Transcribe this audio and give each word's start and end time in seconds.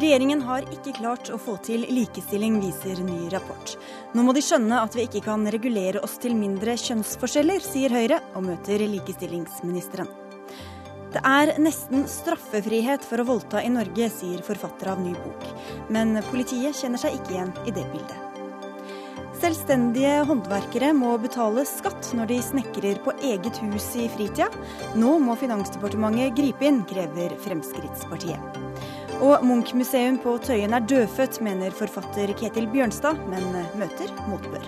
Regjeringen 0.00 0.40
har 0.48 0.64
ikke 0.72 0.94
klart 0.96 1.28
å 1.28 1.36
få 1.36 1.58
til 1.60 1.82
likestilling, 1.92 2.54
viser 2.62 3.02
ny 3.04 3.26
rapport. 3.34 3.74
Nå 4.16 4.22
må 4.24 4.32
de 4.32 4.40
skjønne 4.40 4.78
at 4.80 4.94
vi 4.96 5.04
ikke 5.04 5.20
kan 5.26 5.44
regulere 5.52 6.00
oss 6.00 6.14
til 6.22 6.32
mindre 6.38 6.72
kjønnsforskjeller, 6.80 7.60
sier 7.60 7.92
Høyre, 7.92 8.22
og 8.32 8.46
møter 8.46 8.80
likestillingsministeren. 8.80 10.08
Det 11.12 11.20
er 11.26 11.52
nesten 11.60 12.06
straffefrihet 12.08 13.04
for 13.04 13.20
å 13.20 13.28
voldta 13.28 13.60
i 13.60 13.74
Norge, 13.74 14.08
sier 14.14 14.40
forfatter 14.46 14.94
av 14.94 15.04
ny 15.04 15.12
bok. 15.18 15.44
Men 15.92 16.16
politiet 16.30 16.80
kjenner 16.80 17.02
seg 17.02 17.18
ikke 17.18 17.36
igjen 17.36 17.52
i 17.66 17.76
det 17.76 17.84
bildet. 17.92 18.16
Selvstendige 19.40 20.22
håndverkere 20.28 20.94
må 20.96 21.12
betale 21.20 21.66
skatt 21.68 22.14
når 22.16 22.32
de 22.32 22.40
snekrer 22.48 23.04
på 23.04 23.18
eget 23.20 23.60
hus 23.66 23.92
i 24.00 24.08
fritida. 24.16 24.48
Nå 24.96 25.18
må 25.20 25.36
Finansdepartementet 25.40 26.40
gripe 26.40 26.72
inn, 26.72 26.84
krever 26.88 27.36
Fremskrittspartiet. 27.44 28.69
Og 29.20 29.42
Munch-museum 29.44 30.16
på 30.24 30.38
Tøyen 30.40 30.72
er 30.72 30.86
dødfødt, 30.88 31.42
mener 31.44 31.74
forfatter 31.76 32.30
Ketil 32.40 32.64
Bjørnstad, 32.72 33.18
men 33.28 33.44
møter 33.76 34.08
motbør. 34.30 34.64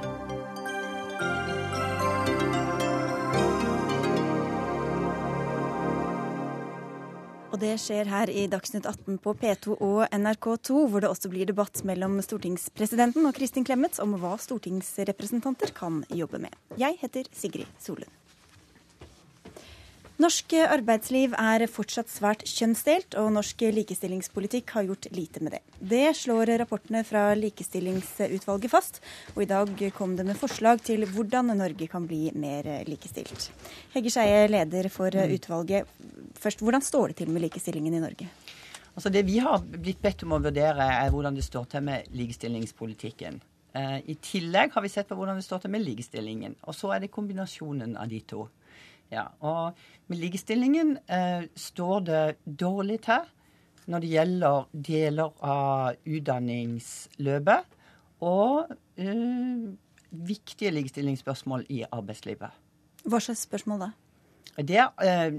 Og 7.49 7.61
det 7.65 7.79
skjer 7.81 8.13
her 8.13 8.29
i 8.29 8.45
Dagsnytt 8.53 8.85
18 8.85 9.17
på 9.25 9.33
P2 9.41 9.79
og 9.79 10.05
NRK2, 10.13 10.85
hvor 10.85 11.01
det 11.01 11.09
også 11.09 11.33
blir 11.33 11.49
debatt 11.49 11.81
mellom 11.89 12.21
stortingspresidenten 12.21 13.25
og 13.29 13.33
Kristin 13.41 13.65
Clemet 13.65 14.01
om 14.05 14.19
hva 14.21 14.37
stortingsrepresentanter 14.37 15.73
kan 15.77 16.05
jobbe 16.13 16.45
med. 16.45 16.53
Jeg 16.77 17.01
heter 17.01 17.33
Sigrid 17.33 17.73
Solund. 17.81 18.22
Norsk 20.21 20.53
arbeidsliv 20.61 21.33
er 21.41 21.65
fortsatt 21.73 22.11
svært 22.13 22.43
kjønnsdelt, 22.45 23.15
og 23.17 23.31
norsk 23.33 23.63
likestillingspolitikk 23.73 24.75
har 24.77 24.85
gjort 24.85 25.09
lite 25.17 25.41
med 25.41 25.57
det. 25.57 25.61
Det 25.81 26.05
slår 26.19 26.53
rapportene 26.61 27.01
fra 27.09 27.31
Likestillingsutvalget 27.39 28.71
fast, 28.71 29.01
og 29.33 29.43
i 29.43 29.49
dag 29.49 29.73
kom 29.97 30.13
det 30.19 30.27
med 30.29 30.37
forslag 30.39 30.85
til 30.85 31.07
hvordan 31.09 31.55
Norge 31.57 31.89
kan 31.91 32.05
bli 32.07 32.27
mer 32.37 32.69
likestilt. 32.89 33.49
Hegge 33.97 34.13
Skeie, 34.13 34.51
leder 34.53 34.91
for 34.93 35.09
utvalget. 35.09 35.89
Først, 36.39 36.61
hvordan 36.61 36.85
står 36.85 37.15
det 37.15 37.23
til 37.23 37.33
med 37.33 37.47
likestillingen 37.49 37.97
i 37.97 38.05
Norge? 38.05 38.29
Altså 38.93 39.09
Det 39.09 39.25
vi 39.25 39.39
har 39.41 39.65
blitt 39.65 40.03
bedt 40.03 40.27
om 40.27 40.37
å 40.37 40.43
vurdere, 40.45 40.91
er 40.93 41.11
hvordan 41.11 41.35
det 41.35 41.45
står 41.47 41.71
til 41.73 41.89
med 41.89 42.13
likestillingspolitikken. 42.13 43.41
Eh, 43.73 43.99
I 44.13 44.15
tillegg 44.21 44.75
har 44.75 44.85
vi 44.85 44.91
sett 44.93 45.09
på 45.09 45.17
hvordan 45.17 45.41
det 45.41 45.47
står 45.47 45.65
til 45.65 45.73
med 45.73 45.87
likestillingen. 45.87 46.59
Og 46.69 46.77
så 46.77 46.93
er 46.93 47.01
det 47.01 47.15
kombinasjonen 47.15 47.97
av 47.97 48.11
de 48.13 48.21
to. 48.21 48.45
Ja, 49.13 49.27
og 49.45 49.77
med 50.09 50.23
likestillingen 50.23 50.97
eh, 51.05 51.45
står 51.57 52.05
det 52.07 52.25
dårlig 52.47 53.03
til 53.05 53.27
når 53.93 54.05
det 54.05 54.13
gjelder 54.13 54.69
deler 54.89 55.33
av 55.45 55.99
utdanningsløpet 56.09 57.75
og 58.25 58.71
eh, 58.97 59.67
viktige 60.13 60.73
likestillingsspørsmål 60.73 61.67
i 61.75 61.83
arbeidslivet. 61.91 62.57
Hva 63.05 63.21
slags 63.21 63.45
spørsmål 63.49 63.85
da? 63.85 63.91
Det, 64.57 64.81
eh, 65.05 65.33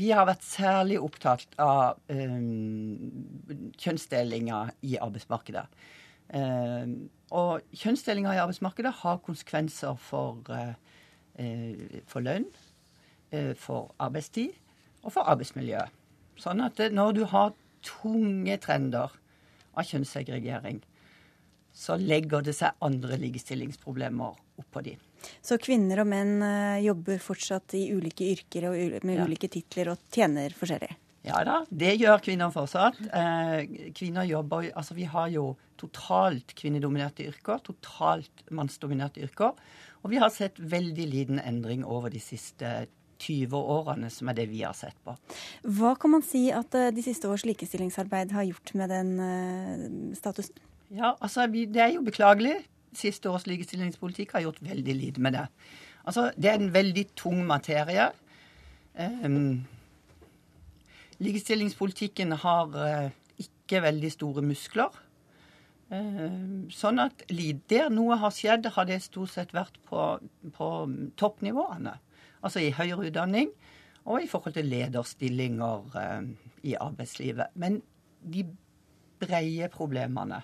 vi 0.00 0.10
har 0.10 0.26
vært 0.26 0.46
særlig 0.46 0.98
opptatt 1.02 1.54
av 1.62 2.00
eh, 2.10 2.40
kjønnsdelinga 3.78 4.64
i 4.86 4.96
arbeidsmarkedet. 5.06 5.66
Eh, 6.34 6.84
og 7.36 7.78
kjønnsdelinga 7.78 8.34
i 8.34 8.42
arbeidsmarkedet 8.42 8.94
har 9.04 9.22
konsekvenser 9.26 9.98
for 10.02 10.42
eh, 10.50 10.74
Eh, 10.74 10.95
for 12.08 12.24
lønn, 12.24 12.46
eh, 13.30 13.52
for 13.58 13.92
arbeidstid 14.02 14.54
og 15.04 15.12
for 15.14 15.28
arbeidsmiljø. 15.28 15.84
Sånn 16.40 16.62
at 16.64 16.80
når 16.92 17.16
du 17.16 17.24
har 17.30 17.54
tunge 17.86 18.56
trender 18.62 19.12
av 19.76 19.88
kjønnssegregering, 19.88 20.80
så 21.76 21.98
legger 22.00 22.44
det 22.44 22.56
seg 22.56 22.76
andre 22.84 23.18
likestillingsproblemer 23.20 24.36
oppå 24.62 24.82
de. 24.84 24.94
Så 25.44 25.58
kvinner 25.60 26.00
og 26.00 26.08
menn 26.08 26.38
eh, 26.44 26.84
jobber 26.86 27.20
fortsatt 27.20 27.76
i 27.76 27.88
ulike 27.92 28.28
yrker 28.32 28.70
og 28.70 29.04
med 29.04 29.18
ja. 29.18 29.26
ulike 29.26 29.50
titler 29.52 29.92
og 29.92 30.08
tjener 30.12 30.54
forskjellig? 30.56 30.94
Ja 31.26 31.40
da, 31.42 31.56
det 31.68 31.96
gjør 31.98 32.20
kvinner 32.22 32.52
fortsatt. 32.54 33.00
kvinner 33.98 34.28
jobber 34.28 34.68
Altså 34.78 34.94
vi 34.94 35.08
har 35.10 35.26
jo 35.32 35.56
totalt 35.76 36.54
kvinnedominerte 36.54 37.26
yrker, 37.26 37.58
totalt 37.66 38.44
mannsdominerte 38.54 39.24
yrker. 39.26 39.56
Og 40.06 40.12
vi 40.12 40.20
har 40.22 40.30
sett 40.30 40.60
veldig 40.62 41.04
liten 41.10 41.38
endring 41.42 41.82
over 41.82 42.12
de 42.14 42.20
siste 42.22 42.86
20 43.18 43.58
årene, 43.58 44.06
som 44.12 44.28
er 44.30 44.36
det 44.38 44.44
vi 44.52 44.60
har 44.62 44.76
sett 44.76 44.94
på. 45.02 45.16
Hva 45.66 45.96
kan 45.98 46.12
man 46.14 46.22
si 46.22 46.44
at 46.54 46.76
eh, 46.78 46.92
de 46.94 47.02
siste 47.02 47.26
års 47.26 47.42
likestillingsarbeid 47.48 48.30
har 48.36 48.46
gjort 48.46 48.70
med 48.78 48.92
den 48.92 49.10
uh, 49.18 50.14
statusen? 50.14 50.60
Ja, 50.94 51.16
altså 51.18 51.48
Det 51.50 51.82
er 51.82 51.96
jo 51.96 52.04
beklagelig. 52.06 52.60
Siste 52.94 53.32
års 53.32 53.48
likestillingspolitikk 53.50 54.36
har 54.36 54.44
gjort 54.46 54.62
veldig 54.62 54.94
lite 54.94 55.20
med 55.20 55.34
det. 55.34 55.46
Altså, 56.06 56.30
Det 56.36 56.52
er 56.52 56.60
en 56.60 56.74
veldig 56.74 57.06
tung 57.16 57.42
materie. 57.48 58.12
Um, 58.94 59.66
likestillingspolitikken 61.18 62.36
har 62.44 62.70
uh, 62.78 63.10
ikke 63.42 63.82
veldig 63.82 64.12
store 64.12 64.46
muskler. 64.46 65.02
Eh, 65.94 66.40
sånn 66.74 66.98
at 66.98 67.22
der 67.70 67.92
noe 67.94 68.18
har 68.18 68.34
skjedd, 68.34 68.66
har 68.74 68.88
det 68.88 68.98
stort 69.04 69.30
sett 69.34 69.54
vært 69.54 69.78
på, 69.86 70.18
på 70.56 70.70
toppnivåene. 71.18 71.94
Altså 72.42 72.62
i 72.62 72.74
høyere 72.74 73.08
utdanning 73.10 73.52
og 74.06 74.22
i 74.22 74.28
forhold 74.30 74.54
til 74.54 74.68
lederstillinger 74.70 75.96
eh, 76.02 76.28
i 76.70 76.74
arbeidslivet. 76.78 77.54
Men 77.54 77.80
de 78.22 78.44
breie 79.22 79.70
problemene 79.72 80.42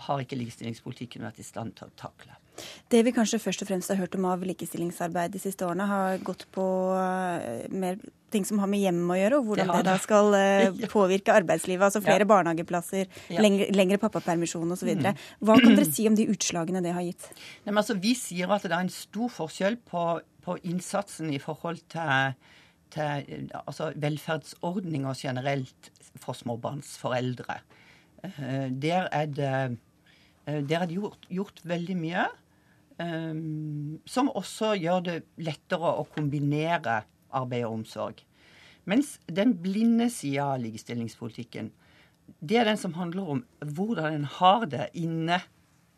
har 0.00 0.22
ikke 0.22 0.38
likestillingspolitikken 0.40 1.24
vært 1.26 1.42
i 1.42 1.46
stand 1.46 1.76
til 1.78 1.90
å 1.90 1.98
takle. 1.98 2.36
Det 2.92 3.00
vi 3.06 3.12
kanskje 3.14 3.40
først 3.40 3.62
og 3.64 3.70
fremst 3.70 3.92
har 3.92 4.00
hørt 4.00 4.16
om 4.18 4.26
av 4.28 4.42
likestillingsarbeid 4.44 5.32
de 5.34 5.40
siste 5.42 5.64
årene, 5.66 5.86
har 5.88 6.24
gått 6.26 6.46
på 6.54 6.64
eh, 6.96 7.68
mer 7.70 8.00
ting 8.32 8.46
som 8.48 8.60
har 8.62 8.70
med 8.70 8.82
hjem 8.82 9.00
å 9.10 9.18
gjøre, 9.18 9.40
og 9.40 9.50
hvordan 9.50 9.72
det, 9.72 9.78
det 9.80 9.88
da 9.88 9.96
skal 10.02 10.30
uh, 10.38 10.86
påvirke 10.92 11.34
arbeidslivet. 11.34 11.84
Altså 11.88 12.02
flere 12.04 12.26
ja. 12.26 12.30
barnehageplasser, 12.30 13.10
ja. 13.32 13.42
lengre, 13.42 13.68
lengre 13.76 14.00
pappapermisjon 14.02 14.76
osv. 14.76 14.92
Mm. 15.00 15.10
Hva 15.44 15.58
kan 15.60 15.76
dere 15.76 15.88
si 15.88 16.06
om 16.10 16.18
de 16.18 16.28
utslagene 16.32 16.84
det 16.84 16.94
har 16.96 17.06
gitt? 17.06 17.28
Nei, 17.66 17.74
altså, 17.74 17.98
vi 18.00 18.14
sier 18.18 18.52
at 18.54 18.66
det 18.66 18.74
er 18.74 18.86
en 18.86 18.94
stor 18.94 19.32
forskjell 19.40 19.80
på, 19.90 20.06
på 20.46 20.56
innsatsen 20.70 21.30
i 21.34 21.42
forhold 21.42 21.82
til, 21.92 22.34
til 22.94 23.52
altså, 23.64 23.92
velferdsordninger 24.00 25.22
generelt 25.26 25.92
for 26.20 26.38
småbarnsforeldre. 26.38 27.60
Uh, 28.24 28.66
der 28.70 29.06
er 29.12 29.30
det 29.32 29.54
Eh, 30.50 30.62
der 30.68 30.82
er 30.82 30.86
det 30.86 30.98
gjort, 30.98 31.26
gjort 31.30 31.60
veldig 31.64 31.96
mye. 31.96 32.28
Um, 33.00 34.00
som 34.04 34.28
også 34.28 34.74
gjør 34.76 34.98
det 35.06 35.14
lettere 35.40 35.94
å 35.96 36.02
kombinere 36.12 36.98
arbeid 37.36 37.66
og 37.66 37.80
omsorg. 37.80 38.24
Mens 38.88 39.18
den 39.26 39.54
blinde 39.62 40.08
sida 40.12 40.54
av 40.54 40.62
likestillingspolitikken, 40.62 41.70
det 42.40 42.60
er 42.60 42.68
den 42.68 42.78
som 42.80 42.94
handler 42.94 43.34
om 43.36 43.44
hvordan 43.60 44.20
en 44.20 44.28
har 44.38 44.66
det 44.70 44.88
inne 44.98 45.40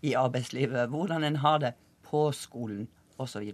i 0.03 0.15
arbeidslivet. 0.19 0.91
Hvordan 0.91 1.25
en 1.25 1.39
har 1.45 1.61
det 1.63 1.75
på 2.09 2.25
skolen 2.37 2.89
osv. 3.21 3.53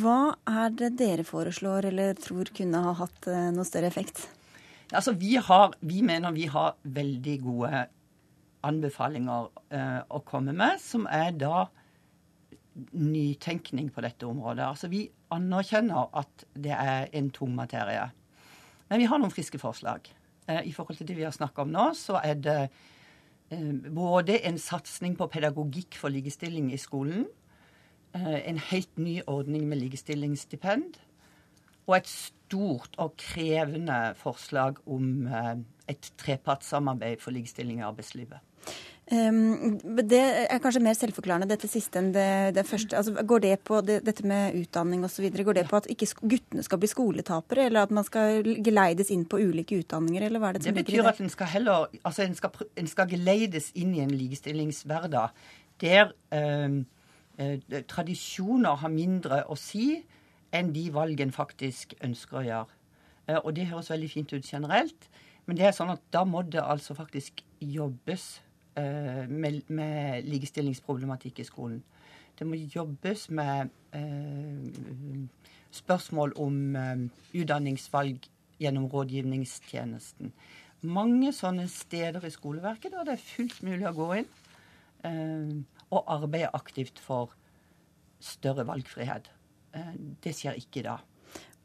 Hva 0.00 0.20
er 0.48 0.72
det 0.74 0.94
dere 0.98 1.26
foreslår 1.26 1.90
eller 1.92 2.16
tror 2.18 2.50
kunne 2.56 2.80
ha 2.86 2.94
hatt 2.98 3.28
eh, 3.30 3.50
noe 3.54 3.68
større 3.68 3.92
effekt? 3.92 4.26
Altså, 4.90 5.14
vi, 5.16 5.36
har, 5.36 5.76
vi 5.80 6.02
mener 6.04 6.34
vi 6.34 6.48
har 6.50 6.74
veldig 6.82 7.36
gode 7.44 7.84
anbefalinger 8.64 9.48
eh, 9.76 10.00
å 10.08 10.20
komme 10.26 10.54
med, 10.56 10.80
som 10.82 11.06
er 11.10 11.32
da 11.36 11.66
nytenkning 12.74 13.90
på 13.94 14.02
dette 14.02 14.26
området. 14.26 14.66
Altså 14.66 14.90
Vi 14.90 15.04
anerkjenner 15.34 16.10
at 16.16 16.44
det 16.54 16.74
er 16.74 17.08
en 17.16 17.30
tung 17.34 17.54
materie. 17.56 18.08
Men 18.90 19.00
vi 19.00 19.08
har 19.10 19.20
noen 19.20 19.32
friske 19.32 19.60
forslag. 19.60 20.08
Eh, 20.46 20.66
I 20.68 20.74
forhold 20.74 21.00
til 21.00 21.08
det 21.08 21.16
vi 21.18 21.26
har 21.26 21.34
snakka 21.34 21.64
om 21.64 21.72
nå, 21.72 21.88
så 21.98 22.20
er 22.20 22.36
det 22.40 22.58
eh, 23.50 23.72
både 23.94 24.40
en 24.44 24.60
satsing 24.60 25.16
på 25.18 25.28
pedagogikk 25.32 25.98
for 26.00 26.12
likestilling 26.12 26.70
i 26.72 26.80
skolen, 26.80 27.26
eh, 28.14 28.40
en 28.44 28.60
helt 28.70 28.98
ny 29.00 29.20
ordning 29.26 29.66
med 29.70 29.80
likestillingsstipend, 29.82 31.00
og 31.84 31.98
et 31.98 32.08
stort 32.08 32.96
og 33.00 33.16
krevende 33.20 34.14
forslag 34.16 34.78
om 34.88 35.26
et 35.90 36.06
trepartssamarbeid 36.16 37.20
for 37.20 37.36
likestilling 37.36 37.82
i 37.82 37.84
arbeidslivet. 37.84 38.40
Um, 39.12 39.76
det 40.08 40.20
er 40.48 40.60
kanskje 40.64 40.80
mer 40.80 40.94
selvforklarende, 40.96 41.48
dette 41.50 41.68
siste 41.68 42.00
enn 42.00 42.06
det, 42.14 42.54
det 42.56 42.62
første. 42.64 42.96
Altså, 42.96 43.12
går 43.20 43.42
det 43.44 43.58
på 43.68 43.82
det, 43.84 43.98
dette 44.06 44.24
med 44.24 44.56
utdanning 44.56 45.02
osv. 45.04 45.26
Går 45.28 45.58
det 45.58 45.66
på 45.68 45.76
at 45.76 45.88
ikke 45.92 46.08
guttene 46.22 46.64
skal 46.64 46.80
bli 46.80 46.88
skoletapere, 46.88 47.66
eller 47.68 47.84
at 47.84 47.92
man 47.92 48.06
skal 48.06 48.40
geleides 48.64 49.12
inn 49.12 49.26
på 49.28 49.42
ulike 49.42 49.76
utdanninger, 49.82 50.24
eller 50.24 50.40
hva 50.40 50.50
er 50.50 50.56
det 50.56 50.64
som 50.64 50.72
det 50.72 50.86
betyr 50.86 51.10
at 51.10 51.20
en 51.20 51.32
skal 51.32 51.52
heller 51.52 51.90
Altså, 52.00 52.24
en 52.24 52.36
skal, 52.38 52.64
en 52.80 52.88
skal 52.88 53.10
geleides 53.10 53.68
inn 53.76 53.92
i 53.92 54.00
en 54.00 54.14
likestillingshverdag 54.14 55.36
der 55.82 56.14
um, 56.32 56.80
uh, 57.42 57.58
tradisjoner 57.90 58.80
har 58.80 58.92
mindre 58.94 59.42
å 59.50 59.58
si 59.58 59.98
enn 60.54 60.72
de 60.72 60.86
valg 60.94 61.20
en 61.20 61.34
faktisk 61.34 61.92
ønsker 62.00 62.40
å 62.40 62.46
gjøre. 62.46 62.80
Uh, 63.28 63.40
og 63.42 63.52
det 63.58 63.68
høres 63.68 63.92
veldig 63.92 64.10
fint 64.10 64.32
ut 64.32 64.48
generelt. 64.48 65.10
Men 65.44 65.60
det 65.60 65.68
er 65.68 65.76
sånn 65.76 65.92
at 65.92 66.00
da 66.14 66.24
må 66.24 66.40
det 66.48 66.62
altså 66.64 66.96
faktisk 66.96 67.44
jobbes 67.60 68.38
eh, 68.80 69.24
med, 69.28 69.62
med, 69.68 70.28
likestillingsproblematikk 70.28 71.40
i 71.40 71.48
skolen. 71.48 71.82
Det 72.38 72.46
må 72.46 72.58
jobbes 72.58 73.28
med 73.30 73.70
eh, 73.94 75.26
spørsmål 75.74 76.34
om 76.40 76.76
eh, 76.76 77.06
utdanningsvalg 77.40 78.28
gjennom 78.62 78.88
rådgivningstjenesten. 78.90 80.32
Mange 80.84 81.32
sånne 81.32 81.66
steder 81.72 82.26
i 82.26 82.32
skoleverket 82.32 82.92
der 82.92 83.06
det 83.08 83.16
er 83.16 83.24
fullt 83.24 83.62
mulig 83.64 83.86
å 83.88 83.96
gå 83.96 84.10
inn 84.20 84.28
eh, 85.06 85.54
og 85.90 86.10
arbeide 86.10 86.52
aktivt 86.56 87.00
for 87.00 87.34
større 88.24 88.66
valgfrihet. 88.68 89.30
Eh, 89.74 89.92
det 90.24 90.34
skjer 90.36 90.58
ikke 90.60 90.84
da. 90.86 90.98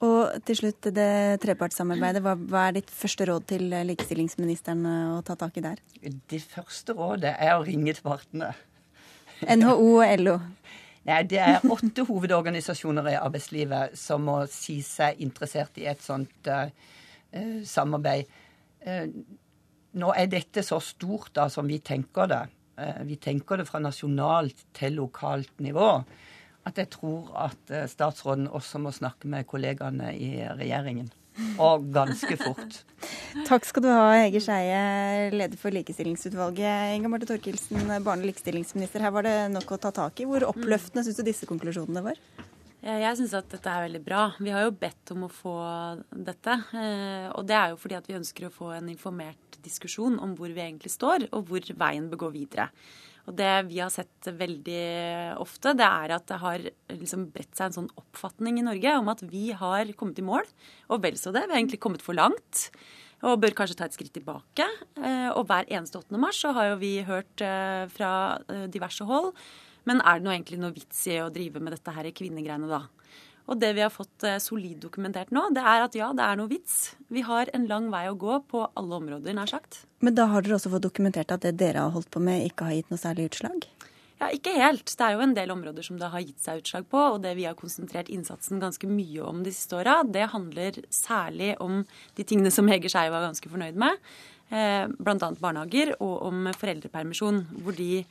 Og 0.05 0.45
til 0.47 0.55
slutt, 0.55 0.87
det 0.95 1.41
trepartssamarbeidet. 1.43 2.21
Hva, 2.23 2.37
hva 2.39 2.67
er 2.69 2.77
ditt 2.77 2.91
første 2.93 3.25
råd 3.27 3.47
til 3.51 3.65
likestillingsministeren 3.89 4.85
å 4.87 5.19
ta 5.27 5.35
tak 5.39 5.59
i 5.59 5.65
der? 5.65 5.81
Det 5.99 6.39
første 6.45 6.95
rådet 6.95 7.33
er 7.35 7.57
å 7.57 7.65
ringe 7.67 7.91
til 7.97 8.05
partene. 8.05 8.53
NHO 9.43 9.89
og 9.99 10.21
LO? 10.21 10.37
Nei, 11.09 11.23
Det 11.27 11.39
er 11.41 11.65
åtte 11.71 12.05
hovedorganisasjoner 12.07 13.11
i 13.11 13.17
arbeidslivet 13.19 13.97
som 13.97 14.25
må 14.27 14.39
si 14.51 14.79
seg 14.85 15.19
interessert 15.23 15.77
i 15.81 15.87
et 15.89 16.01
sånt 16.03 16.49
uh, 16.51 16.69
samarbeid. 17.65 18.29
Uh, 18.85 19.07
nå 19.99 20.13
er 20.13 20.31
dette 20.31 20.63
så 20.63 20.79
stort 20.83 21.33
da 21.39 21.47
som 21.51 21.67
vi 21.67 21.79
tenker 21.83 22.29
det. 22.29 22.43
Uh, 22.79 23.01
vi 23.09 23.17
tenker 23.19 23.59
det 23.59 23.67
fra 23.67 23.81
nasjonalt 23.83 24.67
til 24.75 24.99
lokalt 24.99 25.55
nivå 25.63 25.91
at 26.69 26.81
jeg 26.81 26.91
tror 26.95 27.31
at 27.47 27.73
eh, 27.73 27.87
statsråden 27.89 28.47
også 28.47 28.81
må 28.81 28.93
snakke 28.95 29.29
med 29.31 29.47
kollegaene 29.49 30.13
i 30.15 30.35
regjeringen. 30.59 31.09
Og 31.59 31.85
ganske 31.95 32.35
fort. 32.39 32.81
Takk 33.49 33.67
skal 33.67 33.85
du 33.85 33.89
ha, 33.91 34.11
Hege 34.17 34.41
Skeie, 34.43 35.29
leder 35.31 35.59
for 35.59 35.73
Likestillingsutvalget. 35.75 36.95
Inga 36.97 37.11
Marte 37.11 37.29
Thorkildsen, 37.29 37.79
barne- 38.03 38.25
og 38.25 38.29
likestillingsminister. 38.29 39.03
Her 39.05 39.15
var 39.15 39.27
det 39.27 39.35
nok 39.53 39.75
å 39.75 39.79
ta 39.81 39.93
tak 39.95 40.19
i. 40.19 40.27
Hvor 40.27 40.49
oppløftende 40.49 41.05
syns 41.07 41.19
du 41.19 41.25
disse 41.27 41.47
konklusjonene 41.49 42.03
var? 42.05 42.19
Jeg 42.79 43.17
syns 43.19 43.33
at 43.35 43.49
dette 43.51 43.67
er 43.67 43.85
veldig 43.89 43.99
bra. 44.05 44.21
Vi 44.39 44.51
har 44.55 44.63
jo 44.63 44.75
bedt 44.79 45.11
om 45.11 45.25
å 45.27 45.31
få 45.31 45.55
dette. 46.15 46.55
Eh, 46.79 47.27
og 47.35 47.43
det 47.47 47.57
er 47.57 47.73
jo 47.73 47.79
fordi 47.81 47.97
at 47.97 48.07
vi 48.07 48.15
ønsker 48.19 48.47
å 48.47 48.53
få 48.55 48.71
en 48.77 48.87
informert 48.91 49.59
diskusjon 49.65 50.15
om 50.23 50.35
hvor 50.39 50.51
vi 50.55 50.63
egentlig 50.63 50.93
står, 50.93 51.27
og 51.35 51.49
hvor 51.49 51.71
veien 51.83 52.07
bør 52.11 52.23
gå 52.23 52.29
videre. 52.37 52.69
Og 53.29 53.35
det 53.37 53.51
vi 53.69 53.77
har 53.77 53.91
sett 53.93 54.25
veldig 54.33 54.85
ofte, 55.37 55.75
det 55.77 55.85
er 55.85 56.15
at 56.15 56.25
det 56.31 56.39
har 56.41 56.63
liksom 56.89 57.27
bredt 57.33 57.53
seg 57.53 57.67
en 57.67 57.75
sånn 57.75 57.91
oppfatning 57.99 58.57
i 58.57 58.65
Norge 58.65 58.95
om 58.97 59.11
at 59.13 59.21
vi 59.29 59.51
har 59.53 59.91
kommet 59.99 60.17
i 60.17 60.25
mål, 60.25 60.49
og 60.89 61.03
vel 61.03 61.19
så 61.19 61.33
det. 61.35 61.45
Vi 61.45 61.53
har 61.53 61.61
egentlig 61.61 61.81
kommet 61.83 62.05
for 62.05 62.17
langt. 62.17 62.69
Og 63.19 63.41
bør 63.43 63.51
kanskje 63.51 63.75
ta 63.75 63.85
et 63.89 63.95
skritt 63.97 64.13
tilbake. 64.15 64.65
Eh, 64.95 65.29
og 65.33 65.43
hver 65.49 65.67
eneste 65.67 65.99
8. 65.99 66.15
mars 66.21 66.39
så 66.39 66.53
har 66.55 66.71
jo 66.71 66.77
vi 66.81 66.93
hørt 67.03 67.43
eh, 67.43 67.83
fra 67.91 68.11
eh, 68.47 68.63
diverse 68.71 69.03
hold 69.03 69.33
Men 69.89 69.99
er 69.99 70.19
det 70.19 70.25
nå 70.25 70.31
egentlig 70.31 70.59
noe 70.61 70.75
vits 70.75 71.01
i 71.11 71.17
å 71.19 71.27
drive 71.33 71.59
med 71.59 71.75
dette 71.75 71.91
her 71.91 72.07
kvinnegreiene 72.15 72.69
da? 72.71 72.85
Og 73.49 73.57
det 73.57 73.71
vi 73.77 73.81
har 73.81 73.89
fått 73.93 74.25
eh, 74.27 74.37
solid 74.43 74.77
dokumentert 74.83 75.33
nå, 75.33 75.47
det 75.55 75.63
er 75.65 75.87
at 75.87 75.97
ja, 75.97 76.11
det 76.13 76.25
er 76.25 76.37
noe 76.37 76.51
vits. 76.51 76.93
Vi 77.09 77.23
har 77.25 77.49
en 77.57 77.65
lang 77.69 77.89
vei 77.93 78.05
å 78.09 78.17
gå 78.19 78.37
på 78.51 78.67
alle 78.77 78.99
områder, 79.01 79.33
nær 79.33 79.49
sagt. 79.49 79.83
Men 80.05 80.15
da 80.15 80.27
har 80.29 80.45
dere 80.45 80.59
også 80.59 80.71
fått 80.75 80.85
dokumentert 80.85 81.33
at 81.33 81.43
det 81.47 81.55
dere 81.57 81.87
har 81.87 81.95
holdt 81.95 82.11
på 82.13 82.21
med, 82.23 82.45
ikke 82.45 82.69
har 82.69 82.77
gitt 82.77 82.93
noe 82.93 83.01
særlig 83.01 83.31
utslag? 83.31 83.65
Ja, 84.19 84.27
Ikke 84.35 84.51
helt. 84.51 84.91
Det 84.99 85.05
er 85.05 85.15
jo 85.15 85.23
en 85.23 85.33
del 85.35 85.51
områder 85.53 85.85
som 85.85 85.99
det 85.99 86.09
har 86.11 86.23
gitt 86.23 86.43
seg 86.43 86.59
utslag 86.59 86.87
på. 86.91 87.03
Og 87.15 87.21
det 87.23 87.33
vi 87.39 87.45
har 87.47 87.55
konsentrert 87.57 88.11
innsatsen 88.11 88.59
ganske 88.59 88.87
mye 88.91 89.23
om 89.23 89.45
de 89.45 89.53
siste 89.55 89.77
åra, 89.79 90.01
det 90.03 90.27
handler 90.33 90.81
særlig 90.91 91.53
om 91.63 91.85
de 92.19 92.25
tingene 92.27 92.51
som 92.51 92.67
Hege 92.67 92.91
Skei 92.91 93.07
var 93.09 93.23
ganske 93.23 93.51
fornøyd 93.51 93.79
med. 93.79 93.95
Eh, 94.51 94.91
Bl.a. 94.91 95.31
barnehager, 95.39 95.95
og 96.03 96.27
om 96.27 96.49
foreldrepermisjon, 96.51 97.45
hvor 97.63 97.77
de 97.79 98.03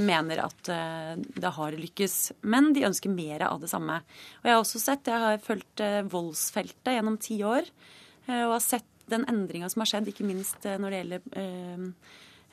mener 0.00 0.40
at 0.46 0.70
eh, 0.72 1.12
det 1.18 1.52
har 1.58 1.76
lykkes. 1.76 2.16
Men 2.48 2.70
de 2.72 2.86
ønsker 2.88 3.12
mer 3.12 3.44
av 3.48 3.60
det 3.60 3.68
samme. 3.72 4.00
Og 4.40 4.48
jeg 4.48 4.56
har 4.56 4.62
også 4.62 4.80
sett, 4.82 5.10
jeg 5.10 5.24
har 5.26 5.42
fulgt 5.44 5.82
eh, 5.84 6.00
voldsfeltet 6.08 6.96
gjennom 6.96 7.18
ti 7.20 7.42
år, 7.44 7.68
eh, 8.28 8.44
og 8.46 8.56
har 8.56 8.64
sett 8.64 8.88
den 9.12 9.26
endringa 9.28 9.68
som 9.68 9.82
har 9.82 9.90
skjedd, 9.90 10.08
ikke 10.08 10.24
minst 10.24 10.64
når 10.64 10.94
det 10.94 11.00
gjelder 11.02 11.32
Eh, 11.42 11.88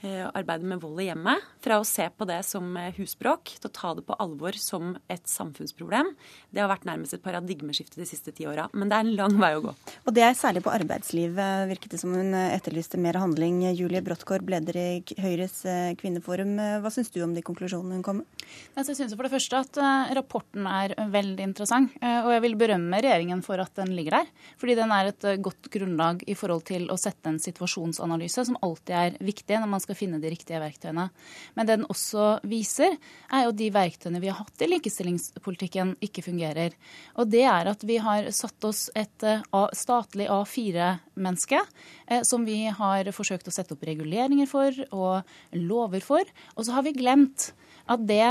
arbeidet 0.07 0.68
med 0.68 0.80
vold 0.80 1.01
i 1.04 1.10
hjemmet. 1.10 1.44
Fra 1.60 1.80
å 1.81 1.86
se 1.88 2.06
på 2.16 2.25
det 2.28 2.40
som 2.48 2.72
eh, 2.80 2.94
husbråk 2.96 3.51
til 3.57 3.68
å 3.68 3.74
ta 3.75 3.92
det 3.98 4.06
på 4.07 4.16
alvor 4.24 4.56
som 4.56 4.94
et 5.12 5.25
samfunnsproblem. 5.28 6.13
Det 6.56 6.62
har 6.63 6.69
vært 6.72 6.88
nærmest 6.88 7.18
et 7.18 7.24
paradigmeskifte 7.24 8.00
de 8.00 8.07
siste 8.07 8.31
ti 8.36 8.48
åra. 8.48 8.69
Men 8.72 8.92
det 8.92 8.96
er 8.96 9.07
en 9.07 9.18
lang 9.18 9.36
vei 9.42 9.51
å 9.57 9.63
gå. 9.66 9.74
Og 10.07 10.16
det 10.16 10.24
er 10.24 10.38
særlig 10.40 10.63
på 10.63 10.72
arbeidslivet, 10.72 11.68
virket 11.74 11.96
det 11.96 12.01
som 12.01 12.13
hun 12.16 12.31
eh, 12.31 12.54
etterlyste 12.56 13.00
mer 13.01 13.19
handling. 13.19 13.62
Julie 13.75 14.04
Bråttkorb, 14.06 14.48
leder 14.54 14.80
i 14.80 14.88
Høyres 15.19 15.62
kvinneforum. 16.00 16.56
Hva 16.84 16.94
syns 16.94 17.12
du 17.12 17.19
om 17.25 17.36
de 17.36 17.44
konklusjonene 17.45 18.00
hun 18.00 18.06
kom 18.06 18.22
med? 18.22 18.45
Jeg 18.80 18.95
syns 18.95 19.13
for 19.13 19.28
det 19.28 19.34
første 19.34 19.60
at 19.60 19.81
rapporten 20.18 20.66
er 20.69 20.95
veldig 21.12 21.44
interessant. 21.45 21.94
Og 22.02 22.31
jeg 22.34 22.44
vil 22.45 22.56
berømme 22.60 23.02
regjeringen 23.04 23.44
for 23.45 23.62
at 23.62 23.75
den 23.78 23.92
ligger 23.98 24.19
der. 24.19 24.31
Fordi 24.62 24.78
den 24.80 24.94
er 24.95 25.12
et 25.12 25.28
godt 25.44 25.69
grunnlag 25.74 26.24
i 26.30 26.36
forhold 26.40 26.66
til 26.69 26.88
å 26.90 26.98
sette 27.00 27.30
en 27.30 27.38
situasjonsanalyse, 27.42 28.48
som 28.48 28.57
alltid 28.66 28.95
er 28.95 29.19
viktig 29.22 29.60
når 29.60 29.69
man 29.69 29.84
skal 29.84 29.89
skal 29.90 29.98
finne 29.98 30.22
de 30.22 30.30
riktige 30.30 30.62
verktøyene. 30.62 31.10
Men 31.58 31.66
det 31.66 31.80
den 31.80 31.88
også 31.90 32.40
viser, 32.48 32.98
er 33.34 33.46
jo 33.48 33.56
de 33.56 33.70
verktøyene 33.74 34.22
vi 34.22 34.30
har 34.30 34.40
hatt 34.42 34.62
i 34.62 34.70
likestillingspolitikken, 34.70 35.96
ikke 36.06 36.26
fungerer. 36.26 36.76
Og 37.18 37.30
det 37.32 37.46
er 37.50 37.72
at 37.72 37.86
vi 37.88 37.98
har 38.04 38.30
satt 38.36 38.70
oss 38.70 38.88
et 38.98 39.26
eh, 39.26 39.44
statlig 39.78 40.30
A4-menneske 40.30 41.60
eh, 41.60 42.22
som 42.28 42.46
vi 42.46 42.66
har 42.68 43.10
forsøkt 43.16 43.50
å 43.50 43.56
sette 43.56 43.76
opp 43.76 43.88
reguleringer 43.88 44.50
for 44.50 44.76
og 44.92 45.58
lover 45.58 46.04
for. 46.06 46.36
Og 46.56 46.68
så 46.68 46.78
har 46.78 46.86
vi 46.86 46.98
glemt 46.98 47.52
at 47.90 48.06
det 48.08 48.24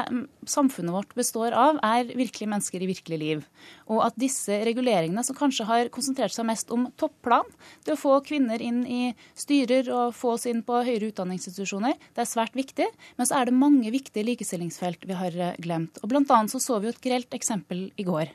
samfunnet 0.49 0.95
vårt 0.95 1.15
består 1.19 1.55
av, 1.57 1.81
er 1.85 2.09
virkelige 2.09 2.51
mennesker 2.51 2.83
i 2.83 2.89
virkelig 2.91 3.19
liv. 3.21 3.45
Og 3.91 4.03
at 4.07 4.17
disse 4.21 4.61
reguleringene, 4.69 5.25
som 5.27 5.37
kanskje 5.39 5.67
har 5.69 5.91
konsentrert 5.95 6.35
seg 6.35 6.47
mest 6.49 6.71
om 6.75 6.89
topplan, 7.01 7.49
det 7.87 7.97
å 7.97 8.01
få 8.01 8.19
kvinner 8.27 8.63
inn 8.63 8.85
i 8.87 9.03
styrer 9.39 9.91
og 9.93 10.17
få 10.17 10.37
oss 10.37 10.47
inn 10.51 10.63
på 10.67 10.83
høyere 10.87 11.11
utdanningsinstitusjoner, 11.11 11.99
det 12.15 12.25
er 12.25 12.31
svært 12.31 12.59
viktig. 12.59 12.89
Men 13.19 13.29
så 13.29 13.41
er 13.41 13.49
det 13.49 13.59
mange 13.59 13.93
viktige 13.95 14.27
likestillingsfelt 14.31 15.09
vi 15.09 15.19
har 15.19 15.35
eh, 15.35 15.57
glemt. 15.63 15.99
Og 16.03 16.13
Blant 16.13 16.31
annet 16.35 16.55
så, 16.55 16.63
så 16.63 16.79
vi 16.79 16.89
jo 16.89 16.97
et 16.97 17.05
grelt 17.05 17.35
eksempel 17.37 17.89
i 17.99 18.07
går. 18.07 18.31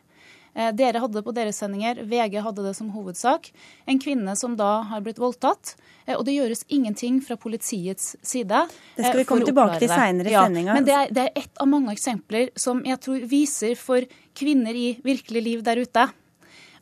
Eh, 0.54 0.70
dere 0.78 1.02
hadde 1.02 1.18
det 1.18 1.26
på 1.26 1.34
deres 1.36 1.60
sendinger, 1.62 2.04
VG 2.10 2.40
hadde 2.46 2.66
det 2.66 2.76
som 2.78 2.92
hovedsak. 2.94 3.50
En 3.90 4.02
kvinne 4.02 4.36
som 4.40 4.58
da 4.60 4.84
har 4.90 5.04
blitt 5.06 5.22
voldtatt. 5.22 5.76
Eh, 6.06 6.16
og 6.16 6.26
det 6.28 6.38
gjøres 6.38 6.66
ingenting 6.68 7.20
fra 7.26 7.38
politiets 7.40 8.16
side. 8.22 8.66
Det 8.96 9.08
skal 9.08 9.22
vi 9.24 9.28
komme 9.30 9.48
tilbake 9.50 9.80
til 9.82 9.92
seinere 9.92 10.30
i 10.32 10.36
ja, 10.36 10.46
sendinga. 10.48 10.78
Men 10.78 10.90
det 10.90 10.98
er, 10.98 11.14
det 11.14 11.28
er 11.28 11.46
ett 11.46 11.64
av 11.64 11.70
mange 11.72 11.94
eksempler 11.96 12.52
som 12.60 12.84
jeg 12.86 13.02
tror 13.04 13.26
viser 13.30 13.80
for 13.80 14.06
kvinner 14.38 14.78
i 14.78 14.90
virkelig 15.06 15.44
liv 15.46 15.66
der 15.66 15.82
ute 15.84 16.10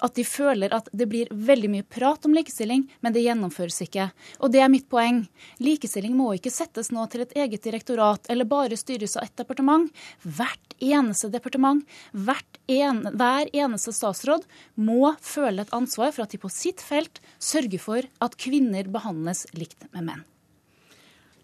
at 0.02 0.16
de 0.18 0.26
føler 0.26 0.74
at 0.74 0.90
det 0.92 1.08
blir 1.10 1.30
veldig 1.32 1.70
mye 1.76 1.86
prat 1.88 2.26
om 2.26 2.34
likestilling, 2.36 2.88
men 3.02 3.14
det 3.14 3.24
gjennomføres 3.26 3.82
ikke. 3.86 4.10
Og 4.42 4.54
det 4.54 4.64
er 4.64 4.72
mitt 4.74 4.88
poeng. 4.92 5.24
Likestilling 5.62 6.16
må 6.18 6.32
ikke 6.38 6.54
settes 6.54 6.92
nå 6.94 7.06
til 7.12 7.26
et 7.26 7.36
eget 7.38 7.64
direktorat 7.64 8.30
eller 8.32 8.50
bare 8.50 8.80
styres 8.80 9.18
av 9.20 9.28
ett 9.28 9.38
departement. 9.44 9.92
Hvert 10.26 10.76
eneste 10.82 11.30
departement, 11.34 11.86
en, 12.72 13.04
hver 13.14 13.54
eneste 13.54 13.94
statsråd 13.94 14.48
må 14.76 15.14
føle 15.22 15.66
et 15.66 15.76
ansvar 15.76 16.12
for 16.16 16.26
at 16.26 16.34
de 16.34 16.42
på 16.42 16.52
sitt 16.52 16.82
felt 16.82 17.22
sørger 17.38 17.82
for 17.82 18.12
at 18.24 18.38
kvinner 18.42 18.90
behandles 18.92 19.46
likt 19.58 19.86
med 19.94 20.10
menn. 20.10 20.28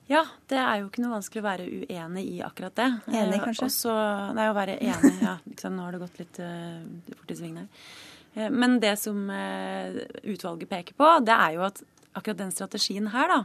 Ja, 0.07 0.23
det 0.47 0.55
er 0.55 0.77
jo 0.79 0.87
ikke 0.87 1.01
noe 1.03 1.17
vanskelig 1.17 1.41
å 1.41 1.45
være 1.49 1.65
uenig 1.67 2.21
i 2.31 2.37
akkurat 2.43 2.75
det. 2.79 2.87
Enig, 3.11 3.41
kanskje? 3.43 3.65
Eh, 3.65 3.71
også, 3.73 3.95
nei, 4.37 4.45
å 4.47 4.55
være 4.55 4.77
enig, 4.79 5.17
ja. 5.19 5.33
Nå 5.67 5.83
har 5.83 5.97
det 5.97 5.99
gått 6.05 6.21
litt 6.21 6.39
uh, 6.39 6.79
fort 7.11 7.33
i 7.33 7.35
svingene 7.35 7.65
her. 7.65 7.89
Eh, 8.37 8.51
men 8.53 8.79
det 8.83 8.95
som 9.01 9.29
eh, 9.33 10.03
utvalget 10.23 10.69
peker 10.69 10.97
på, 10.97 11.09
det 11.25 11.33
er 11.33 11.57
jo 11.57 11.65
at 11.67 11.81
akkurat 12.17 12.39
den 12.39 12.53
strategien 12.53 13.09
her, 13.13 13.33
da, 13.33 13.39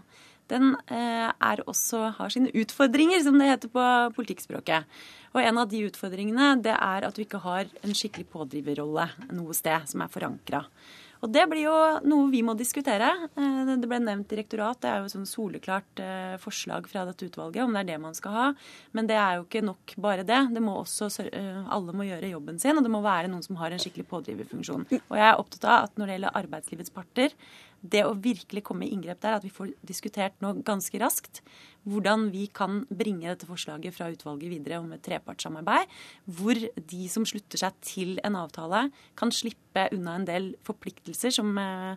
den 0.52 0.74
eh, 0.92 1.62
også, 1.66 2.12
har 2.18 2.32
sine 2.32 2.52
utfordringer, 2.52 3.22
som 3.24 3.38
det 3.40 3.48
heter 3.48 3.72
på 3.72 3.86
politikkspråket. 4.16 4.88
Og 5.32 5.40
en 5.40 5.60
av 5.62 5.70
de 5.70 5.86
utfordringene 5.86 6.58
det 6.64 6.74
er 6.76 7.06
at 7.08 7.16
du 7.16 7.22
ikke 7.24 7.40
har 7.44 7.70
en 7.82 7.96
skikkelig 7.96 8.28
pådriverrolle 8.32 9.08
noe 9.32 9.56
sted 9.56 9.88
som 9.88 10.04
er 10.04 10.12
forankra. 10.12 10.66
Og 11.22 11.30
det 11.30 11.44
blir 11.46 11.68
jo 11.68 11.74
noe 12.10 12.30
vi 12.32 12.40
må 12.42 12.56
diskutere. 12.58 13.08
Eh, 13.38 13.72
det 13.78 13.88
ble 13.88 14.00
nevnt 14.02 14.30
direktorat. 14.30 14.80
Det 14.82 14.90
er 14.90 15.00
jo 15.00 15.06
et 15.06 15.14
sånn 15.14 15.28
soleklart 15.28 16.02
eh, 16.02 16.34
forslag 16.42 16.88
fra 16.90 17.04
dette 17.06 17.28
utvalget 17.28 17.62
om 17.62 17.76
det 17.76 17.84
er 17.84 17.90
det 17.92 17.98
man 18.02 18.16
skal 18.18 18.34
ha. 18.34 18.46
Men 18.96 19.10
det 19.10 19.18
er 19.20 19.38
jo 19.38 19.46
ikke 19.46 19.62
nok 19.68 19.94
bare 20.02 20.26
det. 20.26 20.40
det 20.50 20.62
må 20.64 20.74
også, 20.80 21.10
eh, 21.28 21.60
alle 21.70 21.94
må 21.94 22.08
gjøre 22.08 22.32
jobben 22.32 22.58
sin, 22.62 22.78
og 22.78 22.82
det 22.82 22.90
må 22.90 23.04
være 23.04 23.30
noen 23.30 23.46
som 23.46 23.60
har 23.62 23.70
en 23.70 23.82
skikkelig 23.82 24.08
pådriverfunksjon. 24.10 24.88
Og 24.98 25.18
jeg 25.20 25.28
er 25.28 25.38
opptatt 25.38 25.68
av 25.68 25.86
at 25.86 26.00
når 26.00 26.10
det 26.10 26.18
gjelder 26.18 26.40
arbeidslivets 26.42 26.94
parter, 26.94 27.36
det 27.82 28.04
å 28.06 28.14
virkelig 28.14 28.62
komme 28.66 28.86
i 28.86 28.92
inngrep 28.94 29.22
der, 29.22 29.38
at 29.38 29.46
vi 29.46 29.50
får 29.54 29.72
diskutert 29.86 30.34
nå 30.42 30.54
ganske 30.66 30.98
raskt 31.02 31.42
hvordan 31.88 32.28
vi 32.32 32.46
kan 32.54 32.82
bringe 32.90 33.28
dette 33.30 33.48
forslaget 33.48 33.94
fra 33.96 34.10
utvalget 34.12 34.52
videre 34.52 34.80
om 34.82 34.90
et 34.94 35.02
trepartssamarbeid, 35.02 35.90
hvor 36.38 36.58
de 36.76 37.06
som 37.10 37.26
slutter 37.28 37.64
seg 37.64 37.78
til 37.84 38.18
en 38.26 38.38
avtale, 38.38 38.86
kan 39.18 39.32
slippe 39.34 39.88
unna 39.94 40.18
en 40.18 40.28
del 40.28 40.52
forpliktelser 40.66 41.34
som 41.34 41.50
eh, 41.58 41.96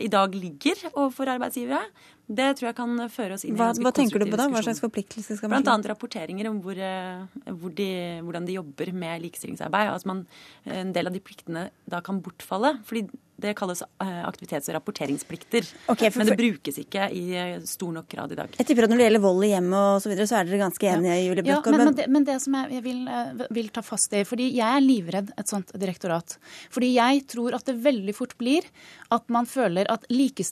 i 0.00 0.10
dag 0.10 0.34
ligger 0.34 0.88
overfor 0.92 1.30
arbeidsgivere. 1.32 1.82
Det 2.30 2.46
tror 2.58 2.68
jeg 2.68 2.78
kan 2.78 3.06
føre 3.10 3.34
oss 3.34 3.44
inn 3.46 3.56
i 3.56 3.58
hva, 3.58 3.72
en 3.74 3.82
hva 3.82 3.90
tenker 3.94 4.22
du 4.22 4.28
på 4.30 4.38
da? 4.38 4.46
Hva 4.52 4.62
slags 4.62 4.82
forpliktelser 4.82 5.38
skal 5.38 5.50
man 5.50 5.58
Blant 5.58 5.72
annet 5.72 5.90
rapporteringer 5.90 6.50
om 6.50 6.60
hvor, 6.62 6.78
eh, 6.78 7.40
hvor 7.50 7.74
de, 7.74 7.90
hvordan 8.26 8.46
de 8.46 8.58
jobber 8.58 8.92
med 8.94 9.24
likestillingsarbeid. 9.26 9.90
Altså 9.94 10.12
man, 10.12 10.22
en 10.70 10.94
del 10.94 11.10
av 11.10 11.16
de 11.16 11.22
pliktene 11.22 11.68
da 11.90 12.02
kan 12.06 12.22
bortfalle. 12.22 12.76
fordi 12.86 13.08
det 13.40 13.54
kalles 13.58 13.82
eh, 13.82 14.22
aktivitets- 14.28 14.68
og 14.70 14.76
rapporteringsplikter. 14.78 15.66
Okay, 15.92 16.10
for- 16.10 16.20
Men 16.22 16.30
det 16.30 16.36
brukes 16.38 16.78
ikke 16.82 17.08
i 17.16 17.24
eh, 17.36 17.60
stor 17.66 17.92
nok 17.96 18.08
grad 18.12 18.32
i 18.32 18.38
dag. 18.38 18.54
Jeg 18.58 18.66
tipper 18.68 18.84
at 18.84 18.90
når 18.92 19.00
det 19.02 19.06
gjelder 19.08 19.24
vold 19.24 19.44
i 19.44 19.50
hjemmet 19.54 19.78
og 19.96 20.02
så 20.04 20.10
videre, 20.12 20.26
så 20.30 20.38
er 20.40 20.44
dere 20.50 20.60
ganske 20.62 20.90
enige, 20.92 21.18
Julie 21.26 21.46
Ja, 21.48 21.60
men, 21.66 21.78
men, 21.84 21.94
det, 21.98 22.08
men 22.08 22.24
det 22.28 22.38
som 22.44 22.54
jeg, 22.60 22.82
vil, 22.84 23.00
eh, 23.08 23.46
vil 23.50 23.68
ta 23.74 23.82
fast 23.82 24.12
i 24.12 24.22
fordi 24.28 24.50
Jeg 24.56 24.76
er 24.76 24.84
livredd 24.84 25.32
et 25.38 25.48
sånt 25.48 25.72
direktorat. 25.78 26.36
Fordi 26.70 26.92
jeg 26.94 27.24
tror 27.32 27.54
at 27.56 27.64
det 27.66 27.76
veldig 27.82 28.14
fort 28.14 28.36
blir 28.38 28.62
at 29.10 29.28
man 29.32 29.46
føler 29.46 29.88
at 29.90 30.04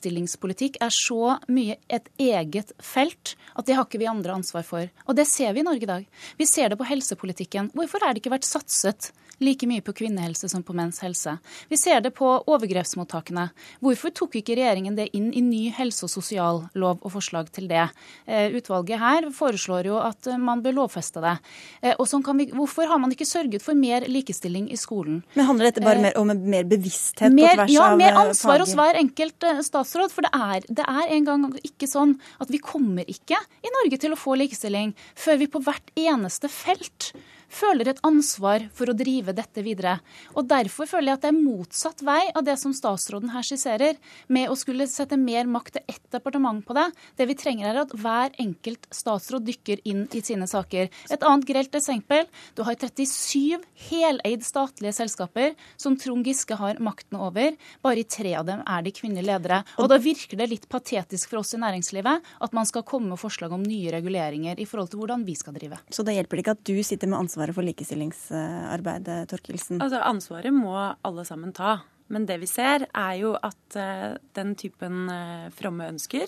likestillingspolitikk 0.02 0.78
er 0.84 0.92
så 0.94 1.36
mye 1.52 1.76
et 1.92 2.08
eget 2.18 2.72
felt 2.82 3.34
at 3.58 3.66
det 3.68 3.76
har 3.76 3.86
ikke 3.86 4.00
vi 4.02 4.08
andre 4.10 4.34
ansvar 4.38 4.64
for. 4.66 4.88
Og 5.06 5.16
det 5.18 5.26
ser 5.28 5.52
vi 5.54 5.60
i 5.60 5.66
Norge 5.66 5.82
i 5.86 5.90
dag. 5.90 6.06
Vi 6.38 6.46
ser 6.46 6.70
det 6.72 6.78
på 6.80 6.86
helsepolitikken. 6.88 7.72
Hvorfor 7.76 8.02
har 8.04 8.14
det 8.14 8.22
ikke 8.22 8.32
vært 8.36 8.48
satset 8.48 9.10
like 9.42 9.66
mye 9.70 9.82
på 9.86 9.94
kvinnehelse 9.94 10.48
som 10.50 10.64
på 10.66 10.74
menns 10.74 11.00
helse? 11.04 11.36
Vi 11.70 11.76
ser 11.78 12.00
det 12.04 12.14
på 12.18 12.30
overgrepsmottakene. 12.78 13.48
Hvorfor 13.82 14.12
tok 14.14 14.36
ikke 14.38 14.56
regjeringen 14.58 14.96
det 14.96 15.08
inn 15.16 15.30
i 15.34 15.42
ny 15.42 15.70
helse- 15.74 16.04
og 16.06 16.12
sosiallov 16.12 16.98
og 17.02 17.12
forslag 17.12 17.50
til 17.52 17.68
det? 17.68 17.88
Eh, 18.26 18.54
Utvalget 18.58 18.98
her 18.98 19.28
foreslår 19.34 19.86
jo 19.90 19.98
at 20.00 20.26
eh, 20.26 20.38
man 20.38 20.62
bør 20.62 20.76
lovfeste 20.82 21.20
det. 21.24 21.36
Eh, 21.82 21.94
Og 21.98 22.06
sånn 22.08 22.24
kan 22.24 22.38
vi, 22.38 22.48
hvorfor 22.52 22.88
har 22.88 22.98
man 22.98 23.12
ikke 23.12 23.26
sørget 23.26 23.62
for 23.62 23.74
mer 23.74 24.06
likestilling 24.08 24.70
i 24.70 24.76
skolen? 24.76 25.22
Men 25.34 25.46
handler 25.46 25.70
dette 25.70 25.84
bare 25.84 26.02
mer 26.02 26.18
om 26.18 26.28
mer 26.28 26.64
bevissthet 26.64 27.32
på 27.34 27.54
tvers 27.54 27.72
ja, 27.72 27.88
av 27.90 27.98
mer 27.98 28.12
eh, 28.12 28.20
ansvar 28.26 28.62
hos 28.62 28.74
hver 28.78 28.98
enkelt 29.00 29.48
statsråd. 29.64 30.12
For 30.14 30.26
det 30.26 30.32
er, 30.34 30.68
det 30.68 30.86
er 30.86 31.16
en 31.16 31.24
gang 31.28 31.48
ikke 31.62 31.88
sånn 31.90 32.18
at 32.40 32.50
vi 32.50 32.58
kommer 32.62 33.04
ikke 33.08 33.38
i 33.62 33.72
Norge 33.80 33.98
til 33.98 34.14
å 34.14 34.20
få 34.20 34.36
likestilling 34.38 34.94
før 35.18 35.42
vi 35.42 35.50
på 35.50 35.62
hvert 35.64 35.92
eneste 35.98 36.48
felt 36.52 37.12
føler 37.48 37.90
et 37.90 38.02
ansvar 38.06 38.66
for 38.76 38.90
å 38.90 38.96
drive 38.96 39.34
dette 39.36 39.64
videre. 39.64 39.98
Og 40.36 40.46
Derfor 40.48 40.88
føler 40.88 41.12
jeg 41.12 41.18
at 41.18 41.24
det 41.26 41.30
er 41.32 41.38
motsatt 41.38 42.02
vei 42.06 42.20
av 42.36 42.44
det 42.46 42.56
som 42.60 42.72
statsråden 42.76 43.32
her 43.34 43.44
skisserer, 43.46 43.98
med 44.32 44.48
å 44.50 44.56
skulle 44.58 44.88
sette 44.88 45.18
mer 45.20 45.48
makt 45.50 45.76
til 45.76 45.84
ett 45.92 46.04
departement 46.14 46.64
på 46.64 46.76
det. 46.76 46.86
Det 47.18 47.26
vi 47.28 47.36
trenger 47.38 47.70
er 47.70 47.82
at 47.82 47.92
hver 47.92 48.34
enkelt 48.40 48.88
statsråd 48.94 49.46
dykker 49.48 49.82
inn 49.88 50.06
i 50.16 50.22
sine 50.24 50.48
saker. 50.48 50.88
Et 51.12 51.26
annet 51.26 51.48
grelt 51.48 51.76
eksempel. 51.76 52.26
Du 52.56 52.64
har 52.66 52.78
37 52.78 53.64
heleid 53.88 54.44
statlige 54.46 54.94
selskaper 54.96 55.54
som 55.76 55.96
Trond 56.00 56.26
Giske 56.26 56.56
har 56.58 56.80
makten 56.84 57.20
over. 57.20 57.56
Bare 57.84 58.02
i 58.02 58.08
tre 58.08 58.34
av 58.38 58.48
dem 58.48 58.64
er 58.64 58.84
de 58.84 58.94
kvinnelige 58.94 59.28
ledere. 59.28 59.62
Og 59.78 59.90
da 59.92 60.00
virker 60.02 60.40
det 60.40 60.50
litt 60.50 60.68
patetisk 60.70 61.32
for 61.32 61.42
oss 61.42 61.54
i 61.56 61.62
næringslivet 61.62 62.32
at 62.44 62.56
man 62.56 62.68
skal 62.68 62.86
komme 62.88 63.12
med 63.12 63.20
forslag 63.20 63.52
om 63.54 63.64
nye 63.64 63.92
reguleringer 63.94 64.60
i 64.60 64.66
forhold 64.68 64.92
til 64.92 65.02
hvordan 65.02 65.24
vi 65.26 65.36
skal 65.38 65.56
drive. 65.56 65.80
Så 65.92 66.04
da 66.06 66.14
hjelper 66.14 66.38
det 66.38 66.44
ikke 66.44 66.56
at 66.56 66.66
du 66.68 66.76
sitter 66.86 67.10
med 67.10 67.20
ansvaret 67.38 67.54
for 67.54 67.66
likestillingsarbeidet, 67.66 69.28
Torkelsen. 69.30 69.78
Altså, 69.80 70.02
Ansvaret 70.02 70.52
må 70.52 70.74
alle 70.74 71.24
sammen 71.24 71.54
ta. 71.54 71.84
Men 72.08 72.26
det 72.26 72.40
vi 72.40 72.48
ser, 72.48 72.88
er 72.96 73.14
jo 73.20 73.36
at 73.36 73.76
uh, 73.76 74.16
den 74.34 74.56
typen 74.56 75.06
uh, 75.12 75.50
fromme 75.52 75.84
ønsker 75.92 76.24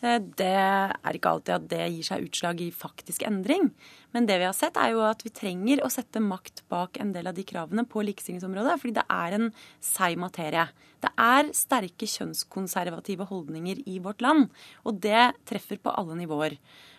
eh, 0.00 0.18
det 0.18 0.48
er 0.48 1.14
ikke 1.14 1.28
alltid 1.30 1.52
at 1.54 1.66
det 1.68 1.88
gir 1.92 2.06
seg 2.06 2.24
utslag 2.26 2.62
i 2.64 2.70
faktisk 2.72 3.22
endring. 3.28 3.68
Men 4.16 4.26
det 4.26 4.38
vi 4.40 4.46
har 4.48 4.56
sett, 4.56 4.74
er 4.80 4.94
jo 4.94 5.04
at 5.04 5.20
vi 5.22 5.30
trenger 5.30 5.84
å 5.84 5.90
sette 5.92 6.18
makt 6.18 6.64
bak 6.72 6.96
en 6.98 7.12
del 7.12 7.28
av 7.28 7.36
de 7.36 7.44
kravene 7.44 7.84
på 7.84 8.02
likestillingsområdet. 8.08 8.78
Fordi 8.80 8.96
det 8.96 9.04
er 9.04 9.36
en 9.36 9.52
seig 9.84 10.16
materie. 10.18 10.64
Det 11.04 11.12
er 11.20 11.52
sterke 11.54 12.08
kjønnskonservative 12.08 13.28
holdninger 13.28 13.84
i 13.84 14.00
vårt 14.02 14.24
land. 14.24 14.48
Og 14.88 14.98
det 15.04 15.34
treffer 15.46 15.78
på 15.78 15.92
alle 15.92 16.16
nivåer. 16.18 16.56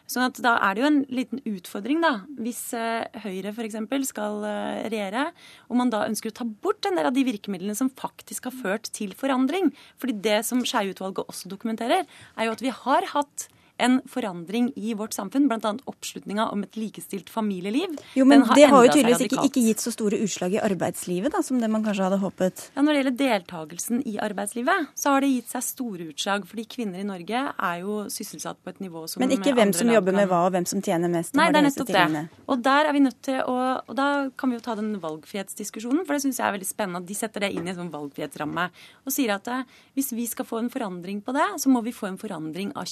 Sånn 0.09 0.25
at 0.25 0.39
da 0.43 0.57
er 0.67 0.75
det 0.75 0.83
jo 0.83 0.89
en 0.89 0.99
liten 1.15 1.41
utfordring, 1.47 2.01
da, 2.03 2.11
hvis 2.43 2.59
eh, 2.75 3.07
Høyre 3.23 3.53
f.eks. 3.53 3.77
skal 4.09 4.43
eh, 4.49 4.83
regjere, 4.91 5.29
og 5.69 5.79
man 5.79 5.93
da 5.93 6.03
ønsker 6.09 6.33
å 6.33 6.37
ta 6.41 6.45
bort 6.45 6.85
en 6.89 6.99
del 6.99 7.07
av 7.07 7.15
de 7.15 7.23
virkemidlene 7.27 7.75
som 7.77 7.89
faktisk 7.89 8.49
har 8.49 8.57
ført 8.57 8.91
til 8.95 9.15
forandring. 9.17 9.71
Fordi 10.01 10.17
det 10.25 10.41
som 10.47 10.61
Skjeie-utvalget 10.67 11.23
også 11.23 11.51
dokumenterer, 11.53 12.03
er 12.03 12.49
jo 12.49 12.55
at 12.55 12.65
vi 12.65 12.73
har 12.83 13.09
hatt 13.15 13.47
en 13.77 13.99
forandring 14.09 14.71
i 14.75 14.93
vårt 14.93 15.13
samfunn, 15.13 15.47
bl.a. 15.49 15.73
oppslutninga 15.89 16.45
om 16.53 16.63
et 16.65 16.77
likestilt 16.77 17.29
familieliv. 17.33 17.95
Jo, 18.17 18.25
men 18.29 18.45
har 18.45 18.55
det 18.57 18.67
har 18.69 18.85
jo 18.85 18.91
tydeligvis 18.93 19.25
ikke, 19.27 19.45
ikke 19.49 19.63
gitt 19.65 19.83
så 19.83 19.93
store 19.93 20.19
utslag 20.23 20.57
i 20.57 20.61
arbeidslivet 20.61 21.33
da, 21.33 21.41
som 21.45 21.59
det 21.61 21.69
man 21.73 21.85
kanskje 21.85 22.05
hadde 22.07 22.19
håpet. 22.21 22.67
Ja, 22.75 22.83
Når 22.85 22.93
det 22.93 23.01
gjelder 23.01 23.17
deltakelsen 23.23 24.03
i 24.09 24.15
arbeidslivet, 24.21 24.91
så 24.99 25.15
har 25.15 25.25
det 25.25 25.31
gitt 25.33 25.53
seg 25.55 25.65
store 25.65 26.09
utslag. 26.13 26.45
Fordi 26.49 26.67
kvinner 26.69 27.01
i 27.01 27.07
Norge 27.07 27.43
er 27.51 27.81
jo 27.81 27.97
sysselsatt 28.13 28.61
på 28.63 28.73
et 28.73 28.83
nivå 28.83 29.05
som 29.09 29.23
Men 29.23 29.33
ikke 29.35 29.55
hvem 29.57 29.73
som 29.75 29.89
jobber 29.89 30.15
med 30.15 30.29
hva, 30.29 30.43
og 30.47 30.53
hvem 30.55 30.69
som 30.69 30.83
tjener 30.83 31.11
mest. 31.11 31.33
Nei, 31.39 31.49
det 31.53 31.61
er 31.63 31.67
nettopp 31.67 31.93
det. 31.95 32.25
Og 32.53 32.63
der 32.63 32.89
er 32.89 32.95
vi 32.95 33.03
nødt 33.03 33.21
til 33.25 33.41
å 33.41 33.57
Og 33.63 33.95
da 33.97 34.29
kan 34.37 34.51
vi 34.51 34.57
jo 34.57 34.63
ta 34.63 34.75
den 34.77 34.95
valgfrihetsdiskusjonen, 35.01 36.03
for 36.05 36.15
det 36.15 36.23
syns 36.23 36.39
jeg 36.39 36.45
er 36.45 36.55
veldig 36.55 36.67
spennende 36.67 37.01
at 37.01 37.07
de 37.09 37.15
setter 37.17 37.43
det 37.43 37.49
inn 37.55 37.67
i 37.67 37.71
en 37.73 37.77
sånn 37.77 37.91
valgfrihetsramme. 37.93 38.65
Og 39.07 39.13
sier 39.15 39.33
at 39.35 39.47
eh, 39.51 39.65
hvis 39.97 40.11
vi 40.15 40.25
skal 40.29 40.47
få 40.47 40.61
en 40.61 40.71
forandring 40.73 41.21
på 41.25 41.33
det, 41.35 41.47
så 41.61 41.71
må 41.73 41.81
vi 41.85 41.93
få 41.95 42.09
en 42.11 42.19
forandring 42.21 42.73
av 42.79 42.87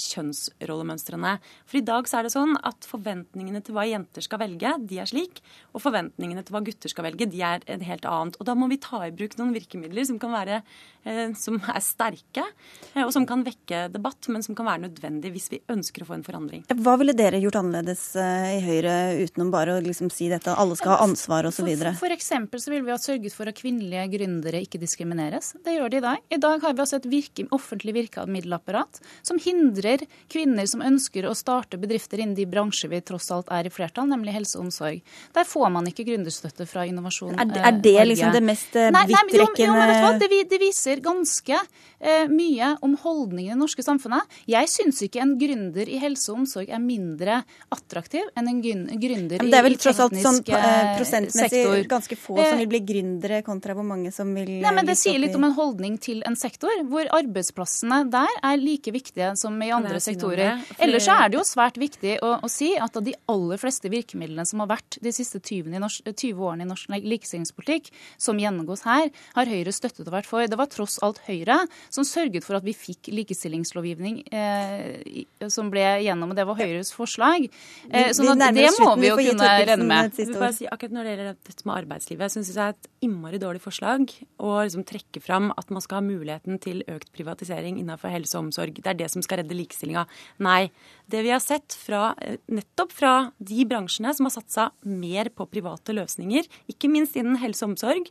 kjønnsrollemønstrene. 0.71 1.37
For 1.67 1.79
i 1.79 1.85
dag 1.85 2.07
så 2.07 2.19
er 2.19 2.27
det 2.27 2.33
sånn 2.33 2.55
at 2.63 2.87
forventningene 2.87 3.61
til 3.63 3.75
hva 3.75 3.85
jenter 3.87 4.23
skal 4.25 4.41
velge, 4.41 4.73
de 4.87 4.99
er 5.01 5.09
slik. 5.09 5.41
Og 5.75 5.83
forventningene 5.83 6.43
til 6.45 6.55
hva 6.55 6.63
gutter 6.65 6.91
skal 6.91 7.07
velge, 7.09 7.29
de 7.31 7.43
er 7.45 7.63
et 7.67 7.83
helt 7.87 8.07
annet. 8.07 8.37
Og 8.39 8.47
da 8.47 8.55
må 8.57 8.69
vi 8.71 8.79
ta 8.81 9.03
i 9.05 9.13
bruk 9.15 9.37
noen 9.39 9.53
virkemidler 9.55 10.07
som 10.07 10.19
kan 10.21 10.33
være 10.33 10.61
eh, 10.61 11.31
som 11.37 11.59
er 11.61 11.81
sterke, 11.83 12.45
eh, 12.93 13.03
og 13.03 13.11
som 13.13 13.25
kan 13.29 13.43
vekke 13.45 13.87
debatt, 13.93 14.29
men 14.31 14.43
som 14.45 14.57
kan 14.57 14.67
være 14.69 14.85
nødvendig 14.87 15.33
hvis 15.35 15.49
vi 15.53 15.61
ønsker 15.71 16.03
å 16.03 16.09
få 16.09 16.17
en 16.17 16.25
forandring. 16.25 16.65
Hva 16.71 16.97
ville 17.01 17.15
dere 17.17 17.41
gjort 17.41 17.59
annerledes 17.61 18.03
eh, 18.19 18.57
i 18.57 18.61
Høyre 18.65 18.95
utenom 19.21 19.51
bare 19.53 19.77
å 19.77 19.83
liksom 19.83 20.11
si 20.13 20.29
dette, 20.31 20.53
alle 20.53 20.77
skal 20.79 20.95
ha 20.95 21.07
ansvar 21.07 21.49
osv.? 21.49 21.67
For, 21.71 22.01
for 22.05 22.15
eksempel 22.15 22.63
så 22.63 22.73
ville 22.73 22.87
vi 22.87 22.95
ha 22.95 22.99
sørget 23.01 23.35
for 23.35 23.49
at 23.49 23.59
kvinnelige 23.59 24.07
gründere 24.15 24.63
ikke 24.65 24.81
diskrimineres. 24.81 25.53
Det 25.65 25.77
gjør 25.77 25.91
de 25.91 26.01
i 26.01 26.05
dag. 26.05 26.25
I 26.31 26.41
dag 26.41 26.63
har 26.65 26.75
vi 26.75 26.83
altså 26.83 26.99
et 26.99 27.09
virke, 27.11 27.47
offentlig 27.55 27.95
virkemiddelapparat 27.97 29.01
som 29.25 29.39
hindrer 29.41 30.03
kvinner 30.31 30.60
som 30.69 30.83
ønsker 30.85 31.27
å 31.29 31.33
starte 31.37 31.79
bedrifter 31.81 32.21
innen 32.21 32.35
de 32.37 32.45
bransjer 32.49 32.91
vi 32.91 33.01
tross 33.05 33.31
alt 33.31 33.51
er 33.53 33.69
i 33.69 33.73
flertall, 33.73 34.09
nemlig 34.09 34.35
helse 34.35 34.57
og 34.59 34.67
omsorg. 34.67 35.01
Der 35.33 35.47
får 35.47 35.69
man 35.73 35.87
ikke 35.89 36.05
gründerstøtte 36.09 36.67
fra 36.69 36.85
Innovasjon 36.89 37.37
Er, 37.39 37.45
eh, 37.45 37.67
er 37.69 37.79
det 37.81 38.07
liksom 38.11 38.33
det 38.35 38.43
mest 38.43 38.75
vidtrekkende 38.75 40.19
Det, 40.21 40.29
det 40.51 40.59
viser 40.61 41.01
ganske 41.03 41.57
eh, 42.01 42.27
mye 42.31 42.75
om 42.81 42.95
holdningene 42.97 43.51
i 43.51 43.55
det 43.55 43.59
norske 43.59 43.83
samfunnet. 43.85 44.39
Jeg 44.49 44.69
syns 44.71 45.01
ikke 45.05 45.21
en 45.23 45.33
gründer 45.39 45.89
i 45.89 45.99
helse 46.01 46.31
og 46.31 46.41
omsorg 46.41 46.69
er 46.71 46.81
mindre 46.83 47.41
attraktiv 47.73 48.27
enn 48.37 48.49
en 48.49 48.61
gründer 48.61 48.91
i 48.91 48.97
teknisk 48.97 49.43
Men 49.43 49.53
det 49.53 49.59
er 49.59 49.67
vel 49.67 49.77
tross 49.81 50.01
alt 50.03 50.17
sånn 50.23 50.39
eh, 50.45 50.67
eh, 50.71 50.91
prosentmessig 50.99 51.63
sektor. 51.63 51.77
ganske 51.95 52.17
få 52.19 52.37
som 52.41 52.61
vil 52.61 52.71
bli 52.71 52.81
gründere, 52.91 53.41
kontra 53.45 53.75
hvor 53.77 53.87
mange 53.87 54.13
som 54.15 54.33
vil 54.35 54.53
Nei, 54.61 54.73
men 54.75 54.89
Det 54.89 54.97
sier 54.99 55.19
litt 55.21 55.35
om 55.37 55.47
en 55.47 55.55
holdning 55.57 55.97
til 56.01 56.21
en 56.27 56.37
sektor, 56.39 56.73
hvor 56.89 57.09
arbeidsplassene 57.17 58.03
der 58.11 58.39
er 58.41 58.61
like 58.61 58.93
viktige 58.93 59.33
som 59.39 59.57
i 59.61 59.71
andre 59.73 60.01
sektorer. 60.03 60.50
Ellers 60.81 61.05
så 61.07 61.15
er 61.17 61.31
det 61.31 61.39
jo 61.39 61.43
svært 61.47 61.79
viktig 61.81 62.17
å, 62.25 62.33
å 62.45 62.49
si 62.51 62.71
at 62.79 62.97
av 62.97 63.05
de 63.05 63.13
aller 63.31 63.61
fleste 63.61 63.91
virkemidlene 63.91 64.45
som 64.47 64.63
har 64.63 64.71
vært 64.73 64.97
de 65.03 65.13
siste 65.15 65.39
20, 65.39 65.73
i 65.75 65.81
norsk, 65.81 66.07
20 66.09 66.45
årene 66.47 66.65
i 66.65 66.69
norsk 66.69 66.91
likestillingspolitikk, 66.91 67.91
som 68.21 68.39
gjennomgås 68.41 68.85
her, 68.87 69.09
har 69.35 69.51
Høyre 69.51 69.73
støttet 69.75 70.07
og 70.07 70.15
vært 70.15 70.29
for. 70.29 70.45
Det 70.47 70.59
var 70.59 70.69
tross 70.71 70.99
alt 71.05 71.21
Høyre 71.27 71.61
som 71.89 72.07
sørget 72.07 72.45
for 72.47 72.59
at 72.59 72.67
vi 72.67 72.75
fikk 72.77 73.11
likestillingslovgivning 73.11 74.21
eh, 74.31 75.25
som 75.51 75.71
ble 75.73 75.85
gjennom, 76.05 76.33
og 76.33 76.39
det 76.39 76.47
var 76.49 76.59
Høyres 76.59 76.93
forslag. 76.95 77.47
Eh, 77.89 78.11
sånn 78.15 78.33
at 78.35 78.55
det 78.55 78.69
må 78.79 78.95
vi 79.01 79.11
jo 79.11 79.19
kunne 79.19 79.51
regne 79.61 79.87
med. 79.87 80.17
si, 80.55 80.67
akkurat 80.67 80.95
Når 80.95 81.07
det 81.07 81.15
gjelder 81.15 81.35
dette 81.35 81.67
med 81.67 81.77
arbeidslivet, 81.81 82.33
syns 82.33 82.51
jeg 82.55 82.75
et 82.75 82.90
innmari 83.01 83.39
dårlig 83.41 83.63
forslag 83.63 84.11
å 84.41 84.53
liksom 84.61 84.85
trekke 84.87 85.21
fram 85.23 85.49
at 85.57 85.71
man 85.73 85.83
skal 85.83 85.99
ha 85.99 86.05
muligheten 86.05 86.59
til 86.61 86.83
økt 86.91 87.11
privatisering 87.15 87.79
innenfor 87.81 88.13
helse 88.13 88.37
og 88.37 88.47
omsorg. 88.47 88.77
Det 88.77 88.91
er 88.91 88.99
det 88.99 89.09
som 89.13 89.23
skal 89.25 89.41
redde 89.41 89.57
likestillinga. 89.57 90.05
Nei. 90.45 90.69
Det 91.11 91.21
vi 91.25 91.31
har 91.33 91.39
sett 91.39 91.73
fra, 91.73 92.15
eh, 92.21 92.37
nettopp 92.47 92.91
fra 92.91 93.31
de 93.37 93.65
bransjene 93.65 94.13
som 94.15 94.25
har 94.25 94.31
satsa 94.31 94.71
mer 94.85 95.27
på 95.29 95.47
private 95.49 95.91
løsninger, 95.91 96.47
ikke 96.71 96.87
minst 96.91 97.17
innen 97.19 97.35
helse 97.41 97.65
og 97.65 97.73
omsorg, 97.73 98.07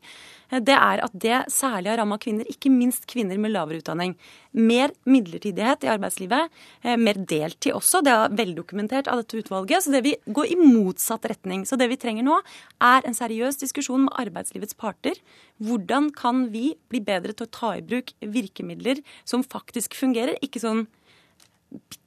eh, 0.50 0.60
det 0.60 0.76
er 0.76 1.00
at 1.04 1.14
det 1.16 1.46
særlig 1.48 1.88
har 1.88 1.96
ramma 2.02 2.18
kvinner, 2.18 2.44
ikke 2.44 2.68
minst 2.68 3.06
kvinner 3.06 3.38
med 3.38 3.52
lavere 3.52 3.80
utdanning. 3.80 4.16
Mer 4.52 4.90
midlertidighet 5.06 5.86
i 5.86 5.92
arbeidslivet, 5.96 6.50
eh, 6.84 6.96
mer 6.96 7.14
deltid 7.14 7.72
også. 7.72 8.02
Det 8.04 8.12
er 8.12 8.36
veldokumentert 8.36 9.08
av 9.08 9.22
dette 9.22 9.40
utvalget. 9.40 9.82
Så 9.82 9.92
det 9.92 10.02
vi 10.04 10.16
går 10.28 10.50
i 10.50 10.56
motsatt 10.56 11.22
retning. 11.22 11.64
Så 11.64 11.78
det 11.78 11.88
vi 11.88 11.96
trenger 11.96 12.24
nå, 12.24 12.38
er 12.82 13.00
en 13.06 13.14
seriøs 13.14 13.56
diskusjon 13.56 14.04
med 14.04 14.12
arbeidslivets 14.12 14.76
parter. 14.76 15.14
Hvordan 15.62 16.14
kan 16.14 16.50
vi 16.50 16.74
bli 16.90 17.00
bedre 17.00 17.32
til 17.32 17.46
å 17.46 17.50
ta 17.50 17.72
i 17.76 17.80
bruk 17.80 18.12
virkemidler 18.20 19.02
som 19.24 19.42
faktisk 19.42 19.94
fungerer? 19.94 20.36
Ikke 20.42 20.60
sånn 20.60 20.86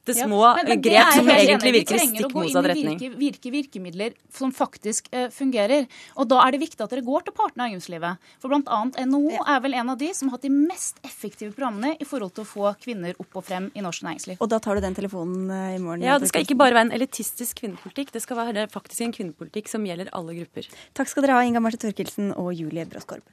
bitte 0.03 0.19
små 0.19 0.41
ja, 0.43 0.75
grep 0.75 1.13
som 1.15 1.29
egentlig 1.29 1.71
virker 1.77 1.95
i 1.95 2.07
stikk 2.07 2.33
motsatt 2.35 2.67
retning. 2.67 2.97
Virke, 2.99 3.17
virke 3.17 3.51
virkemidler 3.53 4.15
som 4.33 4.51
faktisk 4.51 5.07
uh, 5.15 5.29
fungerer. 5.31 5.87
Og 6.19 6.27
da 6.27 6.41
er 6.43 6.55
det 6.55 6.61
viktig 6.63 6.83
at 6.83 6.91
dere 6.91 7.05
går 7.05 7.27
til 7.27 7.35
partene 7.37 7.69
i 7.69 7.73
arbeidslivet. 7.73 8.19
For 8.43 8.51
bl.a. 8.51 8.81
NHO 9.07 9.45
er 9.47 9.63
vel 9.63 9.77
en 9.79 9.93
av 9.93 9.99
de 10.01 10.11
som 10.15 10.29
har 10.29 10.37
hatt 10.37 10.47
de 10.47 10.51
mest 10.53 10.99
effektive 11.05 11.53
programmene 11.55 11.95
i 11.99 12.07
forhold 12.07 12.35
til 12.35 12.43
å 12.43 12.49
få 12.49 12.73
kvinner 12.83 13.15
opp 13.17 13.39
og 13.39 13.47
frem 13.47 13.69
i 13.73 13.85
norsk 13.85 14.05
næringsliv. 14.07 14.43
Og 14.43 14.51
da 14.51 14.59
tar 14.63 14.79
du 14.79 14.85
den 14.85 14.97
telefonen 14.99 15.47
uh, 15.47 15.71
i 15.71 15.81
morgen? 15.81 16.05
Ja, 16.05 16.19
det 16.19 16.31
skal 16.31 16.45
ikke 16.45 16.59
bare 16.59 16.75
være 16.75 16.89
en 16.89 16.95
elitistisk 16.99 17.63
kvinnepolitikk. 17.63 18.13
Det 18.15 18.23
skal 18.25 18.41
være 18.43 18.67
faktisk 18.73 19.07
en 19.07 19.15
kvinnepolitikk 19.15 19.71
som 19.71 19.87
gjelder 19.87 20.11
alle 20.15 20.35
grupper. 20.41 20.67
Takk 20.97 21.11
skal 21.11 21.27
dere 21.27 21.39
ha, 21.39 21.47
Inga 21.47 21.63
Marte 21.63 21.79
Thorkildsen 21.79 22.33
og 22.35 22.51
Julie 22.57 22.87
Bråskorb. 22.89 23.23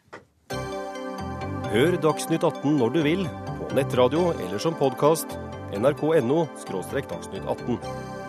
Hør 1.70 1.94
Dagsnytt 2.02 2.42
18 2.42 2.80
når 2.80 2.94
du 2.96 3.00
vil, 3.06 3.22
på 3.60 3.70
nettradio 3.78 4.32
eller 4.32 4.58
som 4.62 4.75
podkast 4.78 5.38
nrk.no– 5.79 6.49
dagsnytt 7.09 7.47
18. 7.47 8.20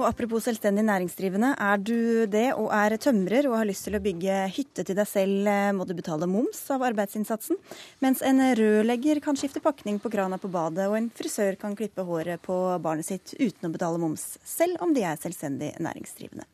Og 0.00 0.06
Apropos 0.08 0.46
selvstendig 0.46 0.80
næringsdrivende. 0.88 1.50
Er 1.60 1.76
du 1.76 2.24
det 2.32 2.54
og 2.56 2.70
er 2.72 2.94
tømrer 2.96 3.44
og 3.50 3.58
har 3.58 3.66
lyst 3.68 3.84
til 3.84 3.98
å 3.98 4.00
bygge 4.00 4.46
hytte 4.56 4.84
til 4.86 4.96
deg 4.96 5.08
selv, 5.08 5.44
eh, 5.44 5.72
må 5.76 5.84
du 5.84 5.92
betale 5.92 6.24
moms 6.24 6.62
av 6.72 6.80
arbeidsinnsatsen. 6.88 7.58
Mens 8.00 8.22
en 8.24 8.40
rørlegger 8.40 9.20
kan 9.20 9.36
skifte 9.36 9.60
pakning 9.60 10.00
på 10.00 10.08
krana 10.08 10.40
på 10.40 10.48
badet, 10.48 10.88
og 10.88 10.96
en 10.96 11.10
frisør 11.10 11.58
kan 11.60 11.76
klippe 11.76 12.00
håret 12.00 12.40
på 12.40 12.56
barnet 12.80 13.04
sitt 13.04 13.34
uten 13.36 13.68
å 13.68 13.72
betale 13.76 14.00
moms, 14.00 14.38
selv 14.42 14.80
om 14.80 14.94
de 14.94 15.04
er 15.04 15.20
selvstendig 15.20 15.74
næringsdrivende. 15.84 16.48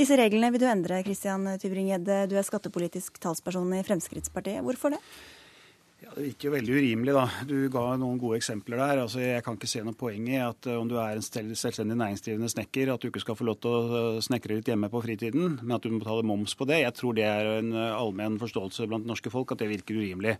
Disse 0.00 0.16
reglene 0.16 0.50
vil 0.52 0.64
du 0.64 0.66
endre, 0.66 1.04
Christian 1.04 1.44
Tybring-Gjedde. 1.44 2.30
Du 2.32 2.36
er 2.36 2.48
skattepolitisk 2.48 3.20
talsperson 3.20 3.76
i 3.76 3.84
Fremskrittspartiet. 3.84 4.64
Hvorfor 4.64 4.96
det? 4.96 5.04
Virker 6.16 6.54
veldig 6.54 6.72
urimelig. 6.72 7.12
da. 7.12 7.24
Du 7.44 7.68
ga 7.68 7.82
noen 8.00 8.16
gode 8.16 8.38
eksempler 8.40 8.80
der. 8.80 9.02
Altså, 9.02 9.20
Jeg 9.20 9.44
kan 9.44 9.58
ikke 9.58 9.68
se 9.68 9.82
noe 9.84 9.92
poeng 9.92 10.28
i 10.30 10.38
at 10.40 10.66
eh, 10.66 10.78
om 10.80 10.88
du 10.88 10.96
er 10.96 11.18
en 11.18 11.22
selvstendig 11.22 11.96
næringsdrivende 12.00 12.48
snekker, 12.48 12.94
at 12.94 13.02
du 13.02 13.10
ikke 13.10 13.20
skal 13.20 13.36
få 13.36 13.44
lov 13.44 13.58
til 13.60 13.74
å 13.74 14.00
eh, 14.16 14.22
snekre 14.24 14.56
litt 14.56 14.70
hjemme 14.70 14.88
på 14.88 15.02
fritiden, 15.04 15.58
men 15.60 15.76
at 15.76 15.84
du 15.84 15.92
må 15.92 16.00
betale 16.00 16.24
moms 16.24 16.56
på 16.56 16.64
det. 16.64 16.80
Jeg 16.86 16.96
tror 16.96 17.18
det 17.18 17.26
er 17.28 17.50
en 17.58 17.68
eh, 17.74 17.92
allmenn 17.92 18.40
forståelse 18.40 18.88
blant 18.88 19.04
norske 19.04 19.32
folk 19.34 19.52
at 19.52 19.60
det 19.60 19.68
virker 19.74 20.00
urimelig. 20.00 20.38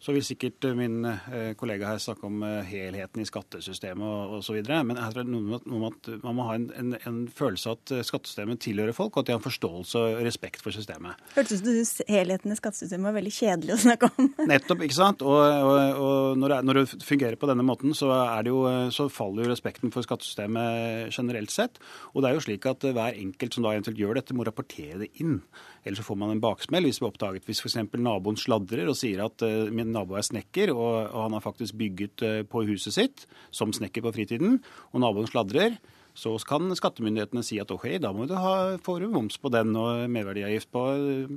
Så 0.00 0.14
vil 0.16 0.24
sikkert 0.24 0.64
eh, 0.64 0.76
min 0.76 1.04
eh, 1.04 1.52
kollega 1.60 1.90
her 1.90 2.00
snakke 2.00 2.24
om 2.24 2.40
eh, 2.46 2.64
helheten 2.64 3.20
i 3.20 3.26
skattesystemet 3.28 4.32
osv. 4.38 4.56
Men 4.64 4.96
jeg 4.96 5.14
tror 5.16 5.28
noe 5.28 5.58
om 5.60 5.84
at 5.90 6.08
man 6.22 6.38
må 6.38 6.46
ha 6.48 6.54
en, 6.56 6.68
en, 6.80 6.94
en, 7.04 7.18
følelse 7.36 7.68
av 7.68 7.76
at 7.76 8.06
skattesystemet 8.08 8.62
tilhører 8.64 8.96
folk, 8.96 9.12
og 9.12 9.22
at 9.22 9.30
de 9.30 9.36
har 9.36 9.44
forståelse 9.44 10.00
og 10.00 10.22
respekt 10.24 10.64
for 10.64 10.72
systemet. 10.74 11.20
Hørtes 11.34 11.60
ut 11.60 11.68
som 11.68 12.08
helheten 12.08 12.54
i 12.54 12.56
skattesystemet 12.56 13.10
var 13.10 13.18
veldig 13.18 13.34
kjedelig 13.36 13.76
å 13.76 13.80
snakke 13.84 14.10
om. 14.14 14.30
Nettopp, 14.50 14.86
ikke 14.86 14.96
sant. 14.96 15.24
Og, 15.26 15.40
og, 15.40 16.00
og 16.00 16.40
når, 16.40 16.54
det, 16.54 16.60
når, 16.70 16.80
det, 16.80 17.04
fungerer 17.04 17.36
på 17.40 17.50
denne 17.52 17.66
måten, 17.68 17.92
så, 17.96 18.08
jo, 18.48 18.62
så, 18.96 19.10
faller 19.12 19.44
jo 19.44 19.52
respekten 19.52 19.92
for 19.92 20.06
skattesystemet 20.06 21.12
generelt 21.12 21.52
sett. 21.52 21.76
Og 22.14 22.24
det 22.24 22.30
er 22.30 22.38
jo 22.38 22.46
slik 22.48 22.64
at 22.70 22.88
hver 22.88 23.20
enkelt 23.20 23.56
som 23.56 23.68
da 23.68 23.76
eventuelt 23.76 24.00
gjør 24.00 24.16
dette, 24.22 24.36
må 24.36 24.48
rapportere 24.48 25.02
det 25.04 25.12
inn. 25.20 25.42
Eller 25.84 25.96
så 25.96 26.04
får 26.04 26.18
man 26.20 26.34
en 26.34 26.42
baksmell 26.42 26.84
hvis 26.84 26.98
det 26.98 27.04
blir 27.04 27.12
oppdaget. 27.12 27.46
Hvis 27.48 27.62
f.eks. 27.64 27.78
naboen 27.96 28.38
sladrer 28.40 28.90
og 28.90 28.98
sier 28.98 29.22
at 29.24 29.44
uh, 29.46 29.70
min 29.72 29.92
nabo 29.94 30.18
er 30.18 30.26
snekker, 30.26 30.74
og, 30.74 31.08
og 31.08 31.22
han 31.26 31.36
har 31.38 31.44
faktisk 31.44 31.78
bygget 31.80 32.26
uh, 32.26 32.42
på 32.48 32.66
huset 32.68 32.96
sitt 32.96 33.24
som 33.54 33.72
snekker 33.72 34.04
på 34.04 34.12
fritiden, 34.18 34.60
og 34.92 35.04
naboen 35.04 35.30
sladrer, 35.30 35.78
så 36.20 36.34
kan 36.44 36.68
skattemyndighetene 36.76 37.44
si 37.46 37.60
at 37.62 37.70
ok, 37.72 37.86
da 38.02 38.10
må 38.12 38.26
du 38.28 38.34
ha, 38.36 38.76
får 38.82 39.04
du 39.04 39.12
moms 39.14 39.38
på 39.40 39.52
den 39.54 39.72
og 39.78 40.04
merverdiavgift 40.12 40.70
på 40.74 40.82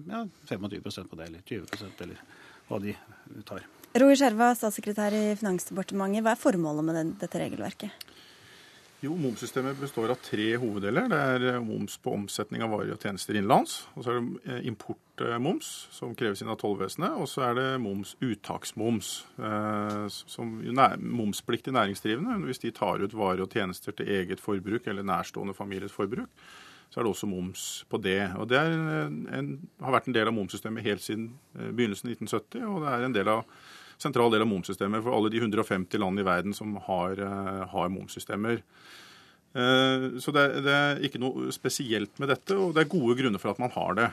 ja, 0.09 0.25
25% 0.49 1.11
på 1.11 1.19
det, 1.19 1.29
eller 1.29 1.45
20% 1.47 2.03
eller 2.07 2.25
hva 2.67 2.81
de 2.83 2.95
tar. 3.47 3.63
Roger 3.93 4.17
Skjerva, 4.17 4.49
statssekretær 4.57 5.13
i 5.13 5.25
Finansdepartementet. 5.37 6.23
Hva 6.25 6.33
er 6.33 6.41
formålet 6.41 6.87
med 6.87 7.11
dette 7.21 7.37
regelverket? 7.37 8.02
Jo, 9.03 9.17
Momssystemet 9.19 9.75
består 9.81 10.13
av 10.13 10.19
tre 10.23 10.45
hoveddeler. 10.55 11.09
Det 11.11 11.17
er 11.19 11.45
eh, 11.49 11.57
moms 11.59 11.97
på 11.99 12.13
omsetning 12.15 12.61
av 12.63 12.69
varer 12.71 12.93
og 12.93 13.03
tjenester 13.03 13.35
innenlands. 13.35 13.81
Og 13.97 14.05
så 14.05 14.13
er 14.13 14.21
det 14.21 14.43
eh, 14.47 14.61
importmoms, 14.69 15.71
som 15.91 16.13
kreves 16.15 16.39
inn 16.39 16.51
av 16.53 16.55
tollvesenet. 16.61 17.17
Og 17.19 17.27
så 17.27 17.43
er 17.49 17.57
det 17.57 17.65
moms, 17.83 18.13
uttaksmoms, 18.23 19.09
eh, 19.43 20.05
som 20.07 20.55
momspliktig 21.19 21.75
næringsdrivende. 21.75 22.37
Hvis 22.47 22.63
de 22.63 22.71
tar 22.77 23.03
ut 23.03 23.17
varer 23.19 23.43
og 23.43 23.51
tjenester 23.51 23.91
til 23.91 24.07
eget 24.21 24.39
forbruk 24.39 24.87
eller 24.87 25.03
nærstående 25.11 25.57
families 25.57 25.91
forbruk, 25.91 26.31
så 26.87 27.01
er 27.01 27.03
det 27.03 27.11
også 27.11 27.27
moms 27.27 27.67
på 27.91 27.99
det. 27.99 28.21
Og 28.39 28.47
Det 28.47 28.63
en, 28.63 29.53
har 29.83 29.97
vært 29.97 30.07
en 30.07 30.15
del 30.15 30.31
av 30.31 30.37
momssystemet 30.39 30.87
helt 30.87 31.03
siden 31.03 31.33
begynnelsen 31.51 32.07
av 32.07 32.15
1970, 32.15 32.67
og 32.71 32.85
det 32.85 32.95
er 32.95 33.09
en 33.09 33.19
del 33.19 33.35
av 33.35 33.43
sentral 34.01 34.33
del 34.33 34.43
av 34.45 34.49
momssystemet 34.49 35.03
for 35.03 35.15
alle 35.15 35.31
de 35.33 35.41
150 35.41 36.01
land 36.01 36.21
i 36.21 36.27
verden 36.27 36.55
som 36.55 36.75
har, 36.87 37.19
eh, 37.19 37.63
har 37.69 37.89
momssystemer. 37.93 38.61
Eh, 39.53 40.07
så 40.19 40.33
det, 40.35 40.45
det, 40.65 40.75
er 40.75 41.03
ikke 41.05 41.21
noe 41.21 41.51
spesielt 41.53 42.17
med 42.21 42.31
dette, 42.33 42.57
og 42.57 42.73
det 42.73 42.85
er 42.85 42.93
gode 42.93 43.17
grunner 43.19 43.41
for 43.41 43.53
at 43.53 43.61
man 43.61 43.73
har 43.75 43.99
det. 43.99 44.09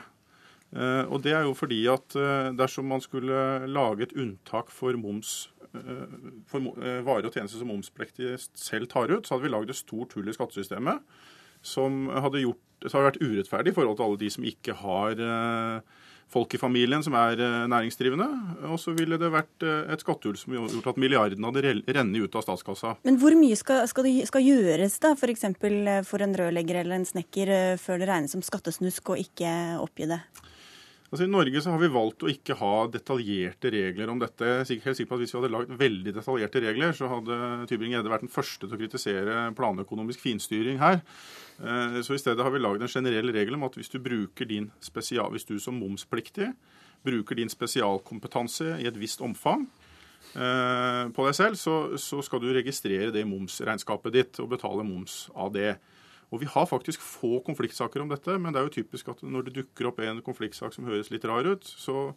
Eh, 0.71 1.03
og 1.07 1.23
det 1.25 1.33
er 1.35 1.47
jo 1.47 1.57
fordi 1.57 1.81
at 1.91 2.15
dersom 2.57 2.87
man 2.91 3.03
skulle 3.03 3.67
lage 3.67 4.07
et 4.07 4.15
unntak 4.17 4.71
for 4.73 4.97
moms 4.99 5.49
for 6.51 6.65
varer 7.07 7.29
og 7.29 7.31
tjenester 7.31 7.61
som 7.61 7.69
momspliktige 7.71 8.33
selv 8.59 8.89
tar 8.91 9.07
ut, 9.07 9.23
så 9.23 9.37
hadde 9.37 9.45
vi 9.45 9.51
lagd 9.53 9.69
et 9.71 9.77
stort 9.79 10.11
hull 10.17 10.27
i 10.27 10.33
skattesystemet 10.35 10.99
som 11.63 12.09
hadde, 12.11 12.41
gjort, 12.43 12.59
hadde 12.89 13.05
vært 13.05 13.21
urettferdig 13.21 13.71
i 13.71 13.77
forhold 13.77 13.95
til 13.95 14.09
alle 14.09 14.19
de 14.19 14.31
som 14.35 14.47
ikke 14.49 14.75
har 14.81 15.21
folk 16.31 16.55
i 16.55 16.59
familien 16.61 17.03
som 17.03 17.15
er 17.19 17.39
eh, 17.41 17.67
næringsdrivende. 17.71 18.27
Og 18.71 18.79
så 18.81 18.93
ville 18.97 19.19
det 19.21 19.31
vært 19.33 19.65
eh, 19.65 19.91
et 19.93 20.03
skattehull 20.03 20.37
som 20.39 20.55
gjort 20.55 20.91
at 20.93 21.01
milliardene 21.01 21.51
hadde 21.51 21.75
rennet 21.91 22.23
ut 22.23 22.37
av 22.37 22.45
statskassa. 22.45 22.95
Men 23.07 23.19
hvor 23.21 23.35
mye 23.37 23.57
skal, 23.59 23.83
skal, 23.91 24.07
det, 24.07 24.27
skal 24.29 24.45
gjøres 24.45 24.99
da, 25.03 25.13
f.eks. 25.17 25.47
For, 25.61 25.81
eh, 25.95 26.03
for 26.07 26.23
en 26.23 26.37
rørlegger 26.37 26.81
eller 26.83 26.99
en 26.99 27.07
snekker, 27.07 27.53
før 27.81 28.01
det 28.01 28.09
regnes 28.09 28.35
som 28.35 28.45
skattesnusk, 28.45 29.13
og 29.13 29.21
ikke 29.21 29.51
oppgi 29.81 30.09
det? 30.11 30.21
Altså, 31.11 31.25
I 31.25 31.31
Norge 31.31 31.59
så 31.59 31.73
har 31.73 31.81
vi 31.81 31.89
valgt 31.91 32.23
å 32.23 32.29
ikke 32.31 32.55
ha 32.55 32.85
detaljerte 32.87 33.67
regler 33.73 34.07
om 34.13 34.19
dette. 34.21 34.47
Jeg 34.47 34.77
er 34.77 34.85
helt 34.85 34.97
sikker 35.01 35.09
på 35.09 35.17
at 35.17 35.23
Hvis 35.25 35.33
vi 35.33 35.39
hadde 35.41 35.51
lagd 35.51 35.73
veldig 35.81 36.13
detaljerte 36.15 36.61
regler, 36.63 36.93
så 36.95 37.09
hadde 37.11 37.39
Tybring-Gjedde 37.67 38.13
vært 38.13 38.23
den 38.23 38.31
første 38.31 38.63
til 38.63 38.77
å 38.77 38.79
kritisere 38.79 39.41
planøkonomisk 39.57 40.23
finstyring 40.23 40.79
her. 40.79 41.01
Eh, 41.59 41.99
så 41.99 42.15
i 42.15 42.21
stedet 42.21 42.39
har 42.39 42.55
vi 42.55 42.63
lagd 42.63 42.85
en 42.85 42.93
generell 42.95 43.27
regel 43.35 43.59
om 43.59 43.67
at 43.67 43.75
hvis 43.75 43.91
du 43.91 43.99
bruker 43.99 44.47
din 44.47 44.69
spesial, 44.79 45.27
hvis 45.35 45.49
du 45.49 45.57
som 45.59 45.75
momspliktig 45.75 46.53
bruker 47.03 47.35
din 47.35 47.51
spesialkompetanse 47.51 48.77
i 48.79 48.87
et 48.87 48.99
visst 49.01 49.19
omfang 49.25 49.67
eh, 50.31 51.11
på 51.11 51.27
deg 51.27 51.35
selv, 51.35 51.59
så, 51.59 51.97
så 51.99 52.23
skal 52.23 52.39
du 52.39 52.53
registrere 52.55 53.11
det 53.11 53.25
i 53.25 53.27
momsregnskapet 53.27 54.15
ditt 54.15 54.39
og 54.39 54.53
betale 54.55 54.87
moms 54.87 55.25
av 55.35 55.51
det. 55.59 55.73
Og 56.31 56.39
Vi 56.39 56.47
har 56.47 56.65
faktisk 56.65 57.01
få 57.03 57.41
konfliktsaker 57.43 58.01
om 58.01 58.11
dette, 58.11 58.37
men 58.39 58.53
det 58.53 58.61
er 58.61 58.67
jo 58.69 58.77
typisk 58.79 59.09
at 59.11 59.23
når 59.23 59.49
det 59.49 59.55
dukker 59.59 59.89
opp 59.89 59.99
en 59.99 60.21
konfliktsak 60.23 60.73
som 60.73 60.87
høres 60.87 61.11
litt 61.11 61.27
rar 61.27 61.43
ut, 61.43 61.65
så 61.67 62.13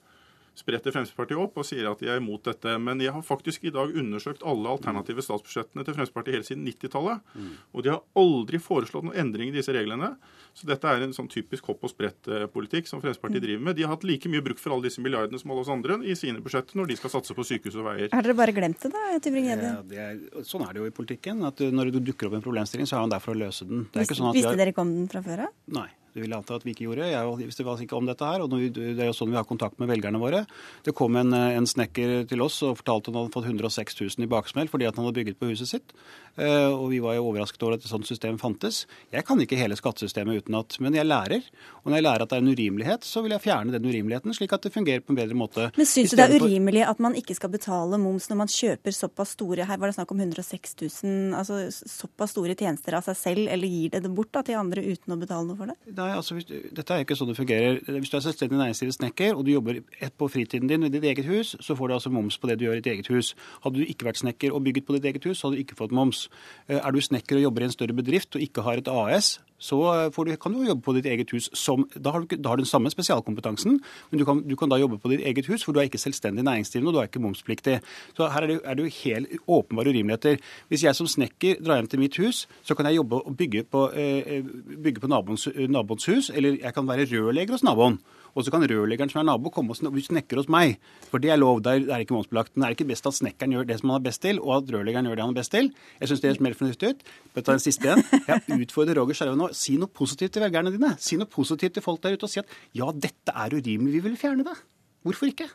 spretter 0.54 0.94
Fremskrittspartiet 0.94 1.40
opp 1.40 1.58
og 1.58 1.66
sier 1.66 1.88
at 1.90 2.00
de 2.02 2.08
er 2.10 2.20
imot 2.20 2.44
dette. 2.46 2.76
Men 2.78 3.02
jeg 3.02 3.14
har 3.14 3.24
faktisk 3.26 3.66
i 3.66 3.72
dag 3.74 3.90
undersøkt 3.90 4.44
alle 4.46 4.70
alternative 4.70 5.24
statsbudsjettene 5.26 5.84
til 5.84 5.96
Fremskrittspartiet 5.96 6.38
helt 6.38 6.48
siden 6.48 6.64
90-tallet. 6.68 7.24
Mm. 7.34 7.50
Og 7.74 7.84
de 7.84 7.92
har 7.94 8.02
aldri 8.20 8.60
foreslått 8.62 9.08
noen 9.08 9.18
endring 9.24 9.50
i 9.50 9.56
disse 9.56 9.74
reglene. 9.74 10.14
Så 10.54 10.68
dette 10.70 10.86
er 10.86 11.02
en 11.02 11.14
sånn 11.16 11.30
typisk 11.30 11.66
hopp 11.70 11.82
og 11.86 11.90
sprett-politikk 11.90 12.86
som 12.90 13.02
Fremskrittspartiet 13.02 13.42
mm. 13.42 13.46
driver 13.48 13.66
med. 13.68 13.78
De 13.78 13.86
har 13.86 13.94
hatt 13.96 14.06
like 14.06 14.30
mye 14.30 14.44
bruk 14.46 14.62
for 14.62 14.76
alle 14.76 14.86
disse 14.86 15.02
milliardene 15.02 15.40
som 15.42 15.50
alle 15.50 15.64
oss 15.64 15.72
andre 15.74 15.98
i 16.06 16.14
sine 16.18 16.44
budsjetter 16.44 16.78
når 16.78 16.92
de 16.92 16.98
skal 17.00 17.14
satse 17.16 17.34
på 17.34 17.48
sykehus 17.50 17.80
og 17.80 17.88
veier. 17.90 18.12
Har 18.14 18.26
dere 18.26 18.38
bare 18.38 18.54
glemt 18.54 18.78
det, 18.86 18.92
da, 18.94 19.18
Tybring-Gjedde? 19.26 19.74
Ja, 19.98 20.08
sånn 20.46 20.62
er 20.68 20.76
det 20.76 20.84
jo 20.84 20.88
i 20.92 20.94
politikken. 20.94 21.42
at 21.50 21.58
Når 21.74 21.90
det 21.96 22.06
dukker 22.06 22.30
opp 22.30 22.38
en 22.38 22.46
problemstilling, 22.46 22.86
så 22.86 23.00
er 23.00 23.08
man 23.08 23.16
der 23.16 23.26
for 23.26 23.34
å 23.34 23.42
løse 23.42 23.66
den. 23.66 23.88
Visste, 23.90 24.20
sånn 24.20 24.30
visste 24.36 24.54
har... 24.54 24.62
dere 24.62 24.74
ikke 24.74 24.86
om 24.86 24.94
den 24.94 25.10
fra 25.10 25.24
før 25.26 25.48
av? 25.48 25.54
Nei. 25.74 25.90
Det 26.14 26.22
vil 26.22 26.30
jeg 26.30 26.38
anta 26.38 26.54
at 26.54 26.62
vi 26.62 26.70
ikke 26.70 26.84
gjorde. 26.86 27.08
Jeg 27.10 27.48
visste 27.48 27.64
ikke 27.82 27.96
om 27.98 28.06
dette 28.06 28.26
her. 28.28 28.44
og 28.44 28.52
Det 28.54 28.94
er 28.94 29.08
jo 29.08 29.16
sånn 29.16 29.32
vi 29.32 29.38
har 29.40 29.48
kontakt 29.48 29.80
med 29.82 29.90
velgerne 29.90 30.20
våre. 30.22 30.44
Det 30.86 30.94
kom 30.94 31.16
en, 31.18 31.34
en 31.34 31.66
snekker 31.66 32.28
til 32.30 32.44
oss 32.44 32.60
og 32.62 32.78
fortalte 32.78 33.10
at 33.10 33.16
han 33.16 33.24
hadde 33.24 33.34
fått 33.34 33.48
106 33.50 33.98
000 33.98 34.26
i 34.28 34.30
baksmell 34.30 34.70
fordi 34.70 34.86
han 34.86 35.00
hadde 35.02 35.16
bygget 35.18 35.40
på 35.40 35.50
huset 35.50 35.72
sitt. 35.72 35.96
Eh, 36.34 36.72
og 36.72 36.88
vi 36.90 36.98
var 37.02 37.14
jo 37.14 37.28
overrasket 37.28 37.62
over 37.62 37.76
at 37.76 37.84
et 37.84 37.90
sånt 37.90 38.08
system 38.08 38.38
fantes. 38.42 38.84
Jeg 39.14 39.26
kan 39.26 39.40
ikke 39.40 39.58
hele 39.58 39.76
skattesystemet 39.78 40.44
utenat, 40.44 40.78
men 40.82 40.96
jeg 40.96 41.06
lærer. 41.06 41.46
Og 41.84 41.92
når 41.92 42.00
jeg 42.00 42.06
lærer 42.06 42.24
at 42.24 42.32
det 42.32 42.38
er 42.38 42.44
en 42.44 42.52
urimelighet, 42.54 43.06
så 43.06 43.22
vil 43.22 43.34
jeg 43.36 43.44
fjerne 43.44 43.74
den 43.74 43.86
urimeligheten, 43.86 44.34
slik 44.34 44.54
at 44.56 44.66
det 44.66 44.72
fungerer 44.74 45.04
på 45.04 45.14
en 45.14 45.20
bedre 45.20 45.38
måte. 45.38 45.68
Men 45.78 45.88
syns 45.88 46.10
du 46.10 46.18
det 46.18 46.26
er 46.26 46.42
urimelig 46.42 46.82
at 46.88 47.02
man 47.02 47.14
ikke 47.18 47.36
skal 47.38 47.52
betale 47.52 48.00
moms 48.02 48.26
når 48.30 48.40
man 48.42 48.50
kjøper 48.50 48.94
såpass 48.94 49.34
store 49.34 49.66
Her 49.68 49.78
var 49.80 49.90
det 49.90 49.96
snakk 49.96 50.10
om 50.14 50.20
106 50.20 50.74
000, 50.80 51.34
altså 51.38 51.60
såpass 51.70 52.34
store 52.34 52.56
tjenester 52.58 52.96
av 52.98 53.06
seg 53.06 53.18
selv, 53.18 53.48
eller 53.52 53.70
gir 53.70 53.94
det 53.94 54.02
det 54.04 54.12
bort 54.14 54.32
da, 54.34 54.42
til 54.46 54.58
andre 54.58 54.82
uten 54.82 55.14
å 55.14 55.18
betale 55.20 55.46
noe 55.46 55.58
for 55.58 55.70
det? 55.70 55.94
Nei, 55.94 56.10
altså, 56.16 56.38
dette 56.40 56.94
er 56.94 57.02
jo 57.02 57.06
ikke 57.06 57.18
sånn 57.18 57.30
det 57.30 57.38
fungerer. 57.38 57.80
Hvis 57.86 58.10
du 58.10 58.18
er 58.18 58.26
selvstendig 58.26 58.58
næringsdrivende 58.58 58.98
snekker, 58.98 59.38
og 59.38 59.46
du 59.46 59.52
jobber 59.54 59.80
på 60.18 60.30
fritiden 60.32 60.70
din 60.70 60.88
i 60.88 60.92
ditt 60.92 61.06
eget 61.06 61.28
hus, 61.30 61.54
så 61.62 61.76
får 61.78 61.90
du 61.90 61.96
altså 61.98 62.12
moms 62.14 62.38
på 62.40 62.50
det 62.50 62.58
du 62.58 62.66
gjør 62.66 62.78
i 62.78 62.82
ditt 62.82 62.92
eget 62.94 63.12
hus. 63.14 63.34
Hadde 63.64 63.80
du 63.80 63.86
ikke 63.86 64.08
vært 64.08 64.22
snekker 64.22 64.54
og 64.54 64.64
bygget 64.66 64.88
på 64.88 64.98
ditt 64.98 65.08
eget 65.12 65.28
hus, 65.28 65.38
så 65.38 65.48
hadde 65.48 65.60
du 65.60 65.64
ikke 65.64 65.78
fått 65.78 65.94
moms. 65.94 66.23
Eh, 66.68 66.78
er 66.78 66.92
du 66.92 67.00
snekker 67.00 67.38
og 67.38 67.48
jobber 67.48 67.64
i 67.64 67.68
en 67.68 67.74
større 67.74 67.96
bedrift 67.96 68.36
og 68.36 68.44
ikke 68.44 68.64
har 68.66 68.80
et 68.80 68.90
AS, 68.90 69.38
så 69.64 69.78
du, 70.10 70.36
kan 70.36 70.52
du 70.52 70.64
jobbe 70.66 70.82
på 70.84 70.92
ditt 70.96 71.06
eget 71.08 71.30
hus 71.32 71.46
som 71.56 71.86
Da 71.94 72.10
har 72.12 72.24
du, 72.24 72.34
da 72.36 72.50
har 72.50 72.58
du 72.58 72.64
den 72.64 72.68
samme 72.68 72.90
spesialkompetansen, 72.92 73.78
men 74.10 74.20
du 74.20 74.24
kan, 74.26 74.42
du 74.42 74.56
kan, 74.56 74.68
da 74.68 74.80
jobbe 74.80 74.98
på 75.00 75.12
ditt 75.12 75.22
eget 75.24 75.46
hus, 75.46 75.64
for 75.64 75.72
du 75.72 75.80
er 75.80 75.88
ikke 75.88 76.00
selvstendig 76.02 76.44
næringsdrivende, 76.44 76.90
og 76.90 76.94
du 76.94 77.00
er 77.00 77.08
ikke 77.08 77.22
momspliktig. 77.22 77.78
Så 78.16 78.28
her 78.34 78.42
er 78.42 78.50
det, 78.50 78.58
er 78.64 78.74
det 78.74 78.84
jo 78.84 78.96
helt 79.04 79.46
åpenbare 79.46 79.94
urimeligheter. 79.94 80.42
Hvis 80.68 80.84
jeg 80.84 80.98
som 80.98 81.08
snekker 81.08 81.62
drar 81.64 81.80
hjem 81.80 81.88
til 81.92 82.02
mitt 82.02 82.18
hus, 82.20 82.44
så 82.62 82.74
kan 82.74 82.90
jeg 82.90 82.98
jobbe 82.98 83.22
og 83.22 83.36
bygge 83.38 83.64
på, 83.70 83.86
eh, 83.94 84.42
bygge 84.84 85.00
på 85.00 85.12
naboens, 85.12 85.48
naboens 85.56 86.10
hus, 86.10 86.30
eller 86.34 86.58
jeg 86.60 86.74
kan 86.74 86.88
være 86.88 87.08
rørlegger 87.14 87.56
hos 87.56 87.64
naboen. 87.64 88.00
Og 88.34 88.44
så 88.44 88.50
kan 88.50 88.64
rørleggeren 88.66 89.10
som 89.12 89.20
er 89.22 89.28
nabo 89.28 89.50
komme 89.54 89.74
og 89.74 89.78
snekre 89.78 90.40
hos 90.40 90.50
meg. 90.50 90.76
For 91.10 91.22
det 91.22 91.30
er 91.30 91.38
lov. 91.38 91.62
Det 91.62 91.74
er 91.86 92.02
ikke 92.02 92.16
momsbelagt. 92.16 92.54
Men 92.54 92.66
er 92.66 92.72
det 92.72 92.80
ikke 92.80 92.90
best 92.90 93.06
at 93.06 93.16
snekkeren 93.18 93.54
gjør 93.54 93.68
det 93.68 93.78
som 93.80 93.92
han 93.92 94.00
er 94.00 94.06
best 94.08 94.22
til, 94.24 94.40
og 94.42 94.56
at 94.58 94.72
rørleggeren 94.74 95.08
gjør 95.08 95.20
det 95.20 95.24
han 95.24 95.34
er 95.34 95.38
best 95.38 95.54
til? 95.54 95.70
Jeg 96.00 96.10
syns 96.10 96.24
det 96.24 96.32
høres 96.32 96.42
mer 96.46 96.58
fornuftig 96.58 96.90
ut. 96.94 97.04
Jeg 97.38 97.46
tar 97.46 97.58
en 97.58 97.64
siste 97.64 97.90
igjen. 97.90 98.04
Jeg 98.28 98.66
utfordrer 98.66 99.00
Roger 99.00 99.20
Skjerve 99.20 99.38
nå. 99.38 99.50
Si 99.54 99.76
noe 99.80 99.92
positivt 100.02 100.34
til 100.36 100.44
velgerne 100.46 100.74
dine. 100.74 100.94
Si 101.02 101.20
noe 101.20 101.30
positivt 101.30 101.78
til 101.78 101.86
folk 101.86 102.02
der 102.02 102.18
ute 102.18 102.26
og 102.26 102.34
si 102.34 102.42
at 102.42 102.58
ja, 102.74 102.90
dette 102.90 103.34
er 103.34 103.54
urimelig, 103.54 104.00
vi 104.00 104.04
vil 104.08 104.18
fjerne 104.20 104.46
det. 104.46 104.58
Hvorfor 105.06 105.30
ikke? 105.30 105.48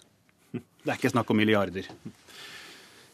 Det 0.56 0.88
er 0.88 0.96
ikke 0.96 1.12
snakk 1.12 1.30
om 1.34 1.40
milliarder. 1.40 1.90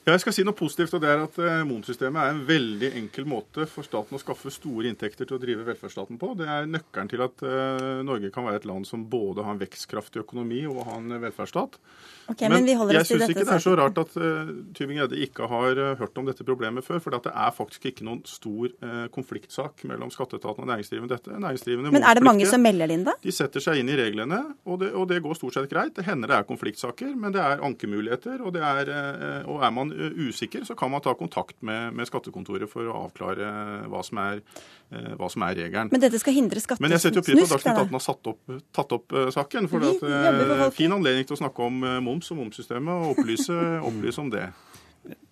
Jeg 0.06 0.22
skal 0.22 0.36
si 0.38 0.44
noe 0.46 0.54
positivt, 0.54 0.92
og 0.94 1.02
det 1.02 1.10
er 1.10 1.22
at 1.24 1.38
eh, 1.42 1.64
momssystemet 1.66 2.20
er 2.22 2.34
en 2.36 2.42
veldig 2.46 2.92
enkel 3.00 3.26
måte 3.26 3.66
for 3.66 3.88
staten 3.88 4.14
å 4.14 4.20
skaffe 4.22 4.52
store 4.54 4.92
inntekter 4.92 5.26
til 5.26 5.40
å 5.40 5.42
drive 5.42 5.66
velferdsstaten 5.66 6.20
på. 6.22 6.30
Det 6.38 6.46
er 6.46 6.68
nøkkelen 6.70 7.10
til 7.10 7.24
at 7.26 7.42
eh, 7.42 8.04
Norge 8.06 8.30
kan 8.36 8.46
være 8.46 8.62
et 8.62 8.68
land 8.70 8.86
som 8.86 9.08
både 9.10 9.42
har 9.42 9.56
en 9.56 9.64
vekstkraftig 9.64 10.22
økonomi 10.22 10.62
og 10.70 10.84
har 10.86 11.00
en 11.00 11.18
velferdsstat. 11.24 11.80
Okay, 12.26 12.50
men, 12.50 12.66
men 12.66 12.94
jeg 12.96 13.06
syns 13.06 13.28
ikke 13.30 13.44
det 13.46 13.54
er 13.54 13.62
så 13.62 13.74
rart 13.78 14.00
at 14.02 14.16
uh, 14.18 14.48
Tybing-Gjedde 14.74 15.18
ikke 15.28 15.46
har 15.50 15.78
uh, 15.78 15.92
hørt 16.00 16.18
om 16.18 16.26
dette 16.26 16.46
problemet 16.46 16.86
før. 16.86 16.98
For 17.04 17.14
det 17.14 17.30
er 17.30 17.52
faktisk 17.54 17.86
ikke 17.92 18.06
noen 18.08 18.24
stor 18.26 18.72
uh, 18.82 19.06
konfliktsak 19.14 19.84
mellom 19.86 20.10
skatteetaten 20.14 20.66
og 20.66 20.72
næringsdrivende. 20.72 21.12
Dette. 21.14 21.38
Næringsdrivende 21.38 21.94
men 21.94 22.06
er 22.08 22.18
det 22.18 22.26
mange 22.26 22.48
som 22.50 22.64
melder 22.66 22.94
inn, 22.96 23.06
da? 23.06 23.14
De 23.22 23.34
setter 23.34 23.62
seg 23.62 23.82
inn 23.82 23.92
i 23.94 23.98
reglene, 24.00 24.42
og 24.66 24.82
det, 24.82 24.90
og 24.98 25.06
det, 25.12 25.20
går 25.26 25.38
stort 25.38 25.60
sett 25.60 25.70
greit. 25.70 25.94
Det 25.98 26.08
hender 26.08 26.34
det 26.34 26.40
er 26.40 26.50
konfliktsaker, 26.50 27.14
men 27.14 27.36
det 27.36 27.44
er 27.46 27.62
ankemuligheter. 27.66 28.42
Og, 28.42 28.56
det 28.58 28.66
er, 28.66 28.94
og 29.46 29.62
er 29.62 29.76
man 29.76 29.94
usikker, 29.96 30.66
så 30.68 30.76
kan 30.78 30.92
man 30.92 31.04
ta 31.04 31.14
kontakt 31.18 31.58
med, 31.66 31.94
med 31.96 32.10
skattekontoret 32.10 32.70
for 32.72 32.88
å 32.90 32.98
avklare 33.06 33.50
hva 33.92 34.04
som, 34.06 34.22
er, 34.24 34.42
hva 35.16 35.30
som 35.32 35.46
er 35.48 35.58
regelen. 35.62 35.92
Men 35.94 36.04
dette 36.04 36.22
skal 36.22 36.36
hindre 36.38 36.62
skattesnusk? 36.64 36.86
Men 36.86 36.96
jeg 36.96 37.06
setter 37.06 37.22
jo 37.22 37.26
pris 37.28 37.42
på 37.42 37.60
at 37.60 37.66
Dagsnytt 37.66 37.82
18 37.86 37.96
har 37.96 38.32
opp, 38.34 38.56
tatt 38.76 38.96
opp 39.00 39.18
saken. 39.36 39.70
For 39.72 39.84
det 39.86 39.94
er 40.10 40.56
en 40.68 40.76
fin 40.76 40.94
anledning 40.96 41.28
til 41.28 41.38
å 41.38 41.42
snakke 41.44 41.70
om 41.70 41.84
moms 42.06 42.32
og 42.34 42.42
momssystemet 42.44 42.94
og 42.96 43.16
opplyse, 43.16 43.60
opplyse 43.92 44.24
om 44.24 44.34
det. 44.34 44.50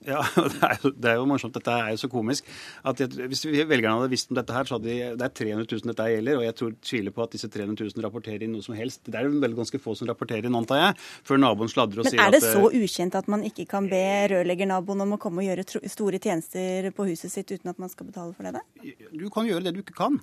Ja, 0.07 0.21
det 0.53 0.59
er, 0.67 0.77
jo, 0.83 0.91
det 0.91 1.09
er, 1.11 1.17
jo, 1.19 1.27
morsomt. 1.29 1.55
Dette 1.55 1.75
er 1.75 1.93
jo 1.93 2.01
så 2.01 2.09
komisk. 2.11 2.49
at 2.83 2.99
Hvis 2.99 3.45
velgerne 3.45 3.95
hadde 3.97 4.11
visst 4.11 4.31
om 4.31 4.39
dette 4.39 4.55
her, 4.55 4.67
så 4.67 4.77
hadde 4.77 4.89
de 4.89 4.97
Det 5.19 5.27
er 5.27 5.33
300 5.39 5.67
000 5.71 5.93
dette 5.93 6.09
gjelder, 6.13 6.39
og 6.39 6.45
jeg 6.47 6.57
tror, 6.59 6.75
tviler 6.89 7.15
på 7.15 7.25
at 7.25 7.37
disse 7.37 7.49
300 7.53 7.89
000 7.93 8.05
rapporterer 8.07 8.45
inn 8.45 8.55
noe 8.57 8.65
som 8.65 8.77
helst. 8.77 9.03
Det 9.07 9.19
er 9.19 9.29
jo 9.29 9.39
veldig 9.43 9.59
ganske 9.61 9.81
få 9.83 9.95
som 9.99 10.09
rapporterer 10.09 10.49
inn, 10.49 10.59
antar 10.59 10.81
jeg, 10.81 10.99
før 11.29 11.41
naboen 11.43 11.71
sladrer 11.71 12.03
og 12.03 12.09
sier 12.09 12.19
at 12.19 12.25
Men 12.25 12.33
er 12.33 12.37
det 12.37 12.43
så 12.45 12.69
ukjent 12.83 13.17
at 13.19 13.31
man 13.31 13.47
ikke 13.47 13.67
kan 13.69 13.89
be 13.91 14.03
rørleggernaboen 14.33 15.07
om 15.07 15.17
å 15.17 15.21
komme 15.21 15.43
og 15.43 15.49
gjøre 15.49 15.89
store 15.91 16.21
tjenester 16.23 16.91
på 16.95 17.09
huset 17.11 17.33
sitt 17.33 17.51
uten 17.53 17.73
at 17.73 17.81
man 17.81 17.91
skal 17.91 18.09
betale 18.09 18.35
for 18.37 18.47
det? 18.47 18.59
Da? 18.59 19.09
Du 19.13 19.27
kan 19.33 19.47
gjøre 19.49 19.67
det 19.67 19.77
du 19.77 19.83
ikke 19.83 19.97
kan. 19.97 20.21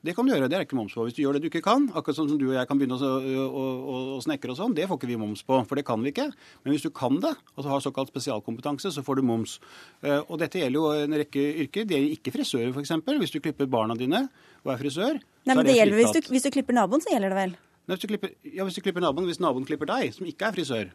Det 0.00 0.14
kan 0.16 0.24
du 0.24 0.32
gjøre, 0.32 0.46
det 0.48 0.56
er 0.56 0.64
ikke 0.64 0.78
moms 0.78 0.94
på. 0.96 1.02
Hvis 1.04 1.16
du 1.18 1.20
gjør 1.20 1.36
det 1.36 1.42
du 1.44 1.50
ikke 1.50 1.60
kan, 1.64 1.82
akkurat 1.92 2.16
sånn 2.16 2.30
som 2.30 2.38
du 2.40 2.46
og 2.46 2.54
jeg 2.56 2.68
kan 2.70 2.78
begynne 2.80 2.96
å, 2.96 3.08
å, 3.20 3.42
å, 3.44 3.96
å 4.14 4.20
snekre 4.24 4.54
og 4.54 4.56
sånn, 4.56 4.76
det 4.76 4.86
får 4.88 4.96
ikke 4.96 5.10
vi 5.10 5.18
moms 5.20 5.42
på, 5.44 5.58
for 5.68 5.76
det 5.76 5.84
kan 5.88 6.00
vi 6.00 6.14
ikke. 6.14 6.30
Men 6.64 6.72
hvis 6.72 6.86
du 6.86 6.88
kan 6.96 7.18
det, 7.20 7.34
altså 7.52 7.68
har 7.68 7.82
såkalt 7.84 8.12
spesialkompetanse, 8.14 8.94
så 8.94 9.04
får 9.04 9.20
du 9.20 9.26
moms. 9.28 9.58
Eh, 10.00 10.22
og 10.22 10.40
dette 10.40 10.62
gjelder 10.62 10.80
jo 10.80 11.04
en 11.04 11.18
rekke 11.20 11.44
yrker. 11.66 11.84
Det 11.84 11.98
gjelder 11.98 12.16
ikke 12.16 12.32
frisører, 12.38 12.72
f.eks. 12.72 12.94
Hvis 13.20 13.36
du 13.36 13.42
klipper 13.44 13.68
barna 13.68 13.98
dine 13.98 14.24
og 14.64 14.72
er 14.72 14.80
frisør. 14.80 15.20
Nei, 15.20 15.52
men 15.52 15.60
det, 15.66 15.74
det 15.74 15.76
gjelder 15.82 16.00
hvis 16.00 16.16
du, 16.16 16.32
hvis 16.32 16.48
du, 16.48 16.50
klipper 16.56 16.80
naboen, 16.80 17.04
så 17.04 17.12
gjelder 17.12 17.34
det 17.34 17.40
vel? 17.42 17.54
Nei, 17.60 17.92
hvis 17.92 18.06
du 18.06 18.10
klipper, 18.14 18.34
ja, 18.48 18.64
hvis 18.64 18.80
du 18.80 18.82
klipper 18.88 19.04
naboen, 19.04 19.28
hvis 19.28 19.44
naboen 19.44 19.68
klipper 19.68 19.92
deg, 19.92 20.16
som 20.16 20.32
ikke 20.32 20.48
er 20.48 20.56
frisør. 20.56 20.90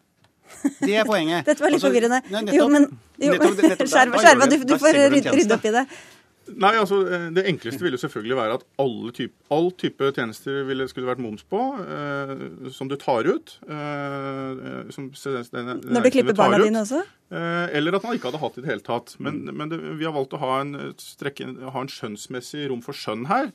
Det 0.81 0.97
er 0.97 1.05
poenget. 1.05 1.45
Dette 1.51 1.61
var 1.61 1.73
litt 1.73 1.77
altså, 1.77 1.91
forvirrende. 1.91 2.23
Nei, 2.33 2.41
nettopp, 2.49 2.57
jo, 2.57 2.67
men 2.73 2.89
Skjerva, 3.93 4.49
du, 4.49 4.59
du 4.65 4.77
får 4.81 5.01
rydde 5.13 5.57
opp 5.57 5.69
i 5.69 5.77
det. 5.77 5.85
Nei, 6.45 6.75
altså 6.77 6.99
Det 7.33 7.45
enkleste 7.49 7.81
ville 7.81 7.97
selvfølgelig 7.97 8.37
være 8.37 8.57
at 8.59 8.65
alle 8.81 9.11
type, 9.15 9.33
all 9.53 9.71
type 9.81 10.09
tjenester 10.13 10.63
ville, 10.67 10.87
skulle 10.91 11.09
vært 11.09 11.23
moms 11.23 11.45
på, 11.49 11.61
eh, 11.81 12.33
som 12.75 12.89
du 12.91 12.95
tar 13.01 13.25
ut. 13.25 13.55
Eh, 13.65 14.91
som, 14.93 15.09
denne, 15.55 15.79
Når 15.81 16.05
du 16.05 16.11
klipper 16.13 16.37
barna 16.37 16.61
dine 16.61 16.83
også? 16.85 17.01
Eh, 17.33 17.77
eller 17.77 17.97
at 17.97 18.05
man 18.05 18.17
ikke 18.17 18.29
hadde 18.29 18.43
hatt 18.43 18.57
det 18.57 18.61
i 18.61 18.65
det 18.67 18.73
hele 18.75 18.85
tatt. 18.85 19.15
Men, 19.17 19.41
men 19.49 19.73
det, 19.73 19.81
vi 19.97 20.05
har 20.05 20.13
valgt 20.15 20.37
å 20.37 20.43
ha 20.43 20.59
en, 20.61 20.75
strekke, 21.01 21.49
ha 21.73 21.81
en 21.81 21.91
skjønnsmessig 21.91 22.69
rom 22.69 22.85
for 22.85 22.97
skjønn 22.97 23.25
her. 23.31 23.49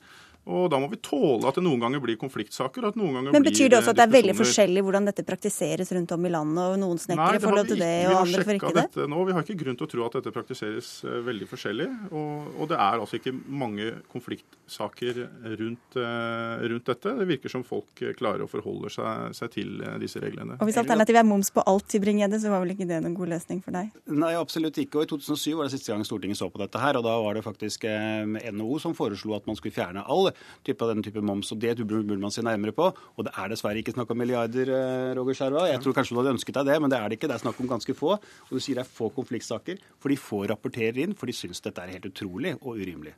Og 0.48 0.70
da 0.72 0.78
må 0.80 0.88
vi 0.88 0.96
tåle 1.04 1.48
at 1.48 1.58
det 1.58 1.62
noen 1.64 1.82
ganger 1.82 2.00
blir 2.02 2.16
konfliktsaker. 2.20 2.86
at 2.88 2.96
noen 2.96 3.18
ganger 3.18 3.34
Men 3.34 3.44
Betyr 3.44 3.68
det 3.68 3.78
også 3.78 3.92
at 3.92 3.98
det 3.98 4.06
er 4.06 4.12
veldig 4.14 4.34
forskjellig 4.38 4.82
hvordan 4.86 5.08
dette 5.10 5.24
praktiseres 5.26 5.92
rundt 5.92 6.14
om 6.16 6.26
i 6.26 6.32
landet, 6.32 6.62
og 6.64 6.78
noen 6.80 7.00
snekkere 7.00 7.42
får 7.42 7.56
lov 7.58 7.68
til 7.68 7.82
det, 7.82 7.92
og 8.08 8.16
andre 8.22 8.44
får 8.48 8.56
ikke 8.56 8.72
det? 8.72 8.86
Dette 8.88 9.08
nå. 9.12 9.20
Vi 9.28 9.36
har 9.36 9.44
ikke 9.44 9.58
grunn 9.60 9.78
til 9.78 9.86
å 9.86 9.90
tro 9.92 10.06
at 10.06 10.16
dette 10.16 10.32
praktiseres 10.34 10.88
uh, 11.04 11.18
veldig 11.26 11.48
forskjellig. 11.50 11.88
Og, 12.08 12.48
og, 12.56 12.64
det 12.72 12.78
er 12.78 13.04
altså 13.04 13.20
ikke 13.20 13.34
mange 13.34 13.90
konfliktsaker 14.12 15.20
rundt, 15.60 15.98
uh, 16.00 16.64
rundt, 16.72 16.88
dette. 16.88 17.14
Det 17.20 17.28
virker 17.28 17.52
som 17.52 17.66
folk 17.66 18.02
klarer 18.18 18.46
å 18.46 18.48
forholde 18.50 18.90
seg, 18.94 19.36
seg 19.36 19.52
til 19.58 19.76
uh, 19.84 19.98
disse 20.00 20.22
reglene. 20.24 20.56
Og 20.56 20.70
Hvis 20.70 20.80
alternativet 20.80 21.20
er 21.20 21.28
moms 21.28 21.52
på 21.52 21.64
alt 21.68 21.86
til 21.92 22.02
Bring-Gjedde, 22.02 22.40
så 22.40 22.54
var 22.54 22.64
vel 22.64 22.74
ikke 22.74 22.88
det 22.88 23.02
noen 23.04 23.18
god 23.18 23.34
løsning 23.36 23.60
for 23.66 23.76
deg? 23.76 23.92
Nei, 24.08 24.32
absolutt 24.40 24.80
ikke. 24.80 25.02
Og 25.02 25.06
i 25.06 25.12
2007 25.12 25.52
var 25.60 25.68
det 25.68 25.76
siste 25.76 25.92
gang 25.92 26.06
Stortinget 26.08 26.40
så 26.40 26.48
på 26.50 26.62
dette 26.62 26.80
her, 26.80 26.96
og 26.98 27.04
da 27.04 27.14
var 27.20 27.36
det 27.36 27.44
faktisk 27.44 27.84
NHO 27.84 28.80
som 28.80 28.96
foreslo 28.96 29.36
at 29.36 29.46
man 29.46 29.58
skulle 29.58 29.76
fjerne 29.76 30.02
all 30.08 30.29
type 30.66 30.84
av 30.84 30.92
den 30.94 31.04
type 31.06 31.22
moms. 31.22 31.52
og 31.52 31.60
Det 31.60 31.76
burde 31.80 32.18
man 32.18 32.34
se 32.34 32.42
nærmere 32.42 32.74
på. 32.76 32.90
Og 33.16 33.24
det 33.26 33.32
er 33.36 33.48
dessverre 33.52 33.82
ikke 33.82 33.94
snakk 33.96 34.10
om 34.10 34.18
milliarder, 34.18 34.70
eh, 34.74 35.14
Roger 35.18 35.38
Skjerva. 35.38 35.66
Jeg 35.70 35.80
tror 35.80 35.96
kanskje 35.96 36.14
du 36.14 36.20
hadde 36.22 36.36
ønsket 36.36 36.54
deg 36.60 36.66
det, 36.66 36.80
men 36.80 36.90
det 36.90 36.98
er 36.98 37.08
det 37.08 37.18
ikke. 37.18 37.28
Det 37.28 37.38
er 37.38 37.44
snakk 37.46 37.60
om 37.60 37.68
ganske 37.68 37.96
få. 37.96 38.18
Og 38.18 38.52
du 38.52 38.60
sier 38.60 38.80
det 38.80 38.86
er 38.86 38.94
få 38.98 39.10
konfliktsaker, 39.14 39.78
for 39.98 40.08
de 40.08 40.16
få 40.16 40.46
rapporterer 40.50 41.02
inn, 41.04 41.14
for 41.14 41.26
de 41.26 41.36
syns 41.36 41.60
dette 41.60 41.82
er 41.82 41.96
helt 41.96 42.10
utrolig 42.10 42.56
og 42.60 42.78
urimelig. 42.78 43.14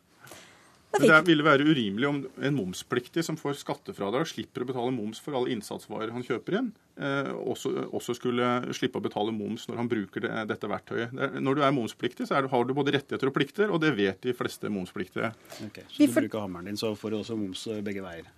Men 0.93 1.09
det 1.09 1.21
ville 1.27 1.45
være 1.47 1.65
urimelig 1.65 2.09
om 2.09 2.19
en 2.45 2.57
momspliktig 2.57 3.25
som 3.25 3.39
får 3.41 3.57
skattefradrag, 3.63 4.27
slipper 4.29 4.65
å 4.65 4.69
betale 4.69 4.93
moms 4.95 5.23
for 5.23 5.39
alle 5.39 5.55
innsatsvarer 5.55 6.13
han 6.13 6.25
kjøper 6.27 6.59
inn, 6.59 6.69
eh, 7.01 7.31
også, 7.33 7.73
også, 7.89 8.17
skulle 8.19 8.51
slippe 8.77 9.01
å 9.01 9.05
betale 9.05 9.33
moms 9.33 9.65
når 9.71 9.81
han 9.81 9.89
bruker 9.89 10.27
det, 10.27 10.35
dette 10.53 10.71
verktøyet. 10.71 11.17
Det, 11.17 11.31
når 11.41 11.59
du 11.59 11.65
er 11.65 11.75
momspliktig, 11.79 12.29
så 12.29 12.37
er, 12.37 12.51
har 12.53 12.69
du 12.69 12.77
både 12.77 12.95
rettigheter 12.99 13.33
og 13.33 13.37
plikter, 13.39 13.73
og 13.73 13.81
det 13.85 13.95
vet 13.97 14.21
de 14.29 14.37
fleste 14.37 14.69
momspliktige. 14.73 15.33
Okay, 15.71 15.89
så 15.89 16.05
du 16.05 16.21
bruker 16.21 16.45
hammeren 16.45 16.69
din, 16.71 16.81
så 16.81 16.93
får 16.99 17.15
du 17.15 17.21
også 17.23 17.41
moms 17.41 17.67
eh, 17.73 17.83
begge 17.85 18.05
veier. 18.05 18.29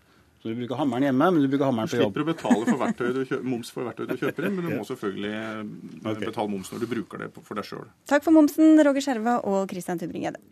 Så 0.45 0.53
du 0.53 0.59
bruker 0.61 0.77
hammeren 0.77 1.07
hjemme, 1.09 1.27
men 1.33 1.41
du 1.41 1.49
bruker 1.49 1.71
hammeren 1.71 1.89
på 1.89 1.97
jobb. 1.97 2.11
Du 2.13 2.21
slipper 2.21 2.27
å 2.27 2.33
betale 2.35 2.65
for 2.69 3.23
kjøper, 3.25 3.47
moms 3.49 3.71
for 3.73 3.89
verktøyet 3.89 4.11
du 4.13 4.19
kjøper 4.21 4.47
inn, 4.47 4.59
men 4.59 4.67
du 4.69 4.75
må 4.77 4.83
selvfølgelig 4.85 5.31
eh, 5.41 5.63
okay. 6.05 6.27
betale 6.29 6.53
moms 6.53 6.71
når 6.71 6.83
du 6.85 6.91
bruker 6.91 7.25
det 7.25 7.31
for 7.39 7.59
deg 7.59 7.67
sjøl. 7.67 7.87
Takk 8.13 8.27
for 8.27 8.37
momsen, 8.37 8.77
Roger 8.85 9.07
Skjerva 9.09 9.39
og 9.49 9.73
Christian 9.73 9.99
Tybring-Gjedde. 10.03 10.43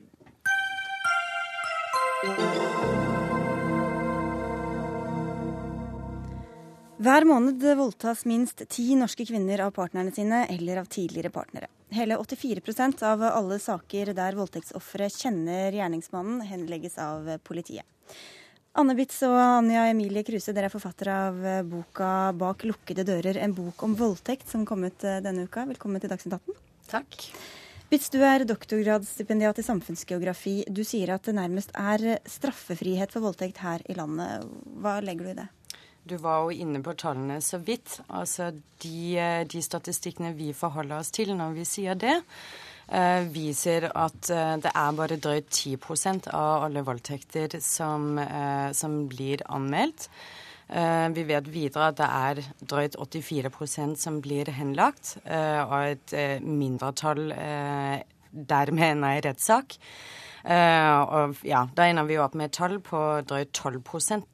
Hver 7.02 7.24
måned 7.26 7.64
voldtas 7.74 8.20
minst 8.30 8.62
ti 8.70 8.94
norske 8.94 9.24
kvinner 9.26 9.64
av 9.64 9.72
partnerne 9.74 10.12
sine 10.14 10.44
eller 10.54 10.78
av 10.78 10.87
tidligere 10.87 11.32
partnere. 11.35 11.66
Hele 11.90 12.14
84% 12.22 13.02
av 13.08 13.24
alle 13.26 13.58
saker 13.58 14.12
der 14.14 14.38
voldtektsofre 14.38 15.08
kjenner 15.11 15.74
gjerningsmannen, 15.74 16.44
henlegges 16.46 16.94
av 17.02 17.26
politiet. 17.42 17.82
Anne 18.78 18.94
Bitz 18.94 19.18
og 19.26 19.35
Anja 19.42 19.88
Emilie 19.90 20.22
Kruse, 20.22 20.54
dere 20.54 20.70
er 20.70 20.76
forfattere 20.76 21.16
av 21.26 21.42
boka 21.66 22.30
'Bak 22.38 22.62
lukkede 22.70 23.02
dører', 23.02 23.42
en 23.42 23.56
bok 23.56 23.82
om 23.82 23.98
voldtekt 23.98 24.46
som 24.48 24.62
kom 24.64 24.85
ut 24.85 25.02
eh, 25.02 25.18
denne 25.26 25.50
uka. 25.50 25.66
Velkommen 25.66 26.00
til 26.00 26.14
Dagsnytt 26.14 26.38
18. 26.38 26.54
Takk. 26.87 27.18
Bitz, 27.92 28.07
du 28.09 28.22
er 28.24 28.46
doktorgradsstipendiat 28.48 29.59
i 29.61 29.62
samfunnsgeografi. 29.66 30.62
Du 30.64 30.81
sier 30.81 31.11
at 31.12 31.26
det 31.28 31.35
nærmest 31.37 31.74
er 31.76 32.22
straffefrihet 32.24 33.12
for 33.12 33.20
voldtekt 33.26 33.59
her 33.61 33.83
i 33.85 33.96
landet. 33.98 34.46
Hva 34.81 34.94
legger 35.05 35.26
du 35.26 35.33
i 35.35 35.35
det? 35.42 35.44
Du 36.09 36.14
var 36.22 36.46
jo 36.46 36.55
inne 36.64 36.81
på 36.81 36.94
tallene 36.96 37.37
så 37.44 37.61
vidt. 37.61 37.98
Altså 38.09 38.46
de, 38.81 39.18
eh, 39.20 39.42
de 39.44 39.61
statistikkene 39.61 40.33
vi 40.38 40.55
forholder 40.57 41.02
oss 41.02 41.12
til 41.12 41.35
når 41.37 41.52
vi 41.59 41.66
sier 41.68 42.00
det, 42.00 42.14
uh, 42.88 43.28
viser 43.28 43.90
at 43.92 44.33
uh, 44.33 44.57
det 44.64 44.72
er 44.72 44.96
bare 44.96 45.20
drøyt 45.28 45.52
10% 45.52 46.31
av 46.33 46.64
alle 46.70 46.87
voldtekter 46.88 47.61
som, 47.61 48.16
som 48.72 49.02
blir 49.12 49.44
anmeldt. 49.52 50.09
Vi 50.68 51.22
vet 51.29 51.48
videre 51.53 51.90
at 51.90 51.98
det 51.98 52.07
er 52.09 52.40
drøyt 52.70 52.94
84% 52.96 53.98
som 54.01 54.20
blir 54.25 54.48
henlagt, 54.57 55.16
og 55.27 55.75
et 55.83 56.14
mindretall 56.40 57.33
dermed 58.33 59.01
nei 59.03 59.16
rettssak. 59.25 59.77
Uh, 60.42 60.98
og 61.07 61.44
ja, 61.46 61.62
Da 61.70 61.87
ender 61.87 62.09
vi 62.09 62.18
opp 62.18 62.35
med 62.35 62.51
et 62.51 62.57
tall 62.57 62.81
på 62.83 62.98
drøyt 63.22 63.53
12 63.55 63.79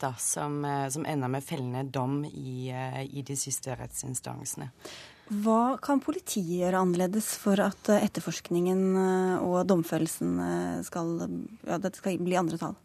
da, 0.01 0.15
som, 0.17 0.63
som, 0.89 1.05
ender 1.05 1.29
med 1.29 1.45
fellende 1.45 1.85
dom 1.85 2.23
i, 2.25 2.73
i, 2.73 3.23
de 3.23 3.37
siste 3.37 3.77
rettsinstansene. 3.77 4.71
Hva 5.29 5.77
kan 5.85 6.01
politiet 6.01 6.63
gjøre 6.63 6.81
annerledes 6.81 7.35
for 7.37 7.61
at 7.61 7.91
etterforskningen 7.93 8.97
og 9.45 9.67
domfellelsen 9.69 10.39
skal, 10.89 11.19
ja, 11.69 11.77
skal 11.93 12.23
bli 12.25 12.41
andre 12.41 12.57
tall? 12.57 12.79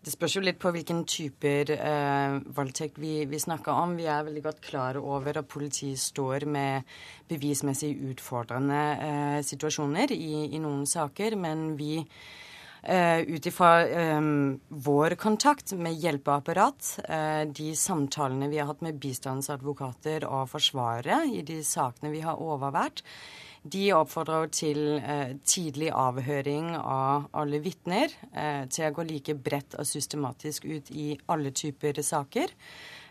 Det 0.00 0.14
spørs 0.14 0.38
jo 0.38 0.40
litt 0.40 0.56
på 0.60 0.70
hvilken 0.72 1.02
typer 1.04 1.74
eh, 1.74 2.36
voldtekt 2.56 2.96
vi, 3.02 3.26
vi, 3.28 3.40
snakker 3.40 3.76
om. 3.76 3.98
Vi 3.98 4.06
er 4.08 4.24
veldig 4.24 4.42
godt 4.46 4.62
klar 4.64 4.96
over 4.96 5.42
at 5.42 5.48
politiet 5.50 6.00
står 6.00 6.46
med 6.48 6.88
bevismessig 7.28 7.92
utfordrende 8.08 8.78
eh, 8.96 9.40
situasjoner 9.44 10.14
i, 10.16 10.46
i, 10.48 10.60
noen 10.62 10.86
saker, 10.88 11.36
men 11.36 11.74
vi 11.76 11.98
eh, 12.00 13.20
ut 13.28 13.50
ifra 13.50 13.74
eh, 13.84 14.30
vår 14.88 15.18
kontakt 15.20 15.76
med 15.76 16.00
hjelpeapparat, 16.00 16.94
eh, 17.04 17.44
de 17.52 17.74
samtalene 17.76 18.48
vi 18.48 18.62
har 18.62 18.72
hatt 18.72 18.80
med 18.86 19.02
bistandsadvokater 19.04 20.24
og 20.30 20.48
forsvarere 20.54 21.26
i 21.28 21.44
de 21.44 21.60
sakene 21.60 22.14
vi 22.16 22.24
har 22.24 22.40
overvært, 22.40 23.04
de 23.62 23.90
oppfordrer 23.92 24.48
til 24.56 24.78
eh, 24.98 25.34
tidlig 25.44 25.90
avhøring 25.92 26.72
av 26.78 27.28
alle 27.36 27.60
vitner, 27.60 28.12
eh, 28.32 28.64
til 28.72 28.88
å 28.88 28.94
gå 28.96 29.04
like 29.04 29.34
bredt 29.36 29.76
og 29.76 29.88
systematisk 29.88 30.64
ut 30.64 30.88
i 30.96 31.12
alle 31.28 31.52
typer 31.52 32.00
saker. 32.00 32.54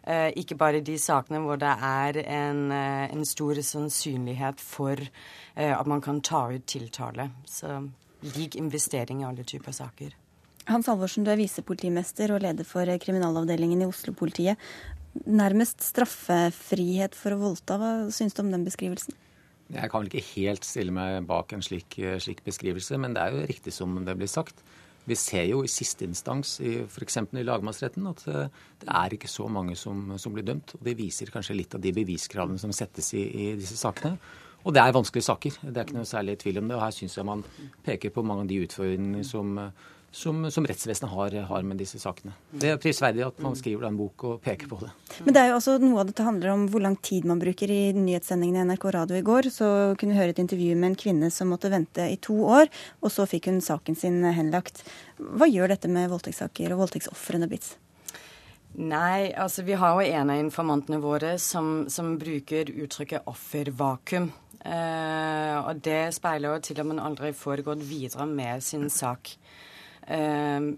Eh, 0.09 0.31
ikke 0.41 0.57
bare 0.57 0.81
de 0.81 0.95
sakene 0.97 1.41
hvor 1.43 1.59
det 1.61 1.69
er 1.69 2.21
en, 2.23 2.71
eh, 2.71 3.05
en 3.13 3.25
stor 3.27 3.61
sannsynlighet 3.61 4.61
for 4.63 4.97
eh, 4.97 5.73
at 5.75 5.85
man 5.87 6.01
kan 6.01 6.21
ta 6.21 6.47
ut 6.49 6.65
tiltale. 6.65 7.29
Så 7.45 7.83
lik 8.35 8.55
investering 8.55 9.21
i 9.21 9.29
alle 9.29 9.45
typer 9.45 9.75
saker. 9.75 10.15
Hans 10.69 10.89
Halvorsen, 10.89 11.25
du 11.25 11.31
er 11.31 11.39
visepolitimester 11.39 12.33
og 12.33 12.41
leder 12.41 12.65
for 12.65 12.85
kriminalavdelingen 12.85 13.81
i 13.83 13.89
Oslo-politiet. 13.89 14.57
Nærmest 15.25 15.81
straffefrihet 15.85 17.15
for 17.17 17.33
å 17.33 17.41
voldta. 17.41 17.77
Hva 17.81 17.93
syns 18.13 18.37
du 18.37 18.43
om 18.43 18.51
den 18.53 18.65
beskrivelsen? 18.65 19.17
Jeg 19.69 19.91
kan 19.91 20.01
vel 20.01 20.09
ikke 20.09 20.27
helt 20.33 20.65
stille 20.65 20.93
meg 20.93 21.27
bak 21.29 21.53
en 21.53 21.61
slik, 21.61 21.99
eh, 22.01 22.17
slik, 22.21 22.41
beskrivelse, 22.45 22.97
men 22.97 23.13
det 23.13 23.21
er 23.21 23.35
jo 23.35 23.47
riktig 23.49 23.73
som 23.73 23.93
det 24.05 24.17
blir 24.17 24.29
sagt. 24.29 24.63
Vi 25.05 25.15
ser 25.15 25.45
jo 25.49 25.61
i 25.63 25.69
siste 25.69 26.05
instans, 26.05 26.59
f.eks. 26.59 27.17
i 27.17 27.45
lagmannsretten, 27.45 28.07
at 28.09 28.25
eh, 28.27 28.49
det 28.81 28.89
er 28.89 29.15
ikke 29.15 29.29
så 29.29 29.47
mange 29.47 29.77
som, 29.77 30.17
som, 30.17 30.33
blir 30.33 30.45
dømt. 30.45 30.73
og 30.75 30.83
Det 30.85 30.97
viser 30.97 31.31
kanskje 31.33 31.57
litt 31.57 31.75
av 31.75 31.81
de 31.81 31.93
beviskravene 31.93 32.61
som 32.61 32.73
settes 32.73 33.13
i, 33.13 33.23
i 33.23 33.51
disse 33.59 33.77
sakene. 33.77 34.17
Og 34.65 34.73
det 34.75 34.81
er 34.81 34.95
vanskelige 34.95 35.29
saker. 35.29 35.61
Det 35.63 35.77
er 35.77 35.85
ikke 35.85 35.99
noe 36.01 36.09
særlig 36.09 36.37
tvil 36.41 36.59
om 36.59 36.67
det. 36.67 36.75
Og 36.75 36.83
her 36.83 36.95
syns 36.95 37.15
jeg 37.17 37.29
man 37.29 37.45
peker 37.85 38.11
på 38.11 38.25
mange 38.25 38.43
av 38.43 38.49
de 38.49 38.59
utfordringene 38.65 39.23
som, 39.23 39.53
som, 40.11 40.51
som 40.51 40.65
rettsvesenet 40.65 41.11
har, 41.11 41.35
har, 41.49 41.65
med 41.65 41.77
disse 41.81 41.99
sakene. 42.01 42.33
Det 42.51 42.71
er 42.73 42.79
prisverdig 42.81 43.25
at 43.27 43.41
man 43.43 43.57
skriver 43.57 43.87
en 43.87 43.97
bok 43.99 44.25
og 44.25 44.39
peker 44.43 44.69
på 44.71 44.79
det. 44.81 44.91
Men 45.25 45.35
det 45.35 45.41
er 45.41 45.51
jo 45.51 45.57
også 45.59 45.75
noe 45.83 46.01
av 46.01 46.09
dette 46.09 46.25
handler 46.25 46.53
om 46.53 46.65
hvor 46.71 46.83
lang 46.83 46.97
tid 47.05 47.27
man 47.29 47.41
bruker. 47.41 47.69
I 47.69 47.91
nyhetssendingen 47.97 48.57
i 48.63 48.65
NRK 48.71 48.87
Radio 48.95 49.19
i 49.19 49.25
går 49.25 49.51
så 49.53 49.69
kunne 49.99 50.15
vi 50.15 50.21
høre 50.21 50.33
et 50.33 50.41
intervju 50.41 50.73
med 50.75 50.91
en 50.91 50.99
kvinne 51.03 51.29
som 51.33 51.51
måtte 51.53 51.71
vente 51.73 52.07
i 52.09 52.17
to 52.21 52.39
år, 52.47 52.71
og 53.03 53.13
så 53.13 53.27
fikk 53.29 53.51
hun 53.51 53.61
saken 53.63 53.97
sin 53.99 54.23
henlagt. 54.25 54.81
Hva 55.19 55.49
gjør 55.49 55.75
dette 55.75 55.91
med 55.91 56.09
voldtektssaker 56.11 56.73
og 56.73 56.85
voldtektsofrene 56.85 57.49
BITS? 57.51 57.75
Nei, 58.79 59.31
altså 59.33 59.63
vi 59.65 59.75
har 59.81 59.97
jo 59.97 60.11
en 60.13 60.29
av 60.29 60.39
informantene 60.39 61.01
våre 61.01 61.33
som, 61.41 61.87
som 61.89 62.13
bruker 62.21 62.69
uttrykket 62.69 63.25
offervakuum. 63.29 64.29
Eh, 64.59 65.55
og 65.59 65.79
det 65.83 66.11
speiler 66.15 66.53
jo 66.53 66.61
til 66.63 66.81
at 66.81 66.87
man 66.87 67.01
aldri 67.01 67.31
får 67.35 67.63
gått 67.65 67.83
videre 67.87 68.27
med 68.29 68.63
sin 68.63 68.89
sak. 68.93 69.33
Eh, 70.09 70.69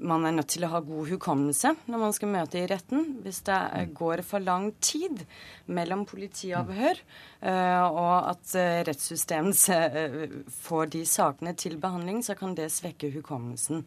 man 0.00 0.24
er 0.24 0.32
nødt 0.32 0.48
til 0.54 0.64
å 0.64 0.70
ha 0.72 0.78
god 0.80 1.10
hukommelse 1.10 1.74
når 1.92 2.00
man 2.00 2.14
skal 2.16 2.30
møte 2.32 2.60
i 2.60 2.68
retten. 2.70 3.18
Hvis 3.24 3.42
det 3.48 3.58
mm. 3.58 3.90
går 3.98 4.22
for 4.26 4.42
lang 4.44 4.70
tid 4.80 5.24
mellom 5.68 6.06
politiavhør 6.08 7.02
eh, 7.02 7.82
og 7.84 8.30
at 8.32 8.54
rettssystemet 8.88 10.46
får 10.62 10.94
de 10.96 11.04
sakene 11.08 11.52
til 11.58 11.76
behandling, 11.82 12.24
så 12.24 12.38
kan 12.38 12.56
det 12.56 12.70
svekke 12.72 13.12
hukommelsen. 13.18 13.84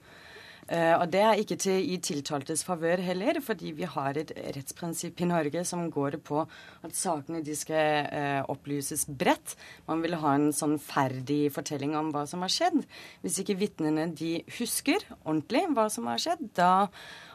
Uh, 0.69 0.95
og 1.01 1.07
det 1.13 1.21
er 1.23 1.41
ikke 1.41 1.57
til, 1.59 1.81
i 1.93 1.97
tiltaltes 2.03 2.63
favør 2.67 3.01
heller, 3.03 3.39
fordi 3.43 3.73
vi 3.75 3.87
har 3.89 4.19
et 4.19 4.31
rettsprinsipp 4.55 5.19
i 5.21 5.29
Norge 5.29 5.65
som 5.67 5.85
går 5.91 6.19
på 6.23 6.43
at 6.43 6.95
sakene 6.97 7.43
de 7.45 7.55
skal 7.57 8.07
uh, 8.07 8.41
opplyses 8.53 9.05
bredt. 9.07 9.57
Man 9.89 10.03
vil 10.05 10.17
ha 10.21 10.37
en 10.37 10.51
sånn 10.55 10.77
ferdig 10.81 11.47
fortelling 11.55 11.97
om 11.99 12.13
hva 12.15 12.25
som 12.29 12.45
har 12.45 12.53
skjedd. 12.53 12.81
Hvis 13.25 13.41
ikke 13.43 13.59
vitnene 13.59 14.07
de 14.15 14.37
husker 14.59 15.03
ordentlig 15.23 15.65
hva 15.75 15.89
som 15.91 16.07
har 16.11 16.21
skjedd, 16.21 16.49
da 16.57 16.73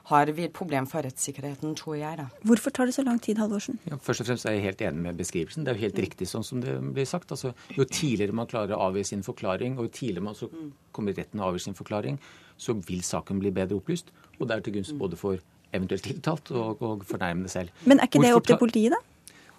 har 0.08 0.30
vi 0.32 0.46
et 0.46 0.54
problem 0.56 0.86
for 0.88 1.04
rettssikkerheten, 1.04 1.74
tror 1.76 1.98
jeg. 1.98 2.16
da. 2.16 2.28
Hvorfor 2.48 2.72
tar 2.72 2.88
det 2.88 2.94
så 2.96 3.04
lang 3.04 3.20
tid, 3.20 3.40
Halvorsen? 3.42 3.76
Ja, 3.90 3.98
først 4.00 4.24
og 4.24 4.30
fremst 4.30 4.48
er 4.48 4.56
jeg 4.56 4.64
helt 4.64 4.84
enig 4.88 5.04
med 5.04 5.18
beskrivelsen. 5.20 5.66
Det 5.66 5.72
er 5.72 5.76
jo 5.76 5.84
helt 5.84 6.00
riktig 6.06 6.28
sånn 6.30 6.46
som 6.46 6.62
det 6.64 6.78
blir 6.96 7.08
sagt. 7.08 7.32
Altså, 7.34 7.52
jo 7.76 7.84
tidligere 7.84 8.36
man 8.36 8.48
klarer 8.48 8.76
å 8.76 8.88
avgi 8.88 9.04
sin 9.10 9.24
forklaring, 9.26 9.76
og 9.76 9.88
jo 9.88 9.94
tidligere 10.00 10.24
man 10.30 10.38
så 10.38 10.48
kommer 10.96 11.16
retten 11.16 11.42
å 11.42 11.50
avgi 11.50 11.66
sin 11.66 11.76
forklaring, 11.76 12.16
så 12.58 12.74
vil 12.74 13.04
saken 13.06 13.40
bli 13.42 13.52
bedre 13.54 13.78
opplyst. 13.78 14.10
Og 14.38 14.48
det 14.48 14.56
er 14.56 14.66
til 14.66 14.78
gunst 14.78 14.96
både 14.98 15.18
for 15.18 15.38
eventuelt 15.74 16.04
tiltalt 16.04 16.50
og, 16.56 16.82
og 16.82 17.04
fornærmede 17.06 17.52
selv. 17.52 17.72
Men 17.84 18.00
er 18.00 18.08
ikke 18.08 18.22
det 18.24 18.34
opp 18.36 18.48
til 18.48 18.60
politiet, 18.60 18.96
da? 18.96 19.02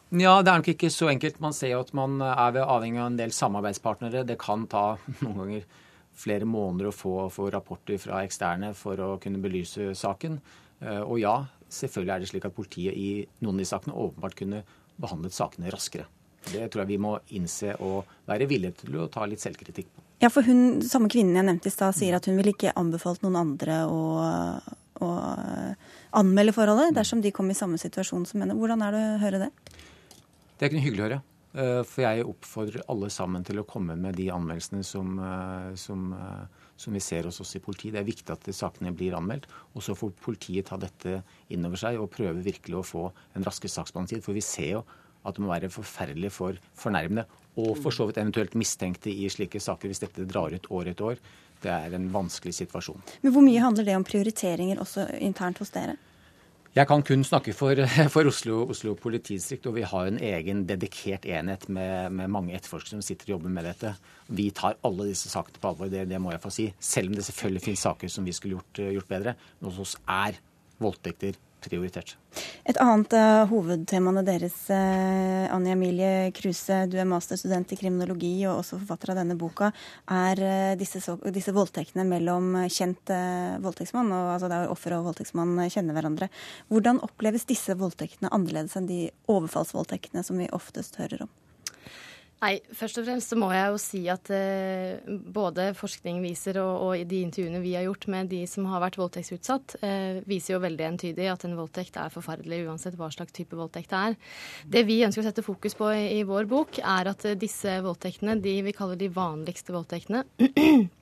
Ja, 0.10 0.40
det 0.42 0.50
er 0.50 0.62
nok 0.64 0.72
ikke 0.72 0.90
så 0.90 1.12
enkelt. 1.12 1.38
Man 1.44 1.54
ser 1.54 1.76
jo 1.76 1.84
at 1.84 1.92
man 1.94 2.18
er 2.26 2.56
ved 2.56 2.64
avhengig 2.66 3.02
av 3.02 3.12
en 3.12 3.20
del 3.20 3.34
samarbeidspartnere. 3.36 4.26
Det 4.26 4.40
kan 4.42 4.66
ta 4.72 4.98
noen 5.22 5.38
ganger 5.44 5.68
flere 6.20 6.48
måneder 6.50 6.90
å 6.90 6.96
få, 6.96 7.14
få 7.32 7.48
rapporter 7.54 8.00
fra 8.02 8.24
eksterne 8.26 8.74
for 8.78 9.00
å 9.00 9.14
kunne 9.22 9.42
belyse 9.44 9.94
saken. 9.96 10.40
Eh, 10.82 11.02
og 11.04 11.22
ja, 11.22 11.36
selvfølgelig 11.70 12.16
er 12.16 12.24
det 12.24 12.32
slik 12.32 12.50
at 12.50 12.58
politiet 12.58 12.98
i 12.98 13.12
noen 13.44 13.60
av 13.60 13.64
de 13.64 13.70
sakene 13.70 14.02
åpenbart 14.02 14.38
kunne 14.42 14.64
behandlet 15.00 15.36
sakene 15.36 15.72
raskere. 15.72 16.10
Det 16.50 16.66
tror 16.72 16.84
jeg 16.84 16.94
vi 16.96 17.02
må 17.04 17.18
innse 17.38 17.76
og 17.84 18.10
være 18.28 18.48
villige 18.50 18.82
til 18.84 18.98
å 18.98 19.10
ta 19.12 19.28
litt 19.30 19.44
selvkritikk 19.44 19.92
på. 19.94 20.09
Ja, 20.20 20.28
for 20.28 20.44
hun, 20.44 20.82
samme 20.84 21.08
kvinnen 21.12 21.38
jeg 21.40 21.48
nevnte 21.48 21.72
i 21.72 21.74
stad, 21.74 21.96
sier 21.96 22.18
at 22.18 22.28
hun 22.28 22.36
ville 22.40 22.52
ikke 22.52 22.76
anbefalt 22.80 23.24
noen 23.24 23.38
andre 23.40 23.82
å, 23.88 24.02
å 25.00 25.10
anmelde 26.20 26.56
forholdet 26.56 26.98
dersom 26.98 27.24
de 27.24 27.32
kom 27.36 27.52
i 27.52 27.58
samme 27.58 27.80
situasjon 27.80 28.28
som 28.28 28.44
henne. 28.44 28.58
Hvordan 28.60 28.84
er 28.84 28.96
det 28.96 29.04
å 29.06 29.20
høre 29.24 29.44
det? 29.46 29.50
Det 30.60 30.66
er 30.66 30.68
ikke 30.68 30.80
noe 30.80 30.88
hyggelig 30.90 31.06
å 31.06 31.08
høre. 31.08 31.22
Eh, 31.50 31.82
for 31.88 32.04
jeg 32.04 32.26
oppfordrer 32.30 32.84
alle 32.94 33.08
sammen 33.10 33.46
til 33.48 33.62
å 33.62 33.66
komme 33.66 33.96
med 33.98 34.20
de 34.20 34.28
anmeldelsene 34.34 34.84
som, 34.86 35.16
eh, 35.18 35.74
som, 35.76 36.14
eh, 36.14 36.68
som 36.78 36.94
vi 36.94 37.00
ser 37.00 37.24
hos 37.24 37.42
oss 37.42 37.56
i 37.56 37.60
politiet. 37.60 37.94
Det 37.94 38.02
er 38.02 38.12
viktig 38.12 38.30
at 38.30 38.44
sakene 38.54 38.96
blir 38.96 39.16
anmeldt. 39.18 39.48
Og 39.74 39.82
så 39.82 39.96
får 39.96 40.14
politiet 40.20 40.66
ta 40.66 40.78
dette 40.78 41.24
inn 41.50 41.66
over 41.66 41.78
seg 41.78 41.98
og 41.98 42.12
prøve 42.12 42.44
virkelig 42.44 42.76
å 42.76 42.86
få 42.86 43.12
en 43.36 43.44
raskere 43.44 43.72
saksbehandlingstid. 43.72 44.24
For 44.24 44.34
vi 44.34 44.42
ser 44.42 44.72
jo 44.72 44.86
at 45.26 45.36
det 45.36 45.44
må 45.44 45.50
være 45.50 45.72
forferdelig 45.72 46.32
for 46.32 46.54
fornærmede 46.78 47.26
og 47.58 47.78
for 47.82 47.96
så 47.96 48.06
vidt 48.08 48.20
eventuelt 48.22 48.56
mistenkte 48.60 49.12
i 49.12 49.30
slike 49.32 49.62
saker 49.64 49.90
hvis 49.90 50.04
dette 50.04 50.28
drar 50.30 50.54
ut 50.54 50.70
år 50.72 50.92
etter 50.92 51.14
år. 51.14 51.24
Det 51.60 51.72
er 51.72 51.96
en 51.96 52.06
vanskelig 52.14 52.54
situasjon. 52.56 53.02
Men 53.22 53.34
Hvor 53.36 53.44
mye 53.44 53.64
handler 53.64 53.88
det 53.88 53.98
om 53.98 54.06
prioriteringer 54.08 54.80
også 54.80 55.10
internt 55.20 55.60
hos 55.60 55.74
dere? 55.76 55.98
Jeg 56.78 56.86
kan 56.86 57.02
kun 57.02 57.24
snakke 57.26 57.52
for, 57.58 57.80
for 58.14 58.30
Oslo, 58.30 58.62
Oslo 58.70 58.94
politidistrikt, 58.96 59.66
og 59.68 59.76
vi 59.80 59.88
har 59.90 60.08
en 60.08 60.20
egen 60.22 60.64
dedikert 60.70 61.26
enhet 61.26 61.66
med, 61.68 62.14
med 62.14 62.30
mange 62.30 62.54
etterforskere 62.54 63.00
som 63.00 63.02
sitter 63.04 63.32
og 63.32 63.38
jobber 63.38 63.56
med 63.58 63.66
dette. 63.66 63.96
Vi 64.30 64.52
tar 64.56 64.78
alle 64.86 65.10
disse 65.10 65.32
sakene 65.34 65.60
på 65.60 65.72
alvor, 65.74 65.90
det, 65.92 66.06
det, 66.12 66.22
må 66.22 66.32
jeg 66.32 66.44
få 66.44 66.54
si. 66.54 66.68
Selv 66.80 67.10
om 67.10 67.18
det 67.18 67.26
selvfølgelig 67.26 67.66
finnes 67.66 67.86
saker 67.90 68.14
som 68.14 68.28
vi 68.28 68.38
skulle 68.38 68.60
gjort, 68.60 68.84
gjort 69.00 69.10
bedre. 69.10 69.36
Men 69.60 69.72
hos 69.72 69.82
oss 69.82 69.98
er 70.06 70.38
voldtekter 70.80 71.42
prioritert. 71.64 72.16
Et 72.70 72.78
annet 72.82 73.14
av 73.18 73.50
hovedtemaene 73.50 74.24
deres, 74.28 74.56
uh, 74.72 75.50
Anja 75.54 75.74
Emilie 75.76 76.30
Kruse, 76.36 76.84
du 76.92 76.98
er 77.00 77.10
masterstudent 77.10 77.74
i 77.74 77.80
kriminologi 77.80 78.34
og 78.46 78.62
også 78.62 78.80
forfatter 78.82 79.14
av 79.14 79.22
denne 79.22 79.38
boka, 79.40 79.72
er 80.14 80.44
uh, 80.44 80.78
disse, 80.80 81.02
disse, 81.36 81.56
voldtektene 81.56 82.06
mellom 82.08 82.54
kjent 82.70 83.12
voldtektsmann, 83.64 84.14
og 84.14 84.34
altså 84.36 84.52
der 84.52 84.72
offer 84.72 84.96
og 84.98 85.10
voldtektsmann 85.10 85.58
kjenner 85.68 85.98
hverandre. 85.98 86.30
Hvordan 86.70 87.02
oppleves 87.06 87.48
disse 87.50 87.76
voldtektene 87.80 88.32
annerledes 88.36 88.78
enn 88.80 88.90
de 88.90 89.04
overfallsvoldtektene 89.32 90.24
som 90.26 90.40
vi 90.40 90.52
oftest 90.56 91.02
hører 91.02 91.28
om? 91.28 91.38
Nei, 92.40 92.54
først 92.72 93.02
og 93.02 93.04
fremst 93.04 93.34
så 93.34 93.36
må 93.40 93.50
jeg 93.52 93.68
jo 93.68 93.80
si 93.84 94.00
at 94.12 94.30
eh, 94.32 95.02
både 95.36 95.74
forskning 95.76 96.22
viser 96.24 96.62
og, 96.62 96.86
og, 96.86 97.02
de 97.10 97.20
intervjuene 97.26 97.60
vi 97.60 97.74
har 97.76 97.84
gjort 97.84 98.08
med 98.14 98.30
de 98.32 98.46
som 98.48 98.68
har 98.72 98.80
vært 98.86 98.96
voldtektsutsatt, 99.02 99.76
eh, 99.84 100.22
viser 100.30 100.56
jo 100.56 100.62
veldig 100.64 100.86
entydig 100.88 101.28
at 101.28 101.44
en 101.44 101.58
voldtekt 101.60 102.00
er 102.00 102.14
forferdelig 102.14 102.62
uansett 102.70 102.96
hva 103.00 103.12
slags 103.12 103.36
type 103.36 103.60
voldtekt 103.60 103.92
det 103.92 104.04
er. 104.12 104.16
Det 104.78 104.86
vi 104.88 105.02
ønsker 105.04 105.26
å 105.26 105.28
sette 105.28 105.44
fokus 105.44 105.76
på 105.76 105.92
i, 105.92 106.06
i 106.22 106.24
vår 106.28 106.48
bok, 106.48 106.80
er 106.80 107.12
at 107.12 107.28
disse 107.42 107.76
voldtektene, 107.84 108.40
de 108.40 108.56
vi 108.70 108.76
kaller 108.78 109.00
de 109.00 109.12
vanligste 109.12 109.76
voldtektene, 109.76 110.24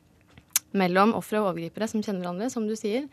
mellom 0.78 1.14
ofre 1.18 1.40
og 1.42 1.52
overgripere 1.52 1.88
som 1.90 2.04
kjenner 2.04 2.26
hverandre, 2.26 2.50
som 2.52 2.68
du 2.68 2.76
sier. 2.78 3.08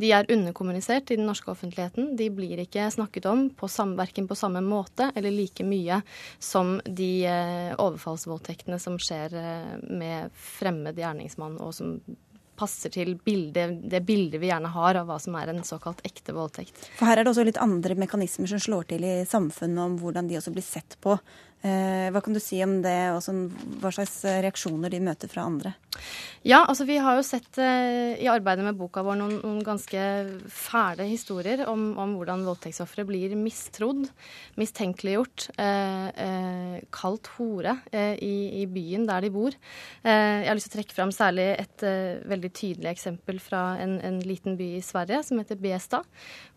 De 0.00 0.12
er 0.14 0.28
underkommunisert 0.32 1.12
i 1.12 1.18
den 1.18 1.28
norske 1.28 1.50
offentligheten. 1.52 2.14
De 2.18 2.28
blir 2.34 2.60
ikke 2.64 2.88
snakket 2.92 3.28
om 3.30 3.48
på 3.50 3.70
verken 3.98 4.28
på 4.28 4.36
samme 4.36 4.60
måte 4.64 5.10
eller 5.14 5.32
like 5.32 5.64
mye 5.64 6.02
som 6.38 6.78
de 6.84 7.26
eh, 7.26 7.74
overfallsvoldtektene 7.78 8.78
som 8.82 8.98
skjer 8.98 9.34
eh, 9.34 9.76
med 9.88 10.32
fremmed 10.34 10.98
gjerningsmann, 10.98 11.58
og 11.62 11.74
som 11.74 11.98
passer 12.58 12.92
til 12.92 13.14
bildet, 13.24 13.76
det 13.90 14.00
bildet 14.06 14.40
vi 14.42 14.50
gjerne 14.50 14.70
har 14.74 14.98
av 14.98 15.08
hva 15.08 15.18
som 15.22 15.36
er 15.38 15.52
en 15.52 15.62
såkalt 15.66 16.02
ekte 16.06 16.34
voldtekt. 16.36 16.80
For 16.98 17.08
her 17.08 17.20
er 17.20 17.26
det 17.26 17.32
også 17.32 17.46
litt 17.46 17.60
andre 17.62 17.94
mekanismer 17.98 18.50
som 18.50 18.62
slår 18.62 18.88
til 18.92 19.06
i 19.06 19.14
samfunnet 19.28 19.84
om 19.84 19.98
hvordan 20.00 20.30
de 20.30 20.40
også 20.40 20.54
blir 20.54 20.66
sett 20.66 20.98
på 21.04 21.16
hva 21.62 22.20
kan 22.22 22.36
du 22.36 22.38
si 22.42 22.60
om 22.62 22.76
det, 22.84 22.98
og 23.10 23.22
sånn, 23.24 23.48
hva 23.82 23.90
slags 23.94 24.20
reaksjoner 24.22 24.92
de 24.94 25.00
møter 25.02 25.30
fra 25.32 25.46
andre? 25.48 25.74
Ja, 26.46 26.62
altså 26.68 26.86
vi 26.86 26.96
har 27.02 27.16
jo 27.18 27.24
sett 27.26 27.58
eh, 27.60 28.14
i 28.22 28.28
arbeidet 28.30 28.62
med 28.64 28.76
boka 28.78 29.02
vår 29.04 29.16
noen, 29.18 29.34
noen 29.42 29.62
ganske 29.66 30.00
fæle 30.54 31.08
historier 31.10 31.64
om, 31.68 31.90
om 31.98 32.14
hvordan 32.16 32.44
voldtektsofre 32.46 33.02
blir 33.08 33.34
mistrodd, 33.36 34.06
mistenkeliggjort, 34.60 35.48
eh, 35.58 36.06
eh, 36.24 36.76
kalt 36.94 37.30
hore 37.36 37.74
eh, 37.90 38.14
i, 38.22 38.62
i, 38.62 38.66
byen 38.70 39.08
der 39.08 39.26
de 39.26 39.32
bor. 39.34 39.56
Eh, 40.04 40.44
jeg 40.44 40.48
har 40.48 40.58
lyst 40.58 40.70
til 40.70 40.76
å 40.76 40.78
trekke 40.78 40.96
fram 40.96 41.14
særlig 41.14 41.48
et 41.56 41.86
eh, 41.86 42.22
veldig 42.30 42.52
tydelig 42.54 42.92
eksempel 42.94 43.42
fra 43.42 43.64
en, 43.82 43.98
en, 44.06 44.22
liten 44.28 44.56
by 44.58 44.70
i 44.78 44.84
Sverige 44.84 45.20
som 45.26 45.42
heter 45.42 45.58
Besta, 45.60 46.04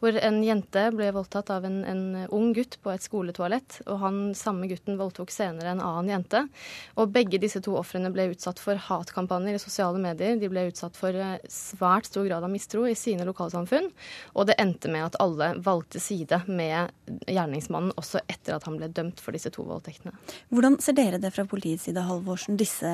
hvor 0.01 0.15
en 0.21 0.39
jente 0.45 0.85
ble 0.93 1.09
voldtatt 1.15 1.49
av 1.53 1.65
en, 1.67 1.81
en 1.89 2.05
ung 2.29 2.53
gutt 2.55 2.77
på 2.83 2.93
et 2.93 3.03
skoletoalett, 3.03 3.81
og 3.87 3.99
han 4.05 4.21
samme 4.37 4.69
gutten 4.69 4.90
voldtok 4.99 5.31
senere 5.33 5.73
en 5.73 5.83
annen 5.83 6.11
jente. 6.15 6.43
Og 6.99 7.11
begge 7.13 7.39
disse 7.41 7.61
to 7.63 7.75
ofrene 7.79 8.11
ble 8.13 8.29
utsatt 8.33 8.59
for 8.61 8.79
hatkampanjer 8.79 9.57
i 9.57 9.61
sosiale 9.61 10.01
medier. 10.01 10.37
De 10.39 10.49
ble 10.51 10.67
utsatt 10.69 10.97
for 10.99 11.15
eh, 11.15 11.37
svært 11.51 12.09
stor 12.09 12.27
grad 12.27 12.45
av 12.45 12.51
mistro 12.51 12.85
i 12.89 12.95
sine 12.97 13.25
lokalsamfunn. 13.27 13.89
Og 14.35 14.49
det 14.49 14.57
endte 14.61 14.91
med 14.91 15.09
at 15.09 15.19
alle 15.23 15.53
valgte 15.63 16.01
side 16.03 16.41
med 16.47 16.91
gjerningsmannen 17.27 17.95
også 17.99 18.23
etter 18.31 18.57
at 18.57 18.67
han 18.67 18.77
ble 18.79 18.91
dømt 18.91 19.21
for 19.23 19.35
disse 19.35 19.51
to 19.53 19.65
voldtektene. 19.67 20.13
Hvordan 20.51 20.79
ser 20.83 20.97
dere 20.97 21.21
det 21.21 21.33
fra 21.35 21.45
politiets 21.49 21.87
side, 21.89 22.03
Halvorsen, 22.07 22.59
disse 22.59 22.89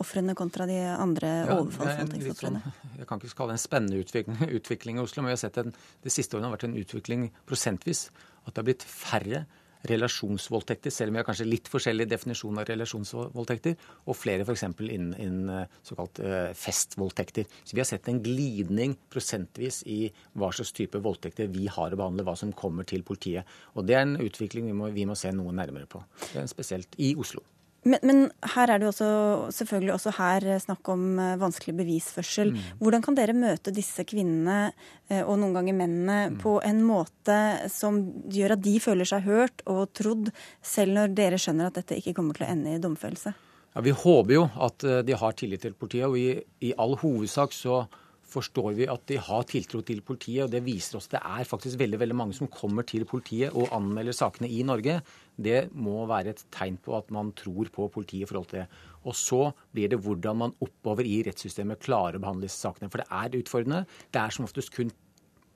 ofrene 0.00 0.36
kontra 0.38 0.66
de 0.68 0.78
andre 0.94 1.32
ja, 1.44 1.58
overfallsvoldtektsofrene? 1.58 2.62
Sånn, 2.64 2.96
jeg 2.98 3.08
kan 3.08 3.22
ikke 3.22 3.38
kalle 3.38 3.54
det 3.54 3.60
en 3.60 3.64
spennende 3.66 4.02
utvikling, 4.02 4.42
utvikling, 4.60 4.98
i 4.98 5.04
Oslo, 5.04 5.22
men 5.22 5.32
vi 5.32 5.36
har 5.36 5.44
sett 5.44 5.60
en, 5.62 5.74
det 6.04 6.14
siste 6.14 6.36
året 6.36 6.48
har 6.48 6.56
vært 6.56 6.68
en 6.68 6.78
utvikling 6.78 7.28
prosentvis. 7.48 8.08
At 8.44 8.54
det 8.54 8.62
har 8.62 8.68
blitt 8.70 8.86
færre 8.88 9.44
relasjonsvoldtekter, 9.90 10.92
selv 10.94 11.12
om 11.12 11.18
vi 11.18 11.22
har 11.22 11.26
kanskje 11.28 11.48
litt 11.48 11.70
forskjellig 11.72 12.08
definisjon 12.10 12.60
av 12.60 12.68
relasjonsvoldtekter, 12.68 13.76
og 14.06 14.18
flere 14.18 14.46
f.eks. 14.46 14.64
innen, 14.68 15.12
innen 15.18 15.52
eh, 15.54 15.76
såkalt 15.86 16.22
uh, 16.24 16.50
festvoldtekter. 16.56 17.48
Så 17.62 17.76
vi 17.76 17.82
har 17.82 17.88
sett 17.88 18.08
en 18.10 18.22
glidning 18.24 18.96
prosentvis 19.12 19.82
i 19.88 20.00
hva 20.38 20.52
slags 20.54 20.74
type 20.76 21.02
voldtekter 21.04 21.50
vi 21.52 21.68
har 21.72 21.94
å 21.94 22.00
behandle, 22.00 22.26
hva 22.28 22.36
som 22.38 22.54
kommer 22.56 22.88
til 22.88 23.04
politiet. 23.06 23.48
Og 23.74 23.88
det 23.88 23.98
er 23.98 24.06
en 24.06 24.18
utvikling 24.22 24.70
vi 24.70 24.76
må, 24.76 24.92
vi 24.94 25.06
må 25.08 25.18
se 25.18 25.32
noe 25.34 25.54
nærmere 25.54 25.88
på, 25.90 26.02
spesielt 26.48 26.98
i 27.02 27.14
Oslo. 27.18 27.44
Men, 27.86 28.02
men, 28.02 28.22
her 28.56 28.72
er 28.72 28.80
det 28.80 28.88
jo 28.88 28.90
også, 28.90 29.10
selvfølgelig 29.54 29.92
også 29.94 30.12
her 30.16 30.46
snakk 30.60 30.88
om 30.90 31.04
eh, 31.22 31.36
vanskelig 31.40 31.76
bevisførsel. 31.78 32.50
Mm. 32.54 32.64
Hvordan 32.82 33.04
kan 33.06 33.18
dere 33.18 33.36
møte 33.38 33.72
disse 33.74 34.02
kvinnene, 34.08 34.72
eh, 35.08 35.22
og 35.22 35.38
noen 35.38 35.54
ganger 35.56 35.76
mennene, 35.78 36.18
mm. 36.32 36.40
på 36.42 36.56
en 36.66 36.82
måte 36.84 37.38
som 37.72 38.00
gjør 38.34 38.56
at 38.56 38.64
de 38.66 38.74
føler 38.82 39.08
seg 39.08 39.28
hørt 39.28 39.62
og 39.70 39.92
trodd, 39.96 40.32
selv 40.64 40.98
når 40.98 41.14
dere 41.16 41.38
skjønner 41.40 41.70
at 41.70 41.78
dette 41.78 42.00
ikke 42.00 42.16
kommer 42.18 42.36
til 42.36 42.48
å 42.48 42.50
ende 42.56 42.74
i 42.74 42.82
domfellelse? 42.82 43.34
Ja, 43.76 43.84
Vi 43.86 43.94
håper 43.94 44.34
jo 44.34 44.44
at 44.66 44.84
eh, 44.84 45.00
de 45.06 45.16
har 45.22 45.38
tillit 45.38 45.62
til 45.62 45.78
politiet, 45.78 46.10
og 46.10 46.18
i, 46.18 46.42
i 46.66 46.74
all 46.82 46.98
hovedsak 46.98 47.54
så 47.54 47.84
forstår 48.28 48.74
vi 48.76 48.88
at 48.90 49.06
de 49.08 49.16
har 49.22 49.46
tiltro 49.48 49.80
til 49.86 50.02
politiet. 50.04 50.44
og 50.44 50.52
Det 50.52 50.60
viser 50.66 50.98
oss 50.98 51.08
det 51.08 51.20
er 51.22 51.48
faktisk 51.48 51.78
veldig 51.80 52.00
veldig 52.02 52.18
mange 52.18 52.36
som 52.36 52.50
kommer 52.52 52.84
til 52.84 53.06
politiet 53.08 53.54
og 53.56 53.72
anmelder 53.72 54.16
sakene 54.16 54.50
i 54.52 54.60
Norge. 54.66 54.98
Det 55.38 55.68
må 55.78 56.02
være 56.10 56.34
et 56.34 56.44
tegn 56.54 56.78
på 56.82 56.96
at 56.98 57.12
man 57.14 57.30
tror 57.38 57.70
på 57.74 57.86
politiet 57.94 58.26
i 58.26 58.30
forhold 58.30 58.48
til 58.50 58.62
det. 58.64 58.68
Og 59.06 59.14
så 59.14 59.42
blir 59.72 59.92
det 59.92 60.00
hvordan 60.02 60.40
man 60.40 60.54
oppover 60.64 61.06
i 61.06 61.20
rettssystemet 61.26 61.82
klarer 61.84 62.18
å 62.18 62.22
behandle 62.24 62.48
disse 62.48 62.64
sakene. 62.64 62.90
For 62.90 63.02
det 63.02 63.08
er 63.08 63.38
utfordrende. 63.38 63.84
Det 64.10 64.22
er 64.22 64.34
som 64.34 64.48
oftest 64.48 64.74
kun 64.74 64.90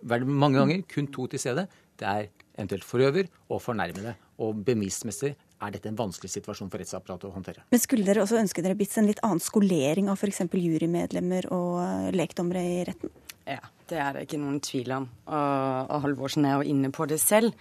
mange 0.03 0.59
ganger 0.59 0.83
kun 0.91 1.07
to 1.15 1.27
til 1.31 1.39
stede. 1.39 1.67
Det 1.99 2.07
er 2.09 2.29
eventuelt 2.59 2.85
forøver 2.85 3.31
og 3.49 3.63
fornærmede. 3.63 4.15
Og 4.43 4.65
bevismessig 4.67 5.35
er 5.63 5.75
dette 5.75 5.89
en 5.91 5.99
vanskelig 5.99 6.31
situasjon 6.33 6.71
for 6.71 6.83
rettsapparatet 6.83 7.29
å 7.29 7.35
håndtere. 7.35 7.65
Men 7.71 7.83
skulle 7.83 8.07
dere 8.07 8.25
også 8.25 8.41
ønske 8.41 8.65
dere 8.65 8.79
bitt 8.79 8.97
en 8.99 9.09
litt 9.11 9.23
annen 9.23 9.43
skolering 9.43 10.11
av 10.11 10.19
f.eks. 10.19 10.45
jurymedlemmer 10.51 11.49
og 11.55 12.15
lekdommere 12.17 12.63
i 12.63 12.83
retten? 12.89 13.13
Ja, 13.47 13.63
det 13.91 13.99
er 13.99 14.15
det 14.15 14.27
ikke 14.27 14.43
noen 14.43 14.61
tvil 14.63 14.95
om. 14.97 15.09
Og, 15.27 15.93
og 15.95 16.07
Halvorsen 16.07 16.47
er 16.47 16.59
jo 16.59 16.75
inne 16.75 16.91
på 16.95 17.07
det 17.11 17.21
selv. 17.23 17.55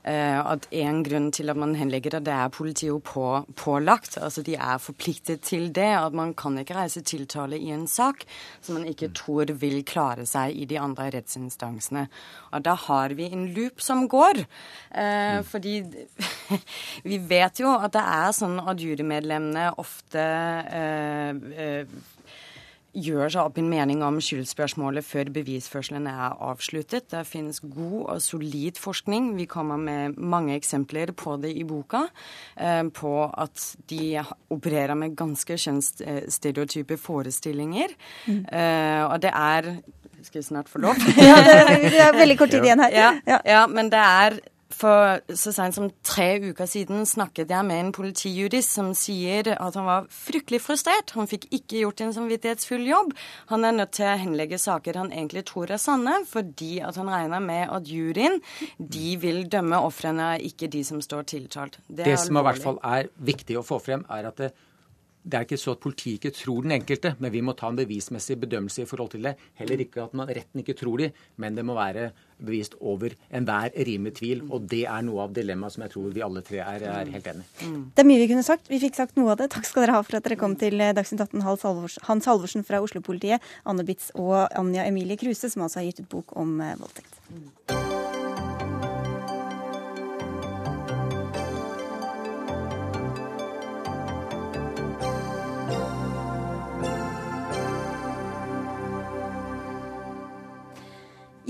Eh, 0.00 0.38
at 0.40 0.64
en 0.72 1.02
grunn 1.04 1.26
til 1.34 1.52
at 1.52 1.58
man 1.60 1.74
henlegger 1.76 2.14
det, 2.14 2.22
det 2.30 2.32
er 2.32 2.52
politiet 2.54 3.02
på, 3.04 3.24
pålagt. 3.60 4.16
Altså 4.16 4.40
de 4.46 4.54
er 4.56 4.80
forpliktet 4.80 5.42
til 5.44 5.68
det. 5.76 5.90
At 5.98 6.16
man 6.16 6.32
kan 6.34 6.56
ikke 6.58 6.78
reise 6.78 7.02
tiltale 7.04 7.58
i 7.60 7.68
en 7.74 7.86
sak 7.90 8.24
som 8.62 8.78
man 8.78 8.88
ikke 8.88 9.10
tror 9.16 9.52
vil 9.60 9.82
klare 9.84 10.24
seg 10.28 10.56
i 10.56 10.64
de 10.70 10.78
andre 10.80 11.10
rettsinstansene. 11.18 12.06
Og 12.54 12.64
da 12.64 12.76
har 12.86 13.12
vi 13.18 13.28
en 13.28 13.50
loop 13.52 13.84
som 13.84 14.06
går. 14.08 14.40
Eh, 14.40 15.40
mm. 15.40 15.44
fordi 15.50 15.76
vi 17.10 17.20
vet 17.20 17.60
jo 17.60 17.74
at 17.76 17.92
det 17.92 18.06
er 18.06 18.32
sånn 18.36 18.56
at 18.64 18.80
jurymedlemmene 18.80 19.68
ofte 19.80 20.24
eh, 20.80 21.36
eh 21.60 22.16
gjør 22.96 23.30
seg 23.32 23.48
opp 23.48 23.58
en 23.60 23.68
mening 23.70 24.02
om 24.06 24.18
skyldspørsmålet 24.22 25.06
før 25.06 25.30
bevisførselen 25.34 26.08
er 26.10 26.34
avsluttet. 26.42 27.08
Det 27.12 27.22
finnes 27.28 27.62
god 27.62 28.00
og 28.16 28.22
solid 28.24 28.80
forskning. 28.80 29.32
Vi 29.38 29.46
kommer 29.50 29.80
med 29.80 30.18
mange 30.18 30.56
eksempler 30.58 31.14
på 31.16 31.36
det 31.42 31.52
i 31.56 31.64
boka. 31.68 32.06
Eh, 32.56 32.82
på 32.94 33.14
at 33.28 33.66
de 33.90 34.20
opererer 34.50 34.98
med 34.98 35.16
ganske 35.18 35.58
kjønnsstereotype 35.64 36.98
forestillinger. 37.00 37.94
Mm. 38.26 38.44
Og 39.10 39.16
det 39.22 39.30
er 39.34 39.74
Skal 40.22 40.42
vi 40.42 40.44
snart 40.44 40.68
få 40.68 40.78
lov? 40.78 40.98
ja, 41.16 41.36
det 41.40 41.96
er 41.96 42.12
veldig 42.12 42.36
kort 42.36 42.50
tid 42.52 42.64
igjen 42.66 42.82
her. 42.84 42.92
Ja, 43.24 43.38
ja, 43.46 43.66
men 43.66 43.88
det 43.88 44.00
er 44.00 44.36
for 44.74 45.20
så 45.36 45.52
sent 45.54 45.76
som 45.76 45.88
tre 46.06 46.28
uker 46.42 46.68
siden 46.70 47.04
snakket 47.08 47.50
jeg 47.50 47.66
med 47.66 47.80
en 47.82 47.92
politijurist 47.94 48.76
som 48.76 48.92
sier 48.96 49.52
at 49.56 49.76
han 49.78 49.88
var 49.88 50.08
fryktelig 50.14 50.62
frustrert. 50.64 51.14
Han 51.18 51.28
fikk 51.30 51.48
ikke 51.50 51.82
gjort 51.82 52.04
en 52.04 52.14
samvittighetsfull 52.16 52.86
jobb. 52.88 53.12
Han 53.50 53.66
er 53.66 53.76
nødt 53.76 53.94
til 53.98 54.08
å 54.08 54.16
henlegge 54.20 54.60
saker 54.62 55.00
han 55.00 55.12
egentlig 55.12 55.44
tror 55.50 55.74
er 55.74 55.82
sanne, 55.82 56.20
fordi 56.30 56.78
at 56.86 56.98
han 57.00 57.10
regner 57.10 57.44
med 57.44 57.66
at 57.74 57.90
juryen 57.90 58.40
de 58.78 59.14
vil 59.20 59.44
dømme 59.50 59.82
ofrene, 59.84 60.32
ikke 60.46 60.70
de 60.70 60.84
som 60.86 61.02
står 61.04 61.28
tiltalt. 61.34 61.80
Det, 61.88 62.04
det 62.06 62.18
som 62.22 62.38
i 62.38 62.44
hvert 62.46 62.62
fall 62.62 62.80
er 62.86 63.10
viktig 63.18 63.58
å 63.60 63.66
få 63.66 63.80
frem, 63.82 64.06
er 64.10 64.30
at 64.30 64.42
det 64.42 64.52
det 65.20 65.36
er 65.36 65.44
ikke 65.44 65.60
så 65.60 65.74
at 65.74 65.82
politiet 65.84 66.16
ikke 66.16 66.32
tror 66.32 66.64
den 66.64 66.72
enkelte, 66.78 67.12
men 67.20 67.32
vi 67.32 67.42
må 67.44 67.52
ta 67.52 67.68
en 67.68 67.76
bevismessig 67.76 68.38
bedømmelse 68.40 68.84
i 68.84 68.88
forhold 68.88 69.10
til 69.12 69.26
det. 69.28 69.34
Heller 69.60 69.82
ikke 69.84 70.06
at 70.06 70.14
man 70.16 70.30
retten 70.30 70.62
ikke 70.62 70.76
tror 70.78 71.02
de, 71.02 71.10
men 71.36 71.58
det 71.58 71.64
må 71.68 71.76
være 71.76 72.10
bevist 72.44 72.76
over 72.80 73.14
enhver 73.34 73.74
rimelig 73.88 74.16
tvil. 74.20 74.44
Og 74.50 74.68
det 74.70 74.84
er 74.90 75.04
noe 75.06 75.26
av 75.26 75.34
dilemmaet 75.36 75.76
som 75.76 75.84
jeg 75.86 75.94
tror 75.94 76.14
vi 76.14 76.24
alle 76.26 76.44
tre 76.46 76.62
er, 76.64 76.86
er 76.90 77.12
helt 77.14 77.30
enig 77.32 77.46
i. 77.46 77.68
Mm. 77.70 77.82
Det 77.96 78.04
er 78.04 78.10
mye 78.10 78.22
vi 78.22 78.30
kunne 78.32 78.46
sagt. 78.46 78.70
Vi 78.72 78.80
fikk 78.82 78.98
sagt 78.98 79.20
noe 79.20 79.34
av 79.34 79.42
det. 79.42 79.50
Takk 79.54 79.68
skal 79.68 79.86
dere 79.86 79.98
ha 79.98 80.04
for 80.06 80.20
at 80.20 80.26
dere 80.26 80.40
kom 80.40 80.56
til 80.60 80.80
eh, 80.80 80.94
Dagsnytt 80.96 81.26
18. 81.28 81.44
Hans 82.08 82.30
Halvorsen 82.30 82.66
fra 82.66 82.82
Oslo-politiet, 82.84 83.44
Anne 83.68 83.86
Bitz 83.86 84.10
og 84.16 84.48
Anja 84.58 84.88
Emilie 84.88 85.20
Kruse, 85.20 85.52
som 85.52 85.66
altså 85.66 85.82
har 85.82 85.90
gitt 85.90 86.04
ut 86.04 86.12
bok 86.18 86.36
om 86.40 86.58
eh, 86.64 86.76
voldtekt. 86.80 87.79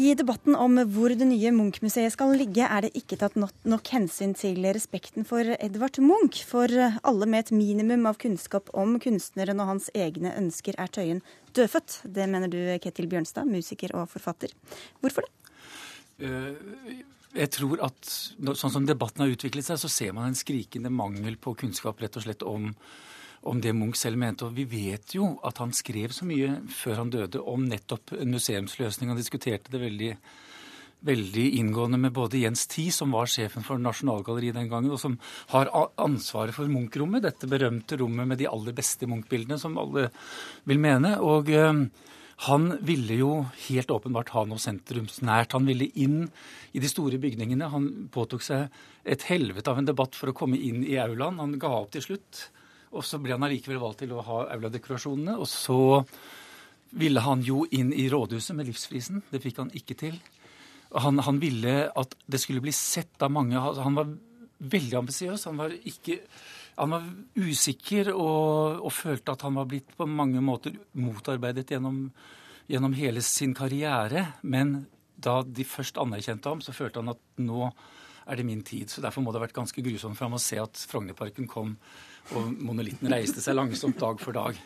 I 0.01 0.15
debatten 0.17 0.55
om 0.57 0.79
hvor 0.95 1.13
det 1.13 1.27
nye 1.29 1.51
Munch-museet 1.53 2.15
skal 2.15 2.31
ligge, 2.39 2.65
er 2.65 2.87
det 2.87 2.95
ikke 2.97 3.19
tatt 3.21 3.35
nok 3.37 3.89
hensyn 3.93 4.31
til 4.39 4.63
respekten 4.73 5.27
for 5.29 5.45
Edvard 5.59 5.99
Munch. 6.01 6.41
For 6.49 6.73
alle 6.73 7.29
med 7.29 7.45
et 7.45 7.53
minimum 7.53 8.09
av 8.09 8.17
kunnskap 8.23 8.71
om 8.73 8.95
kunstneren 9.03 9.61
og 9.61 9.69
hans 9.75 9.91
egne 9.93 10.33
ønsker 10.41 10.79
er 10.81 10.89
Tøyen 10.95 11.21
dødfødt. 11.53 11.99
Det 12.17 12.29
mener 12.33 12.49
du, 12.49 12.57
Ketil 12.81 13.11
Bjørnstad, 13.13 13.51
musiker 13.51 13.93
og 13.99 14.09
forfatter. 14.15 14.55
Hvorfor 15.05 15.27
det? 15.27 15.53
Eh, 16.25 17.05
jeg 17.43 17.53
tror 17.59 17.85
at 17.91 18.15
sånn 18.57 18.73
som 18.73 18.89
debatten 18.89 19.27
har 19.27 19.35
utviklet 19.35 19.69
seg, 19.69 19.83
så 19.85 19.93
ser 19.93 20.17
man 20.17 20.31
en 20.31 20.39
skrikende 20.39 20.89
mangel 20.89 21.37
på 21.37 21.53
kunnskap 21.61 22.01
rett 22.01 22.17
og 22.17 22.25
slett 22.25 22.47
om 22.47 22.71
om 23.49 23.61
det 23.61 23.73
Munch 23.77 23.99
selv 24.01 24.21
mente. 24.21 24.47
Og 24.47 24.57
vi 24.57 24.67
vet 24.69 25.15
jo 25.17 25.33
at 25.47 25.61
han 25.63 25.73
skrev 25.77 26.13
så 26.15 26.29
mye 26.29 26.61
før 26.75 27.05
han 27.05 27.13
døde 27.13 27.41
om 27.41 27.65
nettopp 27.69 28.15
en 28.19 28.35
museumsløsning. 28.35 29.13
Han 29.13 29.21
diskuterte 29.21 29.73
det 29.73 29.81
veldig, 29.81 30.11
veldig 31.09 31.47
inngående 31.63 32.01
med 32.03 32.15
både 32.17 32.43
Jens 32.43 32.67
Tie, 32.71 32.93
som 32.93 33.17
var 33.17 33.31
sjefen 33.31 33.65
for 33.67 33.81
Nasjonalgalleriet 33.81 34.59
den 34.59 34.69
gangen, 34.73 34.93
og 34.93 35.01
som 35.01 35.17
har 35.55 35.73
ansvaret 36.01 36.57
for 36.57 36.69
Munch-rommet, 36.69 37.25
dette 37.25 37.49
berømte 37.51 37.99
rommet 38.01 38.29
med 38.29 38.43
de 38.43 38.51
aller 38.51 38.77
beste 38.77 39.09
Munch-bildene, 39.09 39.61
som 39.61 39.81
alle 39.81 40.11
vil 40.69 40.83
mene. 40.83 41.17
Og 41.25 41.49
uh, 41.57 41.87
han 42.51 42.71
ville 42.85 43.19
jo 43.21 43.33
helt 43.69 43.91
åpenbart 43.93 44.31
ha 44.37 44.47
noe 44.49 44.61
sentrumsnært. 44.61 45.57
Han 45.57 45.69
ville 45.69 45.91
inn 46.01 46.23
i 46.77 46.81
de 46.81 46.89
store 46.89 47.19
bygningene. 47.21 47.73
Han 47.73 47.91
påtok 48.13 48.45
seg 48.45 48.81
et 49.05 49.25
helvete 49.29 49.73
av 49.73 49.81
en 49.81 49.89
debatt 49.89 50.17
for 50.17 50.33
å 50.33 50.37
komme 50.37 50.61
inn 50.61 50.85
i 50.85 50.97
aulaen. 51.01 51.41
Han 51.41 51.59
ga 51.61 51.73
opp 51.81 51.93
til 51.97 52.05
slutt. 52.05 52.51
Og 52.91 53.07
så 53.07 53.21
ble 53.23 53.37
han 53.37 53.47
allikevel 53.47 53.81
valgt 53.83 54.03
til 54.03 54.15
å 54.15 54.25
ha 54.27 54.43
auladekorasjonene. 54.57 55.37
Og 55.39 55.49
så 55.49 55.81
ville 56.99 57.23
han 57.23 57.45
jo 57.47 57.63
inn 57.71 57.93
i 57.95 58.09
rådhuset 58.11 58.57
med 58.59 58.71
livsfrisen. 58.71 59.23
Det 59.31 59.43
fikk 59.43 59.61
han 59.63 59.71
ikke 59.79 59.99
til. 59.99 60.17
Han, 60.91 61.21
han, 61.23 61.39
ville 61.39 61.85
at 61.87 62.17
det 62.27 62.41
skulle 62.43 62.63
bli 62.65 62.75
sett 62.75 63.23
av 63.23 63.31
mange. 63.31 63.59
Han 63.59 63.99
var 63.99 64.11
veldig 64.59 64.99
ambisiøs. 65.05 65.47
Han 65.47 65.61
var 65.63 65.77
ikke 65.77 66.19
han 66.81 66.95
var 66.95 67.07
usikker 67.37 68.09
og, 68.15 68.81
og, 68.81 68.93
følte 68.95 69.35
at 69.35 69.43
han 69.45 69.59
var 69.59 69.67
blitt 69.69 69.91
på 69.99 70.07
mange 70.09 70.41
måter 70.41 70.79
motarbeidet 70.97 71.75
gjennom, 71.75 72.07
gjennom 72.71 72.95
hele 72.97 73.21
sin 73.27 73.53
karriere. 73.57 74.25
Men 74.41 74.87
da 75.21 75.41
de 75.45 75.67
først 75.69 76.01
anerkjente 76.01 76.49
ham, 76.49 76.63
så 76.65 76.73
følte 76.73 77.03
han 77.03 77.13
at 77.13 77.21
nå 77.43 77.69
er 78.31 78.41
det 78.41 78.47
min 78.49 78.63
tid. 78.65 78.89
Så 78.89 79.05
Derfor 79.05 79.25
må 79.25 79.33
det 79.33 79.41
ha 79.41 79.47
vært 79.47 79.59
ganske 79.59 79.85
grusomt 79.85 80.17
for 80.17 80.29
ham 80.29 80.39
å 80.39 80.43
se 80.43 80.61
at 80.63 80.81
Frognerparken 80.89 81.51
kom, 81.51 81.75
og 82.37 82.53
monolitten 82.63 83.11
reiste 83.13 83.43
seg 83.43 83.57
langsomt 83.59 83.99
dag 84.01 84.21
for 84.23 84.37
dag. 84.37 84.59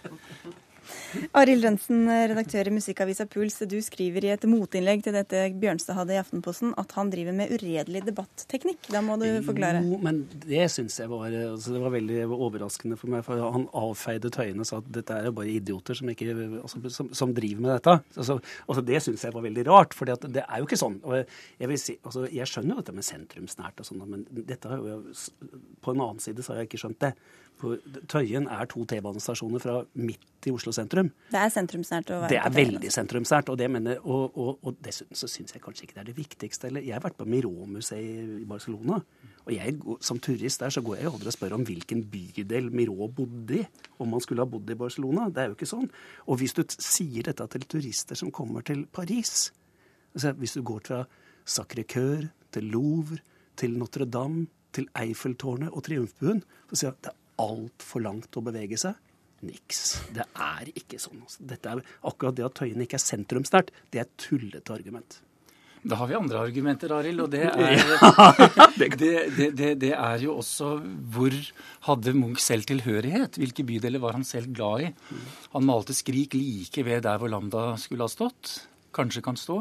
Arild 1.36 1.64
Rønsen, 1.66 2.04
redaktør 2.30 2.70
i 2.70 2.74
musikkavisa 2.74 3.26
Puls. 3.30 3.58
Du 3.70 3.76
skriver 3.84 4.26
i 4.26 4.32
et 4.34 4.46
motinnlegg 4.48 5.04
til 5.06 5.16
dette 5.16 5.46
Bjørnstad 5.60 5.98
hadde 5.98 6.16
i 6.16 6.20
Aftenposten 6.20 6.74
at 6.80 6.94
han 6.98 7.12
driver 7.12 7.36
med 7.36 7.52
uredelig 7.54 8.04
debatteknikk. 8.08 8.90
Da 8.92 9.02
må 9.04 9.16
du 9.20 9.26
forklare. 9.46 9.82
Jo, 9.84 9.98
men 10.04 10.24
det 10.44 10.66
syns 10.74 10.98
jeg 11.00 11.10
var, 11.12 11.32
altså 11.32 11.74
det 11.74 11.82
var 11.84 11.94
veldig 11.94 12.24
overraskende 12.34 12.98
for 13.00 13.12
meg. 13.12 13.24
For 13.26 13.40
han 13.44 13.68
avfeide 13.78 14.32
Tøyene 14.34 14.64
og 14.64 14.70
sa 14.70 14.80
at 14.82 14.90
dette 14.98 15.18
er 15.18 15.30
jo 15.30 15.36
bare 15.38 15.52
idioter 15.54 15.98
som, 15.98 16.10
ikke, 16.12 16.34
altså, 16.60 16.82
som, 16.94 17.12
som 17.16 17.34
driver 17.36 17.64
med 17.66 17.74
dette. 17.76 17.96
Altså, 18.16 18.38
altså 18.66 18.84
det 18.90 19.02
syns 19.04 19.24
jeg 19.26 19.36
var 19.36 19.46
veldig 19.46 19.66
rart, 19.70 19.96
for 19.96 20.10
det 20.10 20.44
er 20.44 20.60
jo 20.60 20.68
ikke 20.68 20.80
sånn. 20.80 21.00
Jeg, 21.60 21.80
si, 21.80 21.96
altså, 22.02 22.26
jeg 22.32 22.50
skjønner 22.50 22.76
jo 22.76 22.82
dette 22.82 22.96
med 22.96 23.06
sentrumsnært 23.06 23.80
og 23.80 23.88
sånn, 23.88 24.04
men 24.10 24.26
dette 24.34 24.70
har 24.70 24.82
jo, 24.82 25.00
på 25.84 25.94
en 25.94 26.04
annen 26.04 26.22
side 26.22 26.44
så 26.44 26.54
har 26.54 26.62
jeg 26.62 26.72
ikke 26.72 26.84
skjønt 26.84 27.02
det. 27.04 27.14
Tøyen 28.10 28.48
er 28.50 28.66
to 28.68 28.82
T-banestasjoner 28.90 29.62
fra 29.62 29.76
midt 29.96 30.48
i 30.48 30.52
Oslo 30.52 30.73
sentrum. 30.76 31.10
Det 31.30 31.40
er 31.40 31.52
sentrumsnært 31.54 32.12
å 32.12 32.18
være 32.24 32.32
Det 32.34 32.40
er 32.40 32.54
veldig 32.54 32.90
sentrumsnært. 32.92 33.52
Og, 33.52 33.58
det 33.60 33.68
mener, 33.72 34.00
og, 34.02 34.36
og, 34.38 34.58
og 34.66 34.78
dessuten 34.84 35.18
så 35.18 35.30
syns 35.30 35.54
jeg 35.54 35.62
kanskje 35.64 35.86
ikke 35.86 35.98
det 35.98 36.04
er 36.04 36.10
det 36.10 36.16
viktigste. 36.18 36.70
Eller, 36.70 36.84
jeg 36.86 36.96
har 36.96 37.04
vært 37.04 37.18
på 37.20 37.28
Miró-museet 37.30 38.38
i 38.42 38.46
Barcelona. 38.48 39.00
Og 39.44 39.52
jeg, 39.54 39.78
som 40.04 40.20
turist 40.22 40.64
der 40.64 40.74
så 40.74 40.82
går 40.84 41.00
jeg 41.00 41.08
jo 41.08 41.14
aldri 41.16 41.32
og 41.32 41.36
spør 41.36 41.58
om 41.58 41.66
hvilken 41.68 42.04
bydel 42.12 42.70
Miró 42.74 43.08
bodde 43.08 43.60
i. 43.60 43.66
Om 44.02 44.14
man 44.16 44.24
skulle 44.24 44.44
ha 44.44 44.50
bodd 44.50 44.70
i 44.70 44.78
Barcelona. 44.78 45.28
Det 45.32 45.44
er 45.44 45.52
jo 45.52 45.58
ikke 45.58 45.70
sånn. 45.70 45.90
Og 46.28 46.40
hvis 46.40 46.56
du 46.56 46.64
sier 46.74 47.26
dette 47.26 47.48
til 47.54 47.68
turister 47.76 48.18
som 48.18 48.32
kommer 48.34 48.66
til 48.66 48.86
Paris 48.92 49.52
altså 50.14 50.30
Hvis 50.38 50.52
du 50.54 50.62
går 50.62 50.80
fra 50.86 50.98
Sacré-Cœur 51.44 52.28
til 52.54 52.68
Louvre 52.70 53.18
til 53.58 53.74
Notre-Dame 53.78 54.46
til 54.74 54.88
Eiffeltårnet 54.98 55.70
og 55.70 55.84
Triumfbuen, 55.86 56.42
så 56.70 56.76
sier 56.76 56.88
jeg 56.88 56.96
at 56.96 57.04
det 57.06 57.12
er 57.12 57.44
altfor 57.44 58.02
langt 58.02 58.38
å 58.38 58.42
bevege 58.44 58.78
seg. 58.80 58.98
Niks. 59.44 59.84
Det 60.14 60.24
er 60.32 60.72
ikke 60.74 60.98
sånn. 61.02 61.20
Altså. 61.24 61.44
Dette 61.52 61.70
er, 61.70 61.84
akkurat 62.10 62.38
det 62.38 62.46
at 62.46 62.56
Tøyen 62.58 62.82
ikke 62.84 62.98
er 62.98 63.04
sentrumsnært, 63.04 63.70
det 63.92 64.02
er 64.02 64.08
et 64.08 64.18
tullete 64.20 64.74
argument. 64.74 65.20
Da 65.84 65.98
har 66.00 66.08
vi 66.08 66.16
andre 66.16 66.40
argumenter, 66.40 66.92
Arild. 66.96 67.20
Og 67.26 67.32
det 67.34 67.42
er, 67.52 67.82
det, 68.80 69.48
det, 69.58 69.72
det, 69.82 69.92
er 69.92 70.22
jo 70.24 70.38
også 70.40 70.78
hvor 71.12 71.34
hadde 71.90 72.14
Munch 72.16 72.40
selv 72.40 72.64
tilhørighet? 72.70 73.36
Hvilke 73.40 73.66
bydeler 73.68 74.00
var 74.00 74.16
han 74.16 74.24
selv 74.24 74.54
glad 74.56 74.86
i? 74.86 74.92
Han 75.52 75.68
malte 75.68 75.92
'Skrik' 75.92 76.38
like 76.38 76.86
ved 76.86 77.04
der 77.04 77.20
hvor 77.20 77.28
Lambda 77.28 77.74
skulle 77.80 78.08
ha 78.08 78.12
stått. 78.12 78.62
Kanskje 78.96 79.24
kan 79.26 79.36
stå. 79.36 79.60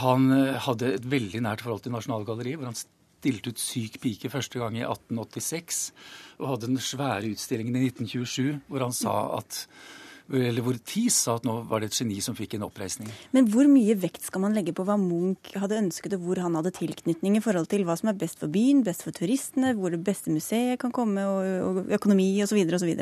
Han 0.00 0.32
eh, 0.32 0.56
hadde 0.64 0.94
et 0.96 1.04
veldig 1.08 1.44
nært 1.44 1.64
forhold 1.64 1.84
til 1.84 1.92
Nasjonalgalleriet, 1.92 2.60
hvor 2.60 2.72
han 2.72 2.80
stilte 3.18 3.52
ut 3.52 3.60
'Syk 3.60 4.00
pike' 4.02 4.30
første 4.30 4.58
gang 4.62 4.78
i 4.78 4.86
1886, 4.86 5.92
og 6.38 6.54
hadde 6.54 6.70
den 6.70 6.78
svære 6.78 7.32
utstillingen 7.34 7.76
i 7.76 7.88
1927 7.90 8.60
hvor 8.68 8.86
han 8.86 8.94
sa 8.94 9.38
at 9.38 9.66
eller 10.28 10.60
hvor 10.60 10.76
Thies 10.84 11.16
sa 11.24 11.38
at 11.38 11.46
nå 11.48 11.54
var 11.70 11.80
det 11.80 11.88
et 11.88 11.98
geni 12.02 12.18
som 12.20 12.36
fikk 12.36 12.58
en 12.58 12.66
oppreisning. 12.66 13.08
Men 13.32 13.46
hvor 13.48 13.64
mye 13.70 13.94
vekt 13.96 14.26
skal 14.26 14.42
man 14.44 14.52
legge 14.52 14.74
på 14.76 14.84
hva 14.84 14.98
Munch 15.00 15.54
hadde 15.56 15.78
ønsket, 15.80 16.18
og 16.18 16.26
hvor 16.26 16.42
han 16.44 16.58
hadde 16.58 16.74
tilknytning 16.76 17.38
i 17.38 17.40
forhold 17.44 17.70
til 17.72 17.86
hva 17.88 17.96
som 17.96 18.10
er 18.12 18.18
best 18.20 18.42
for 18.42 18.52
byen, 18.52 18.82
best 18.84 19.06
for 19.06 19.16
turistene, 19.16 19.72
hvor 19.78 19.94
det 19.94 20.02
beste 20.04 20.28
museet 20.28 20.76
kan 20.82 20.92
komme, 20.92 21.24
og, 21.24 21.48
og 21.64 21.94
økonomi 21.96 22.28
osv. 22.44 22.60
osv.? 22.76 22.92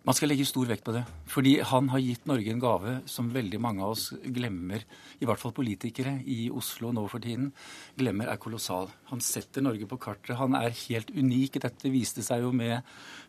Man 0.00 0.16
skal 0.16 0.30
legge 0.32 0.46
stor 0.48 0.64
vekt 0.64 0.86
på 0.86 0.94
det. 0.96 1.02
Fordi 1.28 1.58
han 1.60 1.90
har 1.92 2.00
gitt 2.00 2.24
Norge 2.28 2.54
en 2.54 2.62
gave 2.62 2.94
som 3.10 3.28
veldig 3.34 3.58
mange 3.60 3.84
av 3.84 3.92
oss 3.92 4.06
glemmer, 4.32 4.86
i 5.20 5.28
hvert 5.28 5.42
fall 5.42 5.52
politikere 5.56 6.14
i 6.24 6.46
Oslo 6.56 6.88
nå 6.96 7.04
for 7.12 7.20
tiden, 7.20 7.50
glemmer 8.00 8.30
er 8.32 8.40
kolossal. 8.40 8.88
Han 9.12 9.20
setter 9.20 9.66
Norge 9.66 9.88
på 9.90 10.00
kartet. 10.00 10.38
Han 10.40 10.56
er 10.56 10.72
helt 10.86 11.12
unik. 11.12 11.60
Dette 11.66 11.92
viste 11.92 12.24
seg 12.24 12.46
jo 12.46 12.54
med 12.56 12.80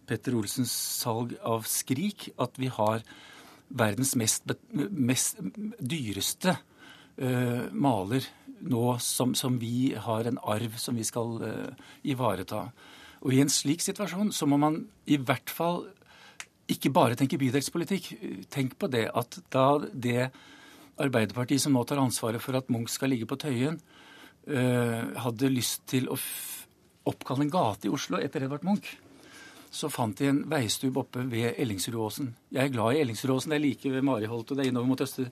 Petter 0.07 0.37
Olsens 0.39 0.71
salg 0.71 1.35
av 1.43 1.67
Skrik, 1.67 2.29
at 2.39 2.55
vi 2.61 2.71
har 2.71 3.03
verdens 3.67 4.15
mest, 4.19 4.47
mest 4.71 5.43
dyreste 5.79 6.55
uh, 6.55 7.67
maler 7.71 8.25
nå 8.61 8.95
som, 9.03 9.35
som, 9.35 9.57
vi 9.59 9.91
har 9.97 10.27
en 10.27 10.39
arv 10.39 10.75
som 10.79 10.95
vi 10.95 11.03
skal 11.07 11.39
uh, 11.43 11.87
ivareta. 12.07 12.69
Og 13.21 13.35
i 13.35 13.41
en 13.43 13.51
slik 13.51 13.83
situasjon 13.83 14.31
så 14.35 14.47
må 14.47 14.59
man 14.61 14.85
i 15.09 15.19
hvert 15.19 15.51
fall 15.51 15.83
ikke 16.69 16.91
bare 16.93 17.17
tenke 17.19 17.39
bydelspolitikk. 17.41 18.11
Tenk 18.51 18.77
på 18.79 18.89
det 18.91 19.07
at 19.09 19.39
da 19.51 19.67
det 19.91 20.29
Arbeiderpartiet 21.01 21.63
som 21.63 21.73
nå 21.73 21.83
tar 21.87 22.01
ansvaret 22.01 22.43
for 22.43 22.57
at 22.57 22.69
Munch 22.69 22.93
skal 22.93 23.09
ligge 23.13 23.25
på 23.29 23.39
Tøyen, 23.39 23.79
øh, 24.47 25.13
hadde 25.23 25.49
lyst 25.49 25.87
til 25.89 26.09
å 26.11 26.17
oppkalle 27.09 27.47
en 27.47 27.53
gate 27.53 27.87
i 27.87 27.93
Oslo 27.93 28.19
etter 28.21 28.45
Edvard 28.45 28.65
Munch, 28.67 28.93
så 29.71 29.87
fant 29.87 30.17
de 30.19 30.27
en 30.27 30.39
veistubb 30.51 30.97
oppe 30.99 31.23
ved 31.31 31.55
Ellingsrudåsen. 31.61 32.33
Jeg 32.51 32.67
er 32.67 32.73
glad 32.73 32.97
i 32.97 32.99
Ellingsrudåsen, 33.05 33.53
det 33.53 33.57
er 33.57 33.63
like 33.63 33.91
ved 33.93 34.03
Mariholt 34.03 34.51
og 34.51 34.57
det 34.59 34.65
er 34.65 34.71
innover 34.71 34.89
mot 34.89 35.03
øster. 35.05 35.29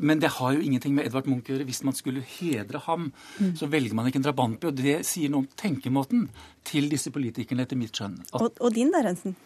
Men 0.00 0.22
det 0.22 0.30
har 0.38 0.54
jo 0.56 0.62
ingenting 0.64 0.94
med 0.96 1.04
Edvard 1.04 1.28
Munch 1.28 1.50
å 1.50 1.52
gjøre. 1.52 1.66
Hvis 1.68 1.82
man 1.84 1.96
skulle 1.96 2.22
hedre 2.24 2.80
ham, 2.86 3.10
mm. 3.36 3.50
så 3.60 3.68
velger 3.68 3.96
man 3.98 4.08
ikke 4.08 4.22
en 4.22 4.26
drabantby. 4.26 4.70
Og 4.70 4.78
det 4.80 4.96
sier 5.04 5.32
noe 5.32 5.44
om 5.44 5.50
tenkemåten 5.60 6.30
til 6.64 6.88
disse 6.88 7.12
politikerne, 7.12 7.68
etter 7.68 7.78
mitt 7.78 7.92
skjønn. 7.92 8.16
Og, 8.32 8.48
og, 8.56 8.70
din 8.72 8.94
der, 8.94 9.04
Rensen? 9.04 9.36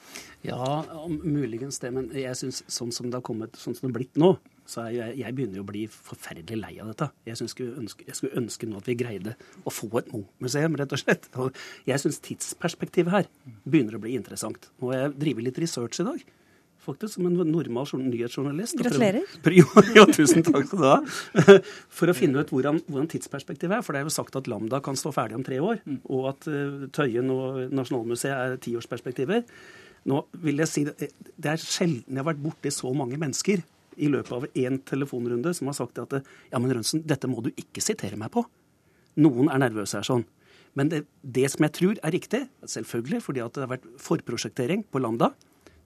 Ja, 0.47 0.84
muligens 1.09 1.82
det. 1.82 1.91
Men 1.99 2.12
jeg 2.14 2.39
syns 2.39 2.62
sånn 2.70 2.95
som 2.95 3.11
det 3.11 3.18
har 3.18 3.26
kommet, 3.26 3.59
sånn 3.59 3.74
som 3.74 3.89
det 3.89 3.91
har 3.91 3.99
blitt 3.99 4.22
nå, 4.22 4.36
så 4.68 4.84
jeg, 4.92 5.14
jeg, 5.16 5.32
begynner 5.32 5.62
jo 5.62 5.64
å 5.64 5.68
bli 5.70 5.86
forferdelig 5.88 6.58
lei 6.60 6.74
av 6.82 6.90
dette. 6.90 7.08
Jeg, 7.24 7.38
skulle 7.48 7.78
ønske, 7.80 8.04
jeg 8.04 8.18
skulle 8.18 8.36
ønske 8.36 8.68
nå 8.68 8.82
at 8.82 8.88
vi 8.90 8.98
greide 9.00 9.32
å 9.64 9.72
få 9.72 9.88
et 10.02 10.10
Munch-museum, 10.12 10.76
rett 10.76 10.92
og 10.92 11.00
slett. 11.00 11.28
Og 11.40 11.56
jeg 11.88 12.02
syns 12.02 12.20
tidsperspektivet 12.26 13.14
her 13.14 13.30
begynner 13.64 13.96
å 13.96 14.02
bli 14.02 14.12
interessant. 14.18 14.68
Nå 14.82 14.92
har 14.92 15.06
jeg 15.06 15.14
drevet 15.22 15.48
litt 15.48 15.62
research 15.64 16.02
i 16.02 16.06
dag. 16.10 16.26
Faktisk, 16.84 17.14
som 17.16 17.30
en 17.30 17.38
normal 17.48 17.88
nyhetsjournalist. 18.04 18.76
Gratulerer. 18.80 19.24
ja, 19.96 20.04
tusen 20.12 20.44
takk 20.44 20.68
skal 20.68 20.84
du 20.84 20.86
ha. 20.88 21.00
For 21.98 22.12
å 22.12 22.16
finne 22.16 22.44
ut 22.44 22.52
hvordan, 22.52 22.82
hvordan, 22.86 23.08
tidsperspektivet 23.12 23.80
er. 23.80 23.84
For 23.84 23.96
det 23.96 24.04
er 24.04 24.08
jo 24.08 24.14
sagt 24.14 24.36
at 24.36 24.52
Lambda 24.52 24.82
kan 24.84 25.00
stå 25.00 25.14
ferdig 25.16 25.40
om 25.40 25.48
tre 25.48 25.62
år, 25.64 25.80
og 26.12 26.30
at 26.34 26.48
uh, 26.52 26.84
Tøyen 26.92 27.32
og 27.32 27.72
Nasjonalmuseet 27.72 28.36
er 28.36 28.60
tiårsperspektiver. 28.68 29.48
Nå 30.08 30.22
vil 30.44 30.60
jeg 30.60 30.70
si 30.70 30.86
det, 30.88 31.10
det 31.36 31.56
er 31.56 31.60
sjelden 31.60 32.12
jeg 32.12 32.20
har 32.22 32.30
vært 32.30 32.44
borti 32.44 32.72
så 32.72 32.92
mange 32.96 33.18
mennesker 33.20 33.64
i 33.99 34.09
løpet 34.11 34.34
av 34.34 34.46
én 34.59 34.80
telefonrunde 34.86 35.53
som 35.57 35.70
har 35.70 35.76
sagt 35.78 36.01
at 36.03 36.18
ja, 36.20 36.59
men 36.59 36.72
Rønsen, 36.72 37.05
dette 37.07 37.30
må 37.30 37.42
du 37.44 37.51
ikke 37.55 37.82
sitere 37.84 38.18
meg 38.20 38.32
på. 38.34 38.44
Noen 39.18 39.51
er 39.51 39.62
nervøse 39.64 39.99
her 39.99 40.07
sånn. 40.07 40.24
Men 40.78 40.90
det, 40.92 41.03
det 41.22 41.49
som 41.51 41.64
jeg 41.66 41.74
tror 41.74 42.01
er 42.05 42.14
riktig, 42.14 42.44
selvfølgelig 42.68 43.22
fordi 43.24 43.42
det 43.42 43.64
har 43.64 43.72
vært 43.72 43.88
forprosjektering 44.03 44.84
på 44.92 45.03
Lambda, 45.03 45.32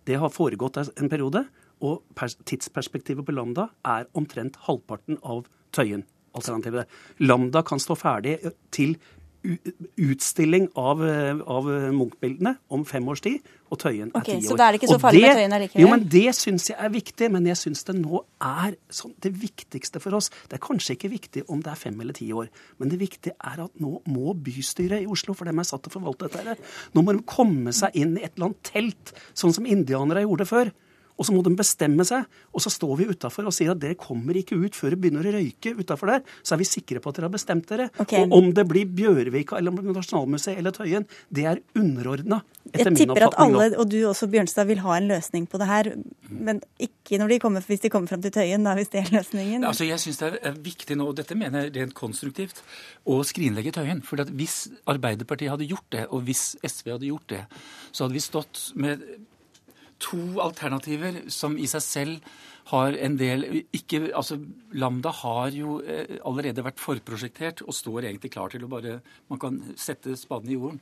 det 0.08 0.18
har 0.18 0.32
foregått 0.34 0.80
en 0.82 1.10
periode, 1.10 1.44
og 1.82 2.02
tidsperspektivet 2.46 3.26
på 3.26 3.34
Lambda 3.34 3.68
er 3.88 4.08
omtrent 4.18 4.58
halvparten 4.66 5.18
av 5.26 5.46
Tøyen-alternativet. 5.74 6.90
Lambda 7.24 7.62
kan 7.66 7.82
stå 7.82 7.96
ferdig 7.98 8.36
til 8.74 8.96
utstilling 9.42 10.68
av, 10.78 11.02
av 11.50 11.66
Munch-bildene 11.94 12.54
om 12.72 12.84
fem 12.86 13.08
års 13.10 13.22
tid, 13.24 13.40
og 13.72 13.80
Tøyen 13.80 14.10
er 14.10 14.20
okay, 14.20 14.36
ti 14.36 14.46
år. 14.46 14.50
Så 14.50 14.58
da 14.60 14.66
er 14.66 14.74
det 14.76 14.80
ikke 14.82 14.90
så 14.92 14.98
farlig 15.02 15.22
med 15.24 15.38
Tøyen 15.38 15.56
allikevel? 15.56 15.82
Jo, 15.82 15.88
men 15.90 16.04
Det 16.12 16.34
syns 16.36 16.68
jeg 16.70 16.76
er 16.78 16.92
viktig, 16.92 17.30
men 17.34 17.48
jeg 17.48 17.58
syns 17.58 17.82
det 17.88 17.96
nå 17.98 18.20
er 18.44 18.76
sånn, 18.92 19.14
det 19.24 19.32
viktigste 19.42 20.02
for 20.04 20.18
oss. 20.18 20.30
Det 20.50 20.58
er 20.58 20.62
kanskje 20.62 20.96
ikke 20.98 21.12
viktig 21.16 21.44
om 21.48 21.64
det 21.64 21.72
er 21.72 21.80
fem 21.80 21.98
eller 22.04 22.16
ti 22.18 22.28
år, 22.36 22.52
men 22.78 22.92
det 22.92 23.00
viktige 23.02 23.34
er 23.38 23.64
at 23.66 23.82
nå 23.82 23.96
må 24.12 24.36
bystyret 24.46 25.02
i 25.02 25.10
Oslo, 25.10 25.34
for 25.38 25.50
dem 25.50 25.62
er 25.62 25.68
satt 25.68 25.84
til 25.86 25.94
å 25.94 25.98
forvalte 25.98 26.30
dette, 26.36 26.58
nå 26.94 27.04
må 27.04 27.16
de 27.16 27.26
komme 27.26 27.74
seg 27.76 27.98
inn 27.98 28.16
i 28.18 28.26
et 28.26 28.36
eller 28.36 28.52
annet 28.52 28.64
telt, 28.68 29.14
sånn 29.34 29.56
som 29.56 29.68
indianere 29.68 30.26
gjorde 30.26 30.48
før. 30.48 30.74
Og 31.18 31.28
så 31.28 31.34
må 31.34 31.42
de 31.44 31.52
bestemme 31.56 32.06
seg. 32.08 32.26
Og 32.52 32.64
så 32.64 32.72
står 32.72 32.94
vi 33.00 33.08
utafor 33.12 33.48
og 33.48 33.54
sier 33.54 33.72
at 33.74 33.80
dere 33.82 33.98
kommer 34.00 34.36
ikke 34.38 34.58
ut 34.58 34.76
før 34.76 34.94
det 34.94 35.00
begynner 35.02 35.28
å 35.28 35.34
røyke 35.36 35.74
utafor 35.78 36.14
der. 36.14 36.24
Så 36.42 36.56
er 36.56 36.62
vi 36.62 36.68
sikre 36.68 37.02
på 37.02 37.12
at 37.12 37.18
dere 37.18 37.28
har 37.28 37.34
bestemt 37.34 37.68
dere. 37.70 37.90
Okay. 38.02 38.24
Og 38.26 38.36
om 38.38 38.50
det 38.56 38.64
blir 38.70 38.88
Bjørvika 38.88 39.58
eller 39.60 39.92
Nasjonalmuseet 39.92 40.60
eller 40.60 40.74
Tøyen, 40.76 41.06
det 41.30 41.46
er 41.50 41.62
underordna. 41.78 42.42
Jeg 42.72 42.94
tipper 42.96 43.26
at 43.26 43.36
alle, 43.42 43.72
og 43.80 43.88
du 43.90 43.98
også, 44.08 44.28
Bjørnstad, 44.30 44.68
vil 44.70 44.82
ha 44.84 44.96
en 44.96 45.08
løsning 45.10 45.48
på 45.50 45.58
det 45.60 45.68
her. 45.68 45.90
Men 46.30 46.62
ikke 46.80 47.18
de 47.28 47.38
kommer, 47.42 47.64
hvis 47.66 47.82
de 47.82 47.90
kommer 47.92 48.08
fram 48.08 48.22
til 48.24 48.32
Tøyen, 48.34 48.64
da, 48.64 48.76
hvis 48.78 48.92
det 48.92 49.02
er 49.02 49.10
løsningen? 49.16 49.66
Altså, 49.68 49.84
jeg 49.88 50.00
syns 50.00 50.20
det 50.22 50.30
er 50.40 50.56
viktig 50.62 50.96
nå, 50.98 51.10
og 51.10 51.18
dette 51.18 51.36
mener 51.38 51.66
jeg 51.66 51.74
rent 51.76 51.96
konstruktivt, 51.98 52.62
å 53.04 53.20
skrinlegge 53.26 53.74
Tøyen. 53.74 54.00
For 54.06 54.22
hvis 54.38 54.64
Arbeiderpartiet 54.90 55.52
hadde 55.52 55.68
gjort 55.68 55.90
det, 55.94 56.06
og 56.10 56.24
hvis 56.28 56.52
SV 56.62 56.94
hadde 56.94 57.10
gjort 57.10 57.28
det, 57.34 57.42
så 57.90 58.06
hadde 58.06 58.16
vi 58.16 58.24
stått 58.24 58.64
med 58.78 59.02
to 60.02 60.40
alternativer 60.42 61.22
som 61.32 61.56
i 61.58 61.68
seg 61.70 61.84
selv 61.84 62.32
har 62.70 62.94
en 62.94 63.16
del 63.18 63.44
ikke, 63.74 64.12
altså 64.14 64.38
Lambda 64.78 65.10
har 65.22 65.54
jo 65.54 65.80
eh, 65.82 66.18
allerede 66.26 66.62
vært 66.64 66.82
forprosjektert 66.82 67.64
og 67.66 67.74
står 67.74 68.06
egentlig 68.06 68.30
klar 68.34 68.52
til 68.52 68.64
å 68.66 68.70
bare 68.70 69.00
Man 69.30 69.40
kan 69.42 69.58
sette 69.74 70.14
spaden 70.18 70.50
i 70.50 70.58
jorden. 70.58 70.78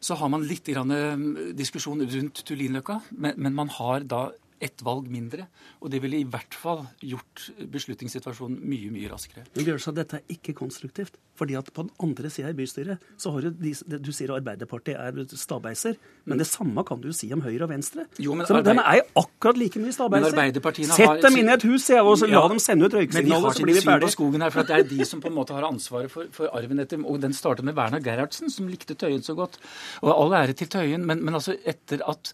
Så 0.00 0.18
har 0.20 0.28
man 0.28 0.44
litt 0.44 0.68
grann, 0.68 0.92
eh, 0.92 1.52
diskusjon 1.56 2.04
rundt 2.04 2.44
Tullinløkka, 2.44 3.00
men, 3.16 3.38
men 3.40 3.56
man 3.56 3.72
har 3.78 4.04
da 4.04 4.26
ett 4.62 4.82
valg 4.84 5.08
mindre. 5.12 5.46
Og 5.80 5.90
det 5.92 6.00
ville 6.04 6.20
i 6.20 6.26
hvert 6.28 6.56
fall 6.56 6.84
gjort 7.04 7.48
beslutningssituasjonen 7.72 8.60
mye 8.62 8.90
mye 8.94 9.10
raskere. 9.12 9.46
Men 9.54 9.70
Bjørnstad, 9.70 9.98
dette 10.00 10.20
er 10.20 10.36
ikke 10.36 10.56
konstruktivt. 10.56 11.18
Fordi 11.36 11.56
at 11.58 11.68
på 11.74 11.84
den 11.84 11.90
andre 12.00 12.30
sida 12.32 12.48
i 12.48 12.56
bystyret 12.56 13.02
så 13.20 13.30
har 13.34 13.44
du 13.44 13.50
de, 13.60 13.72
Du 14.00 14.08
sier 14.14 14.32
Arbeiderpartiet 14.32 14.96
er 14.96 15.36
stabeiser, 15.36 15.98
men 16.24 16.40
det 16.40 16.46
samme 16.48 16.84
kan 16.88 17.00
du 17.02 17.10
jo 17.10 17.16
si 17.16 17.28
om 17.34 17.42
Høyre 17.44 17.66
og 17.66 17.72
Venstre. 17.74 18.06
Jo, 18.22 18.34
men 18.38 18.48
så 18.48 18.56
arbeid... 18.56 18.78
De 18.80 18.84
er 18.84 19.00
jo 19.02 19.06
akkurat 19.22 19.60
like 19.60 19.82
mye 19.82 19.92
stabeiser. 19.92 20.38
Sett 20.86 21.04
har... 21.04 21.20
dem 21.26 21.38
inn 21.40 21.50
i 21.50 21.54
et 21.56 21.66
hus 21.68 21.90
og 21.96 22.12
la 22.24 22.30
ja, 22.32 22.44
dem 22.52 22.62
sende 22.62 22.88
ut 22.88 22.96
røyksignaler, 22.96 23.56
så 23.56 23.66
blir 23.66 23.78
vi 23.78 23.84
ferdige. 23.84 24.14
Skogen 24.16 24.44
her, 24.46 24.54
for 24.54 24.68
Det 24.68 24.78
er 24.78 24.88
de 24.88 25.08
som 25.08 25.22
på 25.22 25.30
en 25.30 25.36
måte 25.36 25.56
har 25.56 25.66
ansvaret 25.68 26.12
for, 26.12 26.30
for 26.32 26.52
arven 26.56 26.80
etter 26.82 27.02
Og 27.04 27.20
den 27.20 27.36
startet 27.36 27.66
med 27.68 27.76
Werner 27.76 28.00
Gerhardsen, 28.00 28.50
som 28.52 28.68
likte 28.72 28.96
Tøyen 28.96 29.24
så 29.26 29.36
godt. 29.36 29.60
Og 30.02 30.14
all 30.14 30.38
ære 30.40 30.56
til 30.56 30.72
Tøyen, 30.72 31.04
men, 31.06 31.24
men 31.24 31.36
altså 31.36 31.56
etter 31.64 32.00
at 32.08 32.32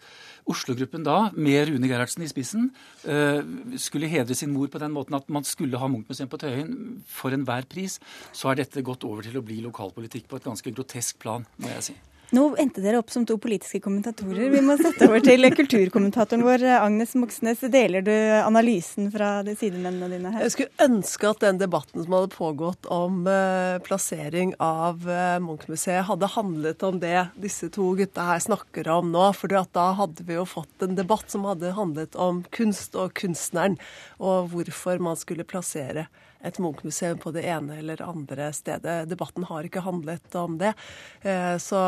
Oslo-gruppen 0.51 1.05
da, 1.07 1.31
med 1.35 1.69
Rune 1.69 1.89
Gerhardsen 1.91 2.25
i 2.25 2.31
spissen, 2.31 2.71
eh, 3.07 3.43
skulle 3.79 4.11
hedre 4.11 4.35
sin 4.35 4.53
mor 4.53 4.69
på 4.73 4.81
den 4.83 4.95
måten 4.95 5.15
at 5.19 5.29
man 5.31 5.47
skulle 5.47 5.79
ha 5.79 5.89
Munch-museum 5.89 6.31
på 6.33 6.41
Tøyen 6.43 7.03
for 7.07 7.31
enhver 7.31 7.69
pris, 7.71 8.01
så 8.33 8.51
er 8.51 8.63
dette 8.63 8.83
gått 8.83 9.07
over 9.09 9.23
til 9.23 9.39
å 9.39 9.45
bli 9.47 9.61
lokalpolitikk 9.63 10.29
på 10.29 10.41
et 10.41 10.49
ganske 10.51 10.75
grotesk 10.75 11.21
plan, 11.23 11.47
må 11.59 11.71
jeg 11.77 11.93
si. 11.93 12.01
Nå 12.33 12.47
endte 12.57 12.81
dere 12.81 12.97
opp 12.97 13.11
som 13.13 13.27
to 13.29 13.35
politiske 13.37 13.77
kommentatorer. 13.85 14.47
Vi 14.55 14.61
må 14.65 14.79
sette 14.81 15.05
over 15.05 15.21
til 15.21 15.45
kulturkommentatoren 15.53 16.45
vår, 16.47 16.63
Agnes 16.79 17.13
Moxnes. 17.21 17.61
Deler 17.75 18.01
du 18.07 18.13
analysen 18.39 19.11
fra 19.13 19.43
de 19.45 19.53
sidemennene 19.53 20.09
dine 20.15 20.33
her? 20.33 20.47
Jeg 20.47 20.55
skulle 20.55 20.87
ønske 20.87 21.29
at 21.29 21.45
den 21.45 21.61
debatten 21.61 22.01
som 22.01 22.17
hadde 22.17 22.33
pågått 22.33 22.89
om 22.89 23.27
uh, 23.29 23.77
plassering 23.85 24.55
av 24.65 25.05
uh, 25.05 25.37
Munch-museet, 25.45 26.07
hadde 26.09 26.33
handlet 26.33 26.89
om 26.89 27.03
det 27.05 27.27
disse 27.37 27.69
to 27.77 27.91
gutta 28.01 28.25
her 28.31 28.41
snakker 28.41 28.89
om 28.97 29.13
nå. 29.13 29.29
For 29.37 29.53
da 29.53 29.91
hadde 30.01 30.25
vi 30.25 30.41
jo 30.41 30.49
fått 30.49 30.89
en 30.89 30.97
debatt 30.97 31.29
som 31.29 31.45
hadde 31.51 31.77
handlet 31.77 32.17
om 32.17 32.47
kunst 32.49 32.97
og 32.97 33.13
kunstneren, 33.21 33.77
og 34.25 34.55
hvorfor 34.57 35.05
man 35.05 35.21
skulle 35.21 35.45
plassere 35.45 36.09
et 36.43 36.59
Munch-museum 36.63 37.21
på 37.23 37.33
det 37.35 37.45
ene 37.49 37.79
eller 37.81 38.03
andre 38.05 38.51
stedet. 38.57 39.09
Debatten 39.11 39.47
har 39.49 39.69
ikke 39.69 39.85
handlet 39.87 40.35
om 40.39 40.59
det. 40.61 40.75
Eh, 41.23 41.57
så, 41.63 41.83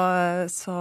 så 0.50 0.76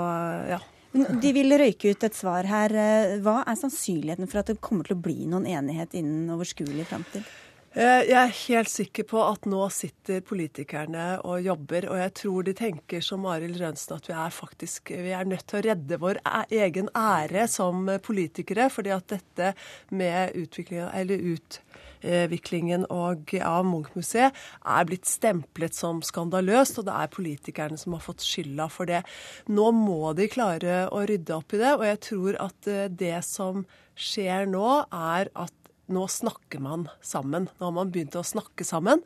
ja. 0.54 0.62
De 0.94 1.32
vil 1.34 1.56
røyke 1.58 1.94
ut 1.94 2.04
et 2.06 2.18
svar 2.18 2.46
her. 2.46 2.74
Eh, 2.78 3.16
hva 3.26 3.42
er 3.48 3.58
sannsynligheten 3.58 4.30
for 4.30 4.44
at 4.44 4.52
det 4.52 4.62
kommer 4.64 4.86
til 4.86 4.98
å 4.98 5.06
bli 5.06 5.24
noen 5.30 5.48
enighet 5.50 5.98
innen 5.98 6.30
overskuelig 6.36 6.86
framtid? 6.92 7.26
Eh, 7.74 8.04
jeg 8.06 8.18
er 8.20 8.36
helt 8.38 8.70
sikker 8.70 9.06
på 9.10 9.22
at 9.26 9.48
nå 9.50 9.64
sitter 9.74 10.22
politikerne 10.22 11.08
og 11.26 11.42
jobber, 11.42 11.88
og 11.90 11.98
jeg 11.98 12.14
tror 12.20 12.46
de 12.46 12.54
tenker 12.60 13.02
som 13.02 13.26
Arild 13.26 13.58
Rønsen 13.58 13.96
at 13.96 14.10
vi 14.12 14.14
er 14.14 14.36
faktisk 14.36 14.92
vi 14.94 15.16
er 15.18 15.26
nødt 15.26 15.48
til 15.50 15.58
å 15.58 15.64
redde 15.66 15.98
vår 16.04 16.20
egen 16.54 16.92
ære 16.94 17.48
som 17.50 17.90
politikere. 18.06 18.70
fordi 18.70 18.94
at 18.94 19.08
dette 19.16 19.54
med 19.90 20.38
utvikling, 20.38 20.86
eller 20.94 21.18
ut, 21.34 21.60
utviklingen 22.04 22.86
av 22.92 23.66
Munch-museet 23.68 24.36
er 24.36 24.88
blitt 24.90 25.08
stemplet 25.10 25.76
som 25.76 26.02
skandaløst, 26.06 26.80
og 26.80 26.88
det 26.90 26.98
er 27.00 27.14
politikerne 27.14 27.80
som 27.80 27.96
har 27.96 28.04
fått 28.04 28.26
skylda 28.26 28.70
for 28.72 28.90
det. 28.90 29.04
Nå 29.48 29.72
må 29.76 30.14
de 30.18 30.30
klare 30.32 30.84
å 30.92 31.04
rydde 31.08 31.36
opp 31.38 31.56
i 31.56 31.62
det, 31.64 31.74
og 31.78 31.86
jeg 31.88 32.02
tror 32.10 32.40
at 32.44 32.72
eh, 32.72 32.88
det 32.92 33.20
som 33.28 33.66
skjer 33.94 34.48
nå, 34.50 34.70
er 34.90 35.30
at 35.34 35.54
nå 35.94 36.08
snakker 36.08 36.62
man 36.64 36.88
sammen. 37.04 37.50
Nå 37.60 37.68
har 37.68 37.76
man 37.76 37.92
begynt 37.92 38.16
å 38.16 38.24
snakke 38.26 38.66
sammen. 38.68 39.04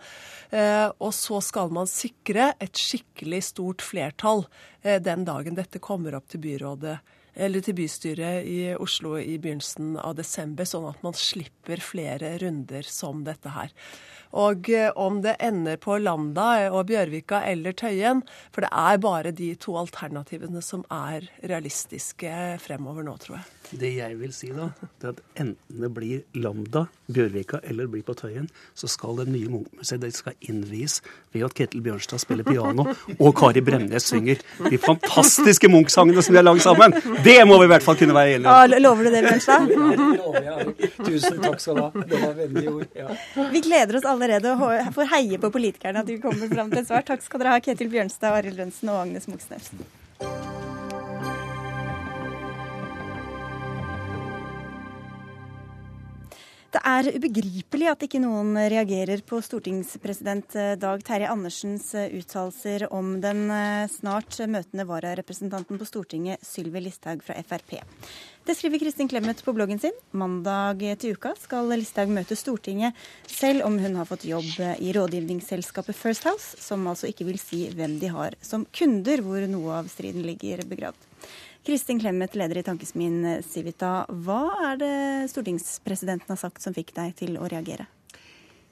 Eh, 0.53 0.87
og 1.01 1.13
så 1.15 1.41
skal 1.43 1.73
man 1.73 1.89
sikre 1.89 2.51
et 2.63 2.77
skikkelig 2.77 3.41
stort 3.49 3.85
flertall 3.85 4.45
eh, 4.83 5.01
den 5.01 5.25
dagen 5.27 5.57
dette 5.57 5.81
kommer 5.83 6.17
opp 6.17 6.29
til 6.31 6.43
byrådet 6.45 6.99
eller 7.37 7.63
til 7.63 7.77
bystyret 7.77 8.47
i 8.49 8.59
Oslo 8.81 9.15
i 9.21 9.37
begynnelsen 9.41 9.95
av 10.01 10.17
desember, 10.17 10.65
sånn 10.65 10.89
at 10.89 11.03
man 11.05 11.17
slipper 11.17 11.81
flere 11.83 12.33
runder 12.41 12.87
som 12.89 13.23
dette 13.27 13.53
her. 13.53 13.73
Og 14.35 14.69
eh, 14.73 14.89
om 14.95 15.21
det 15.23 15.37
ender 15.43 15.77
på 15.81 15.97
Lambda 16.01 16.67
og 16.71 16.87
Bjørvika 16.89 17.43
eller 17.47 17.75
Tøyen, 17.77 18.23
for 18.51 18.65
det 18.65 18.71
er 18.71 18.97
bare 19.03 19.31
de 19.35 19.53
to 19.59 19.77
alternativene 19.79 20.61
som 20.65 20.83
er 20.91 21.29
realistiske 21.47 22.31
fremover 22.63 23.05
nå, 23.07 23.15
tror 23.21 23.39
jeg. 23.39 23.45
Det 23.67 23.89
jeg 23.97 24.15
vil 24.15 24.31
si 24.31 24.47
da, 24.55 24.69
det 25.01 25.09
er 25.09 25.15
at 25.15 25.41
enten 25.43 25.81
det 25.83 25.89
blir 25.91 26.21
Lambda, 26.39 26.85
Bjørvika 27.11 27.59
eller 27.63 27.87
det 27.87 27.93
blir 27.97 28.05
på 28.07 28.15
Tøyen, 28.15 28.47
så 28.77 28.87
skal 28.91 29.19
det 29.21 29.27
nye 29.31 29.49
Munch-museet 29.51 30.03
det 30.03 30.13
skal 30.15 30.35
innvies 30.47 31.01
ved 31.35 31.43
at 31.47 31.55
Ketil 31.57 31.83
Bjørnstad 31.83 32.21
spiller 32.23 32.47
piano 32.47 32.85
og 33.17 33.33
Kari 33.37 33.63
Bremnes 33.65 34.07
synger 34.07 34.39
de 34.69 34.79
fantastiske 34.79 35.67
Munch-sangene 35.71 36.23
som 36.23 36.35
vi 36.35 36.39
har 36.39 36.47
lagd 36.47 36.63
sammen. 36.63 36.95
Det 37.25 37.39
må 37.47 37.59
vi 37.59 37.67
i 37.67 37.71
hvert 37.73 37.83
fall 37.83 37.99
kunne 37.99 38.15
være 38.15 38.37
enige 38.37 38.47
om. 38.47 38.71
Ja, 38.71 38.81
lover 38.83 39.07
du 39.07 39.11
det, 39.11 39.23
Bjørnstad? 39.27 39.67
Ja, 39.67 39.89
det 39.91 40.09
lover 40.15 40.47
jeg. 40.47 40.91
Tusen 41.01 41.41
takk 41.43 41.59
skal 41.63 41.77
du 41.77 41.83
ha. 41.83 42.05
Det 42.07 42.21
var 42.23 42.33
vennlige 42.39 42.73
ord. 42.73 42.87
Ja. 42.95 43.09
Vi 43.51 43.63
gleder 43.67 43.99
oss 43.99 44.07
allerede 44.27 44.53
og 44.87 44.93
får 44.95 45.11
heie 45.15 45.39
på 45.41 45.51
politikerne 45.53 46.03
at 46.03 46.09
de 46.09 46.19
kommer 46.23 46.51
fram 46.51 46.71
til 46.73 46.83
et 46.83 46.89
svar. 46.89 47.05
Takk 47.07 47.23
skal 47.25 47.43
dere 47.43 47.55
ha, 47.55 47.63
Ketil 47.63 47.91
Bjørnstad, 47.93 48.41
Arild 48.41 48.59
Lønnsen 48.59 48.93
og 48.93 49.01
Agnes 49.05 49.27
Moxnes. 49.31 49.71
Det 56.77 56.83
er 56.85 57.07
ubegripelig 57.17 57.87
at 57.89 58.03
ikke 58.05 58.19
noen 58.21 58.51
reagerer 58.69 59.23
på 59.25 59.39
stortingspresident 59.41 60.53
eh, 60.59 60.75
Dag 60.77 61.01
Terje 61.01 61.31
Andersens 61.33 61.87
eh, 61.97 62.11
uttalelser 62.19 62.85
om 62.93 63.15
den 63.23 63.47
eh, 63.49 63.87
snart 63.89 64.37
møtende 64.45 64.85
vararepresentanten 64.85 65.79
på 65.81 65.87
Stortinget, 65.89 66.43
Sylvi 66.45 66.83
Listhaug 66.85 67.25
fra 67.25 67.39
Frp. 67.49 67.79
Det 68.45 68.53
skriver 68.59 68.83
Kristin 68.83 69.09
Clemet 69.09 69.41
på 69.41 69.55
bloggen 69.57 69.81
sin. 69.81 69.97
Mandag 70.13 70.85
til 71.01 71.17
uka 71.17 71.33
skal 71.41 71.73
Listhaug 71.73 72.13
møte 72.13 72.37
Stortinget, 72.37 72.93
selv 73.25 73.65
om 73.65 73.81
hun 73.81 73.97
har 73.97 74.05
fått 74.05 74.29
jobb 74.29 74.53
i 74.77 74.93
rådgivningsselskapet 74.93 75.97
First 75.97 76.29
House, 76.29 76.61
som 76.61 76.85
altså 76.85 77.09
ikke 77.09 77.25
vil 77.31 77.41
si 77.41 77.65
hvem 77.73 77.97
de 77.97 78.13
har 78.13 78.37
som 78.45 78.69
kunder, 78.69 79.25
hvor 79.25 79.49
noe 79.49 79.81
av 79.81 79.89
striden 79.89 80.29
ligger 80.29 80.61
begravd. 80.69 81.09
Kristin 81.67 81.99
Clemet, 81.99 82.35
leder 82.35 82.57
i 82.57 82.63
Tankesmien 82.63 83.43
Civita. 83.43 84.05
Hva 84.07 84.39
er 84.69 84.77
det 84.79 84.91
stortingspresidenten 85.27 86.31
har 86.31 86.39
sagt 86.39 86.63
som 86.63 86.71
fikk 86.71 86.93
deg 86.95 87.11
til 87.19 87.35
å 87.35 87.49
reagere? 87.51 87.89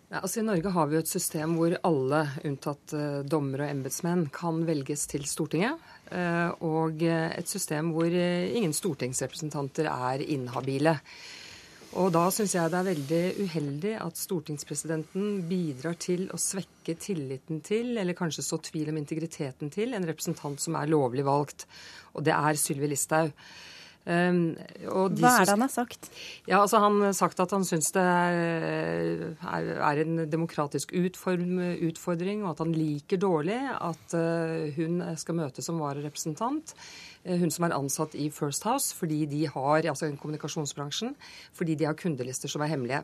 Ja, 0.08 0.22
altså 0.22 0.40
I 0.40 0.46
Norge 0.48 0.72
har 0.72 0.88
vi 0.88 1.02
et 1.02 1.12
system 1.12 1.58
hvor 1.60 1.76
alle, 1.84 2.22
unntatt 2.48 2.96
uh, 2.96 3.20
dommere 3.28 3.68
og 3.68 3.74
embetsmenn, 3.74 4.30
kan 4.32 4.64
velges 4.64 5.04
til 5.12 5.28
Stortinget. 5.28 5.76
Uh, 6.08 6.56
og 6.64 7.04
et 7.04 7.52
system 7.52 7.92
hvor 7.92 8.16
ingen 8.16 8.72
stortingsrepresentanter 8.72 9.92
er 9.92 10.24
inhabile. 10.24 10.96
Og 11.96 12.10
da 12.12 12.26
syns 12.34 12.54
jeg 12.58 12.72
det 12.72 12.80
er 12.80 12.88
veldig 12.90 13.22
uheldig 13.46 13.92
at 14.04 14.18
stortingspresidenten 14.20 15.38
bidrar 15.48 15.96
til 16.02 16.26
å 16.36 16.40
svekke 16.40 16.98
tilliten 17.00 17.62
til, 17.64 17.94
eller 18.02 18.18
kanskje 18.18 18.44
så 18.44 18.60
tvil 18.60 18.92
om 18.92 19.00
integriteten 19.00 19.72
til, 19.72 19.96
en 19.96 20.08
representant 20.08 20.60
som 20.60 20.76
er 20.76 20.92
lovlig 20.92 21.24
valgt. 21.28 21.64
Og 22.16 22.28
det 22.28 22.36
er 22.36 22.60
Sylvi 22.60 22.92
Listhaug. 22.92 23.32
Um, 24.06 24.52
Hva 24.86 25.32
er 25.32 25.48
det 25.48 25.54
han 25.56 25.64
har 25.66 25.72
sagt? 25.74 26.12
Ja, 26.46 26.60
altså 26.60 26.78
Han 26.84 27.00
har 27.02 27.16
sagt 27.18 27.40
at 27.42 27.56
han 27.56 27.64
syns 27.66 27.88
det 27.96 28.04
er, 28.04 29.24
er, 29.42 30.02
en 30.04 30.28
demokratisk 30.30 30.94
utform, 30.94 31.58
utfordring, 31.88 32.44
og 32.44 32.52
at 32.52 32.62
han 32.62 32.76
liker 32.76 33.18
dårlig 33.24 33.58
at 33.74 34.14
uh, 34.14 34.70
hun 34.78 35.02
skal 35.18 35.40
møtes 35.40 35.66
som 35.66 35.82
vararepresentant. 35.82 36.76
Uh, 37.26 37.36
hun 37.42 37.52
som 37.54 37.68
er 37.68 37.76
ansatt 37.76 38.16
i 38.16 38.30
First 38.34 38.66
House, 38.70 38.96
fordi 38.96 39.26
de 39.30 39.46
har, 39.50 39.90
altså 39.92 40.12
kommunikasjonsbransjen, 40.22 41.16
fordi 41.54 41.76
de 41.76 41.90
har 41.90 42.00
kundelister 42.00 42.52
som 42.52 42.64
er 42.64 42.74
hemmelige. 42.74 43.04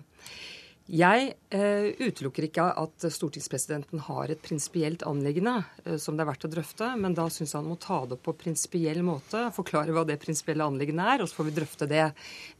Jeg 0.92 1.28
eh, 1.56 1.94
utelukker 2.02 2.48
ikke 2.48 2.64
at 2.82 3.06
stortingspresidenten 3.14 4.02
har 4.10 4.32
et 4.34 4.42
prinsipielt 4.44 5.06
anliggende 5.08 5.62
eh, 5.86 5.96
som 6.02 6.18
det 6.18 6.26
er 6.26 6.30
verdt 6.32 6.48
å 6.50 6.52
drøfte, 6.52 6.90
men 7.00 7.14
da 7.16 7.28
syns 7.32 7.54
jeg 7.54 7.62
han 7.62 7.70
må 7.70 7.78
ta 7.80 8.02
det 8.04 8.18
opp 8.18 8.26
på 8.26 8.34
prinsipiell 8.42 9.00
måte, 9.06 9.46
forklare 9.56 9.94
hva 9.96 10.04
det 10.10 10.18
prinsipielle 10.20 10.66
anliggende 10.66 11.06
er, 11.14 11.24
og 11.24 11.30
så 11.30 11.38
får 11.38 11.48
vi 11.48 11.56
drøfte 11.62 11.88
det. 11.88 12.10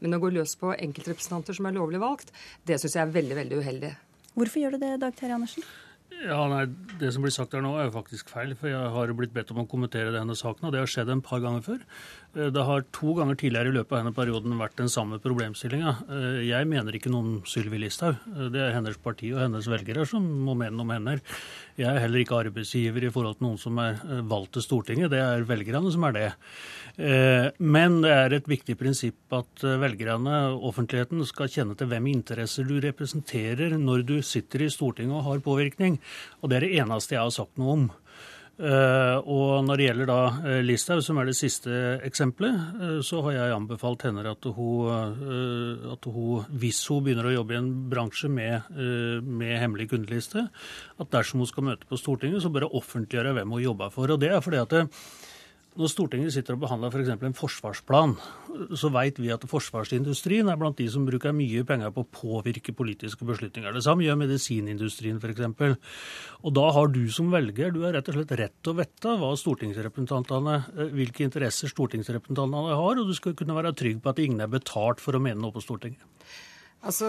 Men 0.00 0.16
å 0.16 0.22
gå 0.22 0.32
løs 0.32 0.54
på 0.60 0.72
enkeltrepresentanter 0.72 1.58
som 1.58 1.68
er 1.68 1.76
lovlig 1.76 2.00
valgt, 2.00 2.32
det 2.64 2.78
syns 2.80 2.96
jeg 2.96 3.04
er 3.04 3.16
veldig, 3.18 3.38
veldig 3.42 3.60
uheldig. 3.60 3.94
Hvorfor 4.32 4.64
gjør 4.64 4.78
du 4.78 4.84
det, 4.86 4.94
Dag 5.02 5.18
Terje 5.18 5.36
Andersen? 5.36 5.66
Ja, 6.22 6.46
nei, 6.46 6.66
Det 7.00 7.10
som 7.14 7.24
blir 7.24 7.32
sagt 7.34 7.54
her 7.56 7.62
nå, 7.64 7.72
er 7.78 7.88
jo 7.88 7.96
faktisk 7.96 8.30
feil. 8.30 8.54
For 8.58 8.70
jeg 8.70 8.90
har 8.94 9.12
blitt 9.18 9.34
bedt 9.34 9.50
om 9.54 9.62
å 9.64 9.68
kommentere 9.68 10.14
denne 10.14 10.36
saken, 10.38 10.68
og 10.68 10.74
det 10.74 10.82
har 10.82 10.90
skjedd 10.90 11.10
en 11.10 11.24
par 11.24 11.42
ganger 11.42 11.64
før. 11.66 11.80
Eh, 12.32 12.48
det 12.52 12.64
har 12.64 12.84
to 12.94 13.12
ganger 13.18 13.36
tidligere 13.36 13.72
i 13.72 13.76
løpet 13.76 13.92
av 13.92 14.00
denne 14.02 14.14
perioden 14.16 14.56
vært 14.60 14.78
den 14.80 14.90
samme 14.92 15.18
problemstillinga. 15.22 15.94
Eh, 16.08 16.38
jeg 16.48 16.68
mener 16.70 16.96
ikke 16.96 17.12
noe 17.12 17.24
om 17.24 17.32
Sylvi 17.48 17.80
Listhaug. 17.82 18.16
Eh, 18.32 18.48
det 18.54 18.62
er 18.62 18.76
hennes 18.76 18.96
parti 19.02 19.32
og 19.34 19.42
hennes 19.44 19.68
velgere 19.68 20.06
som 20.08 20.24
må 20.46 20.56
mene 20.56 20.76
noe 20.76 20.86
om 20.86 20.94
henne. 20.94 21.18
Jeg 21.76 21.88
er 21.88 22.00
heller 22.04 22.22
ikke 22.22 22.38
arbeidsgiver 22.40 23.08
i 23.08 23.12
forhold 23.12 23.38
til 23.38 23.48
noen 23.48 23.60
som 23.60 23.78
er 23.80 24.00
valgt 24.28 24.54
til 24.56 24.64
Stortinget. 24.64 25.12
Det 25.12 25.20
er 25.20 25.46
velgerne 25.48 25.92
som 25.92 26.04
er 26.04 26.16
det. 26.16 26.28
Men 27.56 28.02
det 28.04 28.10
er 28.12 28.34
et 28.36 28.50
viktig 28.50 28.76
prinsipp 28.76 29.32
at 29.32 29.64
velgerne, 29.80 30.52
offentligheten, 30.60 31.24
skal 31.24 31.48
kjenne 31.48 31.76
til 31.80 31.88
hvem 31.88 32.10
interesser 32.12 32.68
du 32.68 32.76
representerer 32.84 33.72
når 33.80 34.04
du 34.04 34.14
sitter 34.20 34.66
i 34.66 34.68
Stortinget 34.68 35.16
og 35.16 35.24
har 35.30 35.40
påvirkning. 35.40 35.96
Og 36.40 36.50
det 36.50 36.58
er 36.58 36.66
det 36.66 36.76
eneste 36.82 37.16
jeg 37.16 37.24
har 37.24 37.34
sagt 37.34 37.60
noe 37.60 37.76
om. 37.78 37.90
Uh, 38.62 39.16
og 39.32 39.64
når 39.64 39.80
det 39.80 39.86
gjelder 39.88 40.08
da 40.10 40.16
uh, 40.44 40.58
Listhaug, 40.62 41.00
som 41.02 41.16
er 41.18 41.26
det 41.26 41.34
siste 41.34 41.72
eksempelet, 42.04 42.58
uh, 42.76 42.98
så 43.02 43.22
har 43.24 43.34
jeg 43.34 43.54
anbefalt 43.56 44.04
henne 44.06 44.22
at 44.28 44.46
hun, 44.54 45.16
at 45.90 46.06
hun, 46.06 46.44
hvis 46.60 46.82
hun 46.92 47.02
begynner 47.02 47.30
å 47.30 47.34
jobbe 47.38 47.56
i 47.56 47.58
en 47.62 47.72
bransje 47.90 48.28
med, 48.30 48.68
med 49.24 49.56
hemmelig 49.58 49.88
kundeliste, 49.94 50.44
at 51.00 51.10
dersom 51.14 51.42
hun 51.42 51.50
skal 51.50 51.66
møte 51.72 51.88
på 51.88 51.98
Stortinget, 51.98 52.44
så 52.44 52.52
bør 52.52 52.68
hun 52.68 52.78
offentliggjøre 52.82 53.34
hvem 53.38 53.56
hun 53.56 53.64
jobber 53.64 53.94
for. 53.94 54.12
Og 54.12 54.20
det 54.20 54.30
er 54.30 54.44
fordi 54.44 54.60
at 54.60 54.76
når 55.78 55.88
Stortinget 55.88 56.34
sitter 56.34 56.56
og 56.56 56.62
behandler 56.66 56.92
f.eks. 56.92 57.10
For 57.16 57.28
en 57.28 57.36
forsvarsplan, 57.36 58.10
så 58.76 58.90
vet 58.92 59.16
vi 59.22 59.30
at 59.32 59.46
forsvarsindustrien 59.48 60.50
er 60.52 60.58
blant 60.60 60.76
de 60.76 60.88
som 60.92 61.06
bruker 61.08 61.32
mye 61.36 61.64
penger 61.68 61.94
på 61.94 62.04
å 62.04 62.10
påvirke 62.12 62.74
politiske 62.76 63.24
beslutninger. 63.28 63.72
Det 63.72 63.84
samme 63.86 64.04
gjør 64.04 64.20
medisinindustrien 64.20 65.20
f.eks. 65.22 65.80
Og 66.44 66.54
da 66.58 66.66
har 66.76 66.92
du 66.92 67.02
som 67.14 67.32
velger 67.32 67.72
du 67.72 67.82
har 67.86 67.96
rett 67.96 68.12
og 68.12 68.18
slett 68.18 68.36
rett 68.42 68.56
til 68.60 68.74
å 68.74 68.78
vite 68.82 69.16
hva 69.22 69.32
stortingsrepresentantene, 69.40 70.58
eh, 70.76 70.94
hvilke 70.98 71.24
interesser 71.24 71.72
stortingsrepresentantene 71.72 72.76
har, 72.76 73.00
og 73.00 73.08
du 73.08 73.16
skal 73.16 73.36
kunne 73.38 73.56
være 73.56 73.72
trygg 73.78 74.02
på 74.04 74.12
at 74.12 74.20
ingen 74.20 74.44
er 74.44 74.52
betalt 74.52 75.00
for 75.00 75.16
å 75.16 75.22
mene 75.22 75.40
noe 75.40 75.56
på 75.56 75.64
Stortinget. 75.64 76.04
Altså, 76.82 77.06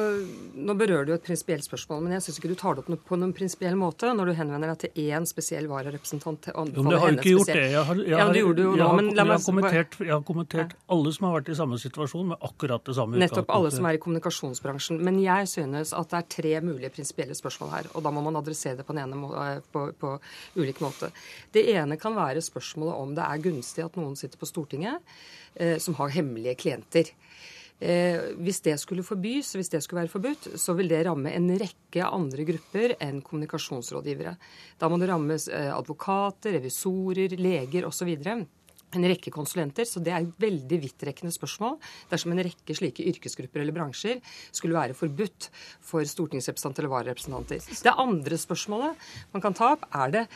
Nå 0.54 0.76
berører 0.78 1.08
du 1.08 1.12
et 1.16 1.24
prinsipielt 1.26 1.66
spørsmål, 1.66 2.04
men 2.06 2.14
jeg 2.14 2.24
syns 2.28 2.36
ikke 2.38 2.50
du 2.52 2.58
tar 2.60 2.76
det 2.78 2.84
opp 2.84 3.08
på 3.10 3.18
noen 3.18 3.32
prinsipiell 3.34 3.74
måte 3.80 4.12
når 4.14 4.30
du 4.30 4.34
henvender 4.38 4.70
deg 4.70 4.84
til 4.84 5.08
én 5.10 5.26
spesiell 5.26 5.66
vararepresentant. 5.72 6.52
Jo, 6.54 6.66
men 6.76 6.94
jeg 6.94 7.02
har 7.02 7.18
ikke 7.18 7.32
gjort 7.32 7.50
det. 7.50 7.64
Jeg 7.72 7.86
har, 7.88 8.02
jeg, 8.04 8.12
ja, 8.14 8.28
du 8.30 8.38
gjorde 8.38 8.60
det 8.60 8.68
jo 8.68 8.76
nå. 8.78 8.90
Jeg 9.18 9.28
har 9.32 9.42
kommentert, 9.48 9.98
har 10.12 10.22
kommentert 10.28 10.76
alle 10.94 11.14
som 11.16 11.28
har 11.28 11.36
vært 11.40 11.50
i 11.50 11.58
samme 11.58 11.80
situasjon, 11.82 12.28
med 12.34 12.46
akkurat 12.50 12.86
det 12.86 12.98
samme 13.00 13.24
Nettopp 13.24 13.50
alle 13.58 13.74
som 13.74 13.90
er 13.90 13.98
i 13.98 14.04
kommunikasjonsbransjen. 14.06 15.02
Men 15.10 15.18
jeg 15.24 15.50
synes 15.56 15.96
at 15.98 16.14
det 16.14 16.22
er 16.22 16.30
tre 16.38 16.54
mulige 16.70 16.94
prinsipielle 16.94 17.38
spørsmål 17.38 17.74
her, 17.74 17.90
og 17.98 18.06
da 18.06 18.14
må 18.14 18.22
man 18.28 18.38
adressere 18.44 18.78
det 18.78 18.86
på, 18.86 18.94
den 18.94 19.08
ene, 19.08 19.34
eh, 19.42 19.58
på, 19.74 19.88
på 19.98 20.14
ulik 20.62 20.84
måte. 20.86 21.10
Det 21.56 21.66
ene 21.74 21.98
kan 21.98 22.14
være 22.20 22.46
spørsmålet 22.46 23.02
om 23.02 23.18
det 23.18 23.26
er 23.26 23.42
gunstig 23.50 23.88
at 23.88 23.98
noen 23.98 24.14
sitter 24.20 24.38
på 24.38 24.54
Stortinget 24.54 25.02
eh, 25.56 25.80
som 25.82 25.98
har 25.98 26.14
hemmelige 26.14 26.60
klienter. 26.62 27.10
Eh, 27.84 28.32
hvis 28.40 28.62
det 28.64 28.78
skulle 28.80 29.04
forbys, 29.04 29.54
hvis 29.58 29.72
det 29.74 29.82
skulle 29.84 30.06
være 30.06 30.12
forbudt, 30.14 30.54
så 30.60 30.76
vil 30.78 30.88
det 30.92 31.02
ramme 31.04 31.34
en 31.36 31.50
rekke 31.60 32.06
andre 32.08 32.46
grupper 32.48 32.96
enn 33.04 33.20
kommunikasjonsrådgivere. 33.26 34.38
Da 34.80 34.88
må 34.88 35.00
det 35.02 35.10
rammes 35.12 35.50
eh, 35.52 35.68
advokater, 35.74 36.56
revisorer, 36.56 37.36
leger 37.36 37.90
osv. 37.90 38.14
En 38.94 39.08
rekke 39.10 39.34
konsulenter, 39.34 39.88
så 39.90 40.00
Det 40.00 40.14
er 40.14 40.24
et 40.24 40.40
veldig 40.40 40.80
vidtrekkende 40.80 41.34
spørsmål 41.34 41.80
dersom 42.12 42.32
en 42.32 42.44
rekke 42.46 42.78
slike 42.78 43.04
yrkesgrupper 43.10 43.64
eller 43.64 43.76
bransjer 43.76 44.22
skulle 44.54 44.78
være 44.78 44.96
forbudt 44.96 45.50
for 45.82 46.06
stortingsrepresentanter 46.08 46.86
eller 46.86 46.94
vararepresentanter. 46.94 47.60
Det 47.84 47.98
andre 47.98 48.38
spørsmålet 48.38 49.10
man 49.34 49.44
kan 49.44 49.58
ta 49.58 49.74
opp, 49.74 49.90
er 49.92 50.14
det 50.14 50.28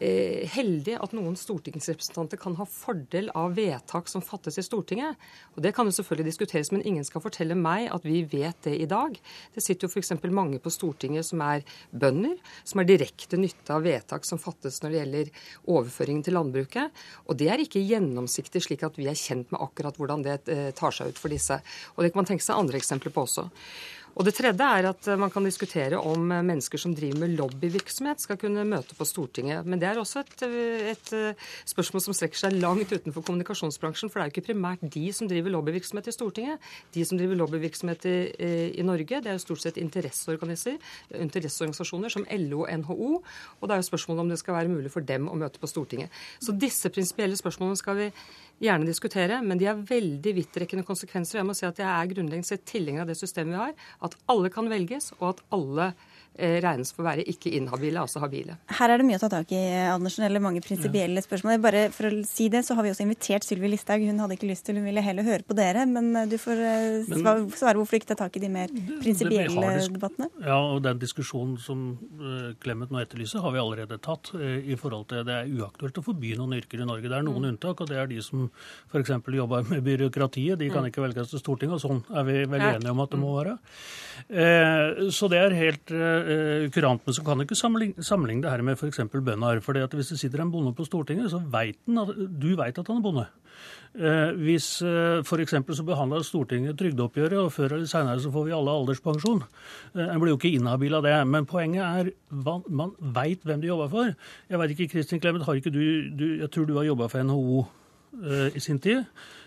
heldig 0.00 0.96
at 0.98 1.12
noen 1.16 1.36
stortingsrepresentanter 1.38 2.40
kan 2.40 2.56
ha 2.58 2.66
fordel 2.68 3.30
av 3.38 3.54
vedtak 3.56 4.08
som 4.10 4.24
fattes 4.24 4.58
i 4.58 4.64
Stortinget. 4.66 5.16
Og 5.54 5.62
Det 5.62 5.74
kan 5.74 5.86
jo 5.86 5.94
selvfølgelig 5.94 6.32
diskuteres, 6.32 6.72
men 6.72 6.82
ingen 6.82 7.04
skal 7.04 7.22
fortelle 7.22 7.54
meg 7.54 7.88
at 7.94 8.04
vi 8.04 8.22
vet 8.24 8.56
det 8.66 8.74
i 8.80 8.88
dag. 8.90 9.16
Det 9.54 9.62
sitter 9.62 9.86
jo 9.86 9.92
f.eks. 9.92 10.12
mange 10.30 10.58
på 10.58 10.72
Stortinget 10.72 11.26
som 11.26 11.40
er 11.44 11.64
bønder, 11.90 12.36
som 12.64 12.82
har 12.82 12.88
direkte 12.88 13.38
nytte 13.40 13.74
av 13.74 13.84
vedtak 13.86 14.24
som 14.24 14.38
fattes 14.38 14.82
når 14.82 14.90
det 14.90 15.00
gjelder 15.02 15.32
overføringen 15.66 16.24
til 16.26 16.38
landbruket. 16.38 17.04
Og 17.28 17.38
det 17.38 17.50
er 17.52 17.62
ikke 17.62 17.84
gjennomsiktig 17.84 18.64
slik 18.64 18.84
at 18.86 18.98
vi 18.98 19.08
er 19.10 19.18
kjent 19.18 19.52
med 19.54 19.62
akkurat 19.62 19.98
hvordan 19.98 20.24
det 20.24 20.40
eh, 20.52 20.70
tar 20.76 20.94
seg 20.94 21.12
ut 21.12 21.20
for 21.20 21.32
disse. 21.32 21.60
Og 21.94 22.04
det 22.04 22.12
kan 22.12 22.22
man 22.22 22.32
tenke 22.32 22.44
seg 22.46 22.58
andre 22.58 22.80
eksempler 22.80 23.14
på 23.14 23.26
også. 23.28 23.48
Og 24.14 24.22
Det 24.24 24.34
tredje 24.36 24.62
er 24.62 24.86
at 24.86 25.06
man 25.18 25.30
kan 25.32 25.44
diskutere 25.46 25.98
om 25.98 26.28
mennesker 26.30 26.78
som 26.78 26.94
driver 26.94 27.18
med 27.24 27.34
lobbyvirksomhet, 27.38 28.20
skal 28.22 28.36
kunne 28.38 28.64
møte 28.68 28.94
på 28.94 29.04
Stortinget. 29.08 29.66
Men 29.66 29.80
det 29.82 29.88
er 29.88 29.98
også 29.98 30.20
et, 30.22 30.42
et, 30.94 31.36
spørsmål 31.66 32.00
som 32.04 32.14
strekker 32.14 32.38
seg 32.38 32.52
langt 32.62 32.92
utenfor 32.92 33.22
kommunikasjonsbransjen. 33.26 34.10
For 34.10 34.16
det 34.18 34.22
er 34.22 34.28
jo 34.30 34.34
ikke 34.36 34.50
primært 34.52 34.80
de 34.94 35.12
som 35.16 35.28
driver 35.30 35.50
lobbyvirksomhet 35.56 36.06
i 36.10 36.12
Stortinget. 36.14 36.56
De 36.94 37.02
som 37.04 37.18
driver 37.18 37.36
lobbyvirksomhet 37.42 38.02
i, 38.06 38.08
i 38.78 38.82
Norge, 38.86 39.14
det 39.18 39.28
er 39.32 39.34
jo 39.34 39.42
stort 39.42 39.62
sett 39.64 39.82
interesseorganisasjoner 39.82 42.10
som 42.14 42.28
LO 42.46 42.58
og 42.62 42.68
NHO. 42.84 43.10
Og 43.58 43.64
det 43.66 43.72
er 43.74 43.80
jo 43.82 43.90
spørsmålet 43.90 44.20
om 44.24 44.30
det 44.30 44.42
skal 44.42 44.58
være 44.60 44.70
mulig 44.70 44.90
for 44.94 45.02
dem 45.02 45.22
å 45.28 45.40
møte 45.40 45.58
på 45.58 45.70
Stortinget. 45.70 46.08
Så 46.38 46.50
disse 46.54 46.88
prinsipielle 46.94 47.36
spørsmålene 47.40 47.78
skal 47.82 47.94
vi 47.98 48.08
gjerne 48.62 48.88
diskutere, 48.88 49.40
men 49.42 49.58
de 49.60 49.68
har 49.68 49.84
veldig 49.88 50.34
vidtrekkende 50.38 50.86
konsekvenser. 50.86 51.40
Jeg 51.40 51.48
må 51.48 51.56
si 51.56 51.66
at 51.66 51.80
jeg 51.80 51.88
er 51.88 52.10
grunnleggende 52.12 52.48
sett 52.48 52.66
tilhenger 52.68 53.04
av 53.04 53.10
det 53.10 53.18
systemet 53.18 53.54
vi 53.54 53.62
har, 53.62 53.74
at 54.06 54.18
alle 54.30 54.52
kan 54.54 54.70
velges, 54.70 55.12
og 55.20 55.32
at 55.32 55.42
alle 55.56 55.92
regnes 56.34 56.90
for 56.94 57.04
å 57.04 57.08
være 57.08 57.24
ikke 57.30 57.52
inhabile, 57.54 58.02
altså 58.02 58.20
habile. 58.22 58.56
Her 58.78 58.90
er 58.90 59.00
det 59.00 59.06
mye 59.06 59.18
å 59.18 59.22
ta 59.22 59.30
tak 59.32 59.52
i, 59.54 59.60
Andersen, 59.90 60.24
eller 60.26 60.42
mange 60.42 60.62
prinsipielle 60.64 61.20
ja. 61.20 61.24
spørsmål. 61.24 61.60
Bare 61.62 61.84
for 61.94 62.08
å 62.08 62.22
si 62.26 62.48
det, 62.52 62.64
så 62.66 62.76
har 62.76 62.86
vi 62.86 62.92
også 62.92 63.04
invitert 63.04 63.46
Sylvi 63.46 63.70
Listhaug. 63.70 64.04
Hun 64.08 64.20
hadde 64.22 64.36
ikke 64.38 64.48
lyst 64.50 64.66
til, 64.66 64.78
hun 64.80 64.88
ville 64.88 65.04
heller 65.04 65.26
høre 65.26 65.46
på 65.46 65.56
dere. 65.58 65.84
Men 65.90 66.10
eh, 66.18 66.28
du 66.30 66.36
får 66.40 66.62
eh, 66.64 67.12
men, 67.12 67.46
svare 67.54 67.78
hvorfor 67.78 67.98
ikke 67.98 68.10
tar 68.12 68.20
tak 68.24 68.38
i 68.38 68.42
de 68.42 68.50
mer 68.52 68.72
prinsipielle 69.02 69.76
debattene. 69.94 70.30
Ja, 70.44 70.58
og 70.58 70.82
den 70.86 71.00
diskusjonen 71.02 71.56
som 71.62 71.86
Clemet 72.62 72.92
nå 72.92 73.00
etterlyser, 73.02 73.42
har 73.44 73.54
vi 73.54 73.62
allerede 73.62 74.00
tatt. 74.02 74.32
i 74.34 74.76
forhold 74.80 75.08
til 75.10 75.24
Det 75.26 75.34
er 75.34 75.50
uaktuelt 75.60 75.98
å 76.00 76.04
forby 76.04 76.34
noen 76.38 76.56
yrker 76.58 76.82
i 76.82 76.88
Norge. 76.88 77.08
Det 77.08 77.18
er 77.18 77.26
noen 77.26 77.44
mm. 77.44 77.50
unntak, 77.52 77.80
og 77.80 77.90
det 77.90 77.98
er 78.00 78.10
de 78.10 78.20
som 78.24 78.46
f.eks. 78.90 79.12
jobber 79.38 79.68
med 79.70 79.84
byråkratiet. 79.86 80.58
De 80.58 80.70
kan 80.72 80.84
mm. 80.84 80.90
ikke 80.90 81.04
velges 81.04 81.32
til 81.32 81.42
Stortinget, 81.42 81.78
og 81.78 81.84
sånn 81.84 82.02
er 82.14 82.26
vi 82.28 82.38
vel 82.42 82.66
enige 82.72 82.94
om 82.94 83.04
at 83.04 83.14
det 83.14 83.20
må 83.22 83.32
mm. 83.32 83.38
være. 83.40 83.56
Så 85.14 85.28
det 85.30 85.40
er 85.40 85.56
helt 85.58 85.94
eh, 86.24 86.66
kurant. 86.74 87.04
Men 87.06 87.16
så 87.16 87.24
kan 87.24 87.38
du 87.38 87.46
ikke 87.46 87.58
sammenligne, 87.58 88.02
sammenligne 88.04 88.42
det 88.42 88.50
her 88.50 88.64
med 88.66 88.78
f.eks. 88.78 89.00
bønder. 89.12 89.60
For 89.64 89.78
hvis 89.94 90.12
det 90.14 90.20
sitter 90.20 90.42
en 90.42 90.52
bonde 90.52 90.74
på 90.74 90.86
Stortinget, 90.88 91.30
så 91.30 91.42
vet 91.52 91.76
at, 91.76 92.14
du 92.16 92.54
veit 92.56 92.78
at 92.78 92.88
han 92.88 93.00
er 93.00 93.04
bonde. 93.04 93.26
Eh, 93.94 94.32
hvis 94.42 94.66
eh, 94.82 95.20
f.eks. 95.22 95.54
så 95.78 95.84
behandler 95.86 96.24
Stortinget 96.26 96.78
trygdeoppgjøret, 96.78 97.38
og 97.38 97.52
før 97.54 97.76
eller 97.76 97.86
senere 97.86 98.18
så 98.20 98.32
får 98.34 98.48
vi 98.48 98.56
alle 98.56 98.74
alderspensjon. 98.74 99.44
Eh, 99.94 100.08
en 100.08 100.18
blir 100.22 100.34
jo 100.34 100.38
ikke 100.40 100.50
inhabil 100.56 100.98
av 100.98 101.06
det. 101.06 101.14
Men 101.30 101.46
poenget 101.46 101.84
er 101.84 102.10
man 102.68 102.96
veit 103.14 103.46
hvem 103.46 103.62
du 103.62 103.68
jobber 103.70 103.92
for. 103.92 104.10
Jeg 104.50 104.60
vet 104.60 104.74
ikke, 104.74 104.90
Kristin 104.96 105.22
Clemet, 105.22 105.46
har 105.46 105.60
ikke 105.60 105.70
du, 105.70 106.10
du 106.10 106.26
Jeg 106.40 106.50
tror 106.50 106.66
du 106.66 106.76
har 106.78 106.90
jobba 106.90 107.08
for 107.12 107.22
NHO 107.22 107.64
i 108.54 108.60
sin 108.62 108.78
tid. 108.78 109.04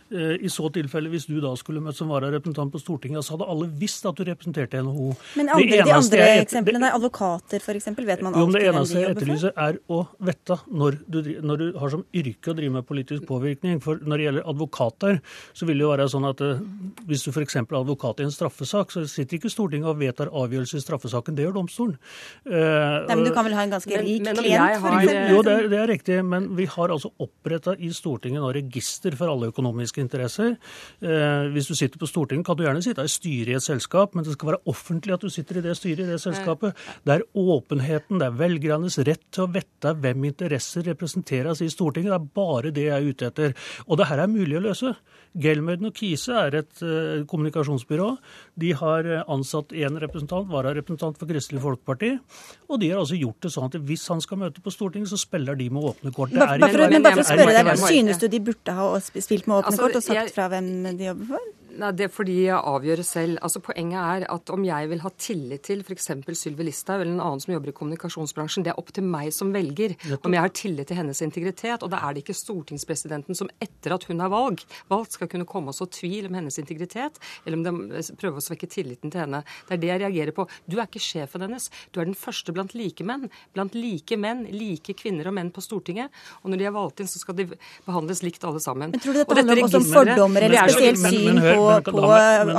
Eh, 0.08 0.46
I 0.48 0.50
så 0.52 0.70
tilfelle, 0.72 1.10
hvis 1.12 1.26
du 1.28 1.36
da 1.44 1.52
skulle 1.60 1.82
møtt 1.84 1.98
som 1.98 2.08
vararepresentant 2.12 2.72
på 2.72 2.80
Stortinget, 2.80 3.26
så 3.26 3.36
hadde 3.36 3.48
alle 3.52 3.68
visst 3.82 4.06
at 4.08 4.16
du 4.16 4.24
representerte 4.28 4.80
NHO. 4.86 5.10
Men 5.40 5.52
andre, 5.52 5.82
de 5.84 5.96
andre 5.96 6.28
eksemplene, 6.44 6.92
advokater 6.96 7.60
f.eks., 7.60 7.90
vet 7.92 8.24
man 8.24 8.32
alltid 8.32 8.38
hvem 8.38 8.38
de 8.38 8.38
jobber 8.38 8.46
for? 8.48 8.60
Det 8.60 8.70
eneste 8.72 9.02
jeg 9.02 9.16
etterlyser, 9.16 9.56
er 9.68 9.80
å 9.92 10.00
vite 10.30 10.60
når 10.72 11.00
du, 11.12 11.20
når 11.44 11.60
du 11.60 11.66
har 11.82 11.92
som 11.92 12.06
yrke 12.16 12.54
å 12.54 12.56
drive 12.58 12.76
med 12.78 12.88
politisk 12.88 13.28
påvirkning. 13.28 13.82
For 13.84 14.00
når 14.00 14.22
det 14.22 14.28
gjelder 14.28 14.48
advokater, 14.54 15.20
så 15.52 15.68
vil 15.68 15.82
det 15.82 15.88
jo 15.88 15.92
være 15.92 16.08
sånn 16.16 16.30
at 16.30 16.46
eh, 16.46 16.64
hvis 17.10 17.28
du 17.28 17.34
f.eks. 17.34 17.60
er 17.60 17.80
advokat 17.82 18.24
i 18.24 18.28
en 18.30 18.34
straffesak, 18.34 18.96
så 18.96 19.04
sitter 19.12 19.42
ikke 19.42 19.52
Stortinget 19.52 19.92
og 19.92 20.00
vedtar 20.00 20.32
avgjørelse 20.32 20.80
i 20.80 20.86
straffesaken, 20.86 21.36
det 21.36 21.48
gjør 21.50 21.60
domstolen. 21.60 22.00
Uh, 22.48 23.04
Nei, 23.10 23.18
Men 23.18 23.26
du 23.28 23.34
kan 23.36 23.48
vel 23.48 23.58
ha 23.58 23.68
en 23.68 23.76
ganske 23.76 24.02
rik 24.08 24.24
men, 24.24 24.40
klient, 24.40 24.80
f.eks.? 24.80 25.12
Jo, 25.12 25.36
jo 25.36 25.44
det, 25.44 25.58
er, 25.58 25.70
det 25.74 25.84
er 25.84 25.92
riktig, 25.92 26.20
men 26.24 26.50
vi 26.56 26.68
har 26.72 26.96
altså 26.96 27.12
oppretta 27.24 27.76
i 27.76 27.92
Stortinget 27.96 28.44
nå 28.44 28.56
register 28.56 29.16
for 29.20 29.34
alle 29.34 29.52
økonomiske 29.52 29.97
økonomiske 29.98 30.02
interesser. 30.02 30.58
Eh, 31.02 31.52
hvis 31.54 31.68
du 31.68 31.76
sitter 31.76 32.00
på 32.00 32.08
Stortinget, 32.08 32.46
kan 32.46 32.58
du 32.58 32.64
gjerne 32.64 32.84
sitte 32.84 33.04
i 33.04 33.08
styret 33.08 33.50
i 33.50 33.56
et 33.58 33.64
selskap, 33.64 34.16
men 34.16 34.24
det 34.24 34.34
skal 34.34 34.54
være 34.54 34.64
offentlig 34.68 35.14
at 35.14 35.22
du 35.22 35.30
sitter 35.30 35.58
i 35.58 35.62
det 35.62 35.76
styret 35.78 36.06
i 36.06 36.12
det 36.12 36.22
selskapet. 36.22 36.76
Det 37.06 37.14
er 37.14 37.26
åpenheten, 37.36 38.20
det 38.20 38.28
er 38.28 38.38
velgernes 38.38 39.00
rett 39.00 39.26
til 39.32 39.46
å 39.46 39.52
vite 39.52 39.94
hvem 39.94 40.26
interesser 40.26 40.84
representeres 40.84 41.62
i 41.62 41.70
Stortinget. 41.70 42.12
Det 42.12 42.20
er 42.20 42.36
bare 42.36 42.72
det 42.72 42.88
jeg 42.88 42.98
er 42.98 43.10
ute 43.10 43.28
etter. 43.28 43.56
Og 43.88 43.98
det 43.98 44.08
her 44.08 44.20
er 44.24 44.28
mulig 44.28 44.58
å 44.58 44.66
løse. 44.70 44.96
Gelmøyden 45.38 45.90
og 45.90 45.94
Kise 45.98 46.34
er 46.34 46.56
et 46.64 46.82
uh, 46.82 47.24
kommunikasjonsbyrå. 47.30 48.08
De 48.58 48.72
har 48.74 49.06
eh, 49.06 49.24
ansatt 49.30 49.74
én 49.76 49.98
representant, 50.02 50.48
vararepresentant 50.50 51.18
for 51.20 51.30
Kristelig 51.30 51.62
Folkeparti. 51.62 52.16
Og 52.72 52.80
de 52.82 52.90
har 52.90 53.04
altså 53.04 53.20
gjort 53.20 53.46
det 53.46 53.52
sånn 53.54 53.68
at 53.70 53.78
hvis 53.86 54.08
han 54.10 54.24
skal 54.24 54.42
møte 54.42 54.64
på 54.64 54.74
Stortinget, 54.74 55.12
så 55.12 55.20
spiller 55.20 55.58
de 55.60 55.70
med 55.70 55.86
åpne 55.92 56.14
kort. 56.16 56.34
Bare, 56.34 56.58
men, 56.58 56.74
men, 56.74 56.96
men 56.96 57.06
bare 57.06 57.20
for 57.20 57.26
å 57.26 57.38
spørre 57.38 57.54
deg, 57.54 57.84
Synes 57.88 58.22
du 58.22 58.26
de 58.32 58.40
burde 58.48 58.74
ha 58.80 58.88
spilt 59.04 59.46
med 59.46 59.60
åpne 59.60 59.72
altså, 59.72 59.87
kort 59.88 60.02
og 60.02 60.04
sagt 60.04 60.36
fra 60.36 60.48
hvem 60.54 60.70
de 61.00 61.10
jobber 61.12 61.34
for? 61.36 61.48
Nei, 61.78 61.92
Det 61.94 62.08
er 62.08 62.14
fordi 62.14 62.36
jeg 62.48 62.58
avgjør 62.58 63.04
selv. 63.06 63.38
Altså 63.46 63.62
Poenget 63.62 64.00
er 64.02 64.26
at 64.34 64.50
om 64.54 64.64
jeg 64.66 64.90
vil 64.90 65.02
ha 65.04 65.12
tillit 65.22 65.64
til 65.68 65.84
f.eks. 65.86 66.10
Sylvi 66.38 66.66
Listhaug 66.66 67.02
eller 67.02 67.14
en 67.14 67.24
annen 67.24 67.42
som 67.44 67.54
jobber 67.54 67.72
i 67.72 67.76
kommunikasjonsbransjen, 67.78 68.66
det 68.66 68.74
er 68.74 68.80
opp 68.82 68.90
til 68.96 69.06
meg 69.06 69.30
som 69.36 69.52
velger 69.54 69.94
om 70.18 70.34
jeg 70.34 70.44
har 70.44 70.54
tillit 70.58 70.90
til 70.90 71.00
hennes 71.00 71.22
integritet. 71.22 71.84
Og 71.86 71.92
da 71.94 72.02
er 72.02 72.16
det 72.16 72.24
ikke 72.24 72.38
stortingspresidenten 72.38 73.38
som 73.38 73.52
etter 73.64 73.94
at 73.96 74.08
hun 74.10 74.24
er 74.24 74.32
valg, 74.34 74.64
valgt, 74.90 75.18
skal 75.18 75.30
kunne 75.32 75.48
komme 75.50 75.74
og 75.74 75.78
så 75.78 75.88
tvil 75.92 76.30
om 76.30 76.38
hennes 76.38 76.58
integritet, 76.62 77.20
eller 77.46 77.60
om 77.60 77.66
de 77.66 78.02
prøver 78.20 78.42
å 78.42 78.44
svekke 78.44 78.70
tilliten 78.72 79.14
til 79.14 79.24
henne. 79.24 79.44
Det 79.68 79.78
er 79.78 79.84
det 79.84 79.92
jeg 79.94 80.04
reagerer 80.06 80.36
på. 80.36 80.48
Du 80.66 80.78
er 80.80 80.88
ikke 80.88 81.04
sjefen 81.04 81.46
hennes. 81.46 81.70
Du 81.94 82.02
er 82.02 82.10
den 82.10 82.18
første 82.18 82.54
blant 82.56 82.74
like 82.78 83.06
menn. 83.06 83.28
Blant 83.56 83.78
like 83.78 84.18
menn, 84.20 84.46
like 84.54 84.98
kvinner 84.98 85.30
og 85.30 85.38
menn 85.38 85.54
på 85.54 85.64
Stortinget. 85.66 86.14
Og 86.44 86.52
når 86.52 86.62
de 86.62 86.70
er 86.70 86.76
valgt 86.76 87.04
inn, 87.04 87.10
så 87.12 87.22
skal 87.22 87.38
de 87.38 87.48
behandles 87.86 88.24
likt 88.26 88.46
alle 88.48 88.62
sammen. 88.64 88.94
Men 88.94 89.04
tror 89.04 89.18
du 89.18 89.22
dette 89.22 89.38
handler 89.42 89.64
også 89.68 89.82
om 89.82 89.90
fordommer 89.92 90.48
eller 90.48 90.72
spesielt 90.72 91.02
syn 91.04 91.42
på, 91.44 91.67
på 91.68 92.04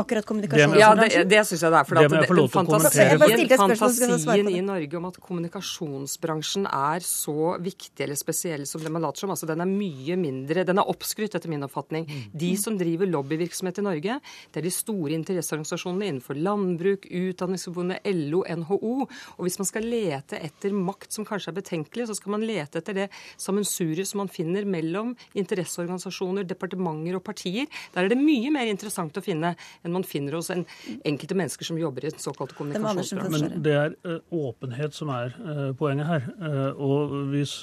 akkurat 0.03 0.29
kommunikasjon? 0.29 0.77
Ja, 0.79 0.93
det, 0.99 1.25
det 1.31 1.43
syns 1.49 1.65
jeg 1.65 1.75
det 1.75 1.81
er. 1.81 1.89
For 1.89 1.99
det 1.99 2.09
det, 2.09 2.49
fantasien, 2.53 3.57
fantasien 3.59 4.51
i 4.53 4.63
Norge 4.65 4.99
om 4.99 5.09
at 5.09 5.19
kommunikasjonsbransjen 5.23 6.69
er 6.69 7.05
så 7.07 7.55
viktig 7.63 8.05
eller 8.05 8.19
spesiell 8.19 8.67
som 8.69 8.83
det 8.85 8.93
man 8.93 9.05
later 9.05 9.25
som, 9.25 9.33
altså 9.35 9.49
den 9.49 9.63
er 9.65 9.71
mye 9.71 10.19
mindre 10.19 10.65
Den 10.69 10.81
er 10.81 10.91
oppskrytt, 10.91 11.35
etter 11.37 11.51
min 11.51 11.65
oppfatning. 11.67 12.07
De 12.33 12.51
som 12.61 12.77
driver 12.79 13.09
lobbyvirksomhet 13.11 13.81
i 13.81 13.87
Norge, 13.87 14.19
det 14.53 14.61
er 14.61 14.67
de 14.67 14.75
store 14.75 15.15
interesseorganisasjonene 15.17 16.11
innenfor 16.13 16.39
landbruk, 16.39 17.07
Utdanningsforbundet, 17.09 18.05
LO, 18.29 18.43
NHO. 18.63 18.95
Og 19.37 19.47
hvis 19.47 19.59
man 19.61 19.69
skal 19.69 19.87
lete 19.89 20.41
etter 20.41 20.75
makt 20.75 21.15
som 21.15 21.27
kanskje 21.29 21.53
er 21.53 21.59
betenkelig, 21.61 22.09
så 22.09 22.17
skal 22.19 22.37
man 22.37 22.47
lete 22.47 22.83
etter 22.83 22.97
det 22.97 23.09
sammensuriet 23.41 24.09
som 24.09 24.23
man 24.23 24.33
finner 24.33 24.67
mellom 24.69 25.15
interesseorganisasjoner, 25.39 26.47
departementer 26.49 27.19
og 27.19 27.25
partier. 27.27 27.69
Der 27.95 28.05
er 28.05 28.13
det 28.13 28.21
mye 28.21 28.53
mer 28.55 28.69
interessant 28.71 28.98
å 28.99 29.25
finne 29.25 29.55
enn 29.85 29.95
man 29.95 30.07
finner 30.07 30.39
hos 30.39 30.51
en 30.55 30.65
enkelte 31.07 31.37
mennesker 31.39 31.69
som 31.69 31.79
jobber 31.81 32.07
i 32.07 32.11
et 32.13 32.23
såkalt 32.23 32.55
kommunikasjonsbransje. 32.59 33.51
Men 33.53 33.65
det 33.65 33.75
er 33.79 33.95
uh, 34.07 34.19
åpenhet 34.35 34.97
som 34.97 35.13
er 35.15 35.35
uh, 35.39 35.71
poenget 35.79 36.09
her. 36.09 36.29
Uh, 36.41 36.71
og 36.75 37.15
hvis 37.33 37.55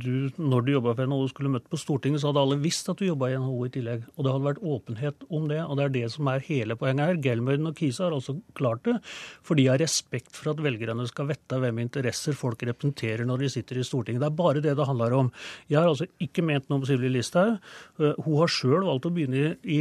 du, 0.00 0.30
når 0.38 0.66
du 0.66 0.72
jobba 0.74 0.94
for 0.96 1.10
NHO, 1.10 1.28
skulle 1.32 1.52
møtt 1.54 1.68
på 1.70 1.80
Stortinget, 1.80 2.22
så 2.22 2.30
hadde 2.30 2.44
alle 2.44 2.60
visst 2.62 2.88
at 2.92 3.00
du 3.00 3.06
jobba 3.08 3.30
i 3.32 3.38
NHO 3.40 3.58
i 3.66 3.72
tillegg. 3.74 4.06
Og 4.14 4.26
det 4.26 4.34
hadde 4.34 4.48
vært 4.48 4.64
åpenhet 4.74 5.26
om 5.28 5.48
det. 5.50 5.60
Og 5.64 5.78
det 5.78 5.86
er 5.86 5.94
det 5.98 6.04
som 6.14 6.30
er 6.32 6.44
hele 6.48 6.78
poenget 6.80 7.10
her. 7.10 7.20
Gelmøyden 7.24 7.70
og 7.70 7.78
Kisa 7.78 8.06
har 8.06 8.16
også 8.16 8.36
klart 8.58 8.84
det, 8.88 8.98
for 9.44 9.58
de 9.58 9.68
har 9.70 9.80
respekt 9.82 10.34
for 10.36 10.52
at 10.54 10.62
velgerne 10.64 11.06
skal 11.10 11.28
vite 11.30 11.60
hvem 11.60 11.82
interesser 11.84 12.36
folk 12.36 12.62
representerer 12.66 13.26
når 13.28 13.44
de 13.44 13.52
sitter 13.56 13.80
i 13.80 13.86
Stortinget. 13.86 14.22
Det 14.22 14.30
er 14.30 14.38
bare 14.38 14.62
det 14.64 14.76
det 14.78 14.88
handler 14.88 15.16
om. 15.16 15.32
Jeg 15.70 15.80
har 15.80 15.90
altså 15.90 16.08
ikke 16.22 16.44
ment 16.46 16.68
noe 16.68 16.82
om 16.82 16.88
Sylvi 16.88 17.10
Listhaug. 17.12 17.58
Hun 17.98 18.38
har 18.40 18.52
sjøl 18.52 18.84
valgt 18.86 19.08
å 19.08 19.14
begynne 19.14 19.54
i 19.62 19.80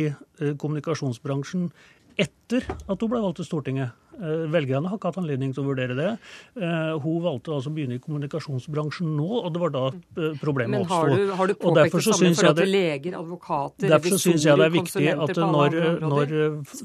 kommunikasjonsbransjen 0.59 1.69
etter 2.19 2.65
at 2.69 3.01
hun 3.01 3.09
ble 3.09 3.21
valgt 3.23 3.41
til 3.41 3.49
Stortinget. 3.49 3.99
Eh, 4.13 4.43
velgerne 4.53 4.89
har 4.91 4.99
ikke 4.99 5.09
hatt 5.09 5.17
anledning 5.17 5.53
til 5.55 5.63
å 5.63 5.71
vurdere 5.71 5.95
det. 5.97 6.09
Eh, 6.53 6.91
hun 7.01 7.21
valgte 7.23 7.49
altså 7.55 7.71
å 7.71 7.73
begynne 7.73 7.97
i 7.97 8.01
kommunikasjonsbransjen 8.03 9.09
nå, 9.17 9.29
og 9.39 9.47
det 9.55 9.61
var 9.63 9.73
da 9.73 9.83
eh, 9.89 10.35
problemet 10.41 10.83
oppsto. 10.83 10.99
Men 11.09 11.15
har 11.15 11.23
du, 11.23 11.31
har 11.39 11.49
du 11.49 11.53
påpekt 11.57 11.97
det 11.97 12.03
samme 12.05 12.29
i 12.29 12.37
forhold 12.37 12.59
til 12.61 12.71
leger, 12.75 13.17
advokater, 13.17 13.89
Derfor 13.95 14.21
syns 14.21 14.45
jeg 14.45 14.61
det 14.61 14.67
er 14.67 14.75
viktig 14.75 15.07
at 15.13 15.41
når, 15.41 15.79
når, 16.03 16.35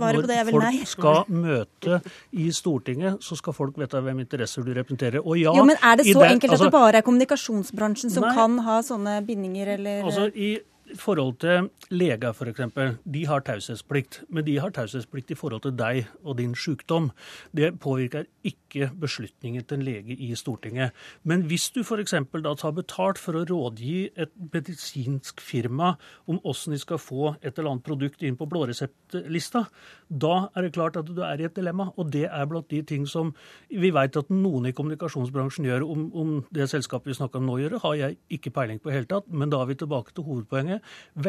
når 0.00 0.20
folk 0.54 0.88
skal 0.94 1.20
møte 1.28 2.00
i 2.32 2.48
Stortinget, 2.56 3.20
så 3.24 3.36
skal 3.36 3.56
folk 3.56 3.76
vite 3.82 4.00
hvem 4.08 4.24
interesser 4.24 4.64
du 4.64 4.72
representerer. 4.72 5.20
Og 5.20 5.36
ja, 5.42 5.52
jo, 5.52 5.66
men 5.68 5.76
er 5.84 6.00
det 6.00 6.08
så 6.08 6.24
enkelt 6.24 6.48
at 6.48 6.56
altså, 6.56 6.70
det 6.70 6.76
bare 6.78 7.02
er 7.02 7.08
kommunikasjonsbransjen 7.10 8.14
som 8.14 8.24
nei, 8.24 8.32
kan 8.40 8.56
ha 8.64 8.80
sånne 8.86 9.20
bindinger, 9.28 9.74
eller 9.76 10.08
altså, 10.08 10.30
i 10.32 10.54
forhold 10.96 11.38
til 11.42 11.68
leger 11.90 12.32
f.eks. 12.32 12.60
De 13.04 13.24
har 13.26 13.42
taushetsplikt, 13.44 14.22
men 14.28 14.44
de 14.46 14.58
har 14.60 14.72
taushetsplikt 14.74 15.32
i 15.32 15.36
forhold 15.38 15.62
til 15.66 15.74
deg 15.76 16.08
og 16.22 16.38
din 16.38 16.54
sykdom. 16.56 17.10
Det 17.56 17.74
påvirker 17.80 18.28
ikke 18.46 18.90
beslutningen 19.00 19.64
til 19.64 19.78
en 19.78 19.84
lege 19.86 20.16
i 20.16 20.34
Stortinget. 20.38 20.96
Men 21.22 21.44
hvis 21.50 21.68
du 21.74 21.80
f.eks. 21.82 22.14
da 22.44 22.54
tar 22.54 22.74
betalt 22.76 23.20
for 23.20 23.36
å 23.36 23.44
rådgi 23.48 24.10
et 24.16 24.32
medisinsk 24.52 25.40
firma 25.44 25.94
om 26.26 26.40
hvordan 26.42 26.76
de 26.76 26.80
skal 26.80 27.02
få 27.02 27.34
et 27.42 27.58
eller 27.58 27.74
annet 27.74 27.86
produkt 27.86 28.22
inn 28.22 28.38
på 28.38 28.48
blåreseptlista, 28.48 29.66
da 30.08 30.48
er 30.54 30.66
det 30.66 30.74
klart 30.76 30.96
at 30.96 31.08
du 31.08 31.22
er 31.24 31.40
i 31.40 31.48
et 31.48 31.56
dilemma. 31.56 31.90
Og 31.96 32.12
det 32.12 32.26
er 32.28 32.48
blant 32.48 32.68
de 32.70 32.82
ting 32.82 33.06
som 33.08 33.34
vi 33.68 33.92
vet 33.94 34.16
at 34.16 34.32
noen 34.32 34.70
i 34.70 34.74
kommunikasjonsbransjen 34.76 35.68
gjør. 35.68 35.84
Om, 35.88 36.08
om 36.12 36.34
det 36.54 36.70
selskapet 36.70 37.12
vi 37.12 37.18
snakker 37.18 37.42
om 37.42 37.48
nå 37.48 37.58
gjør 37.62 37.78
har 37.84 37.98
jeg 38.00 38.18
ikke 38.38 38.54
peiling 38.56 38.80
på 38.80 38.92
i 38.92 38.96
hele 38.98 39.10
tatt. 39.10 39.28
Men 39.28 39.52
da 39.52 39.62
er 39.62 39.72
vi 39.72 39.78
tilbake 39.80 40.14
til 40.14 40.26
hovedpoenget 40.28 40.77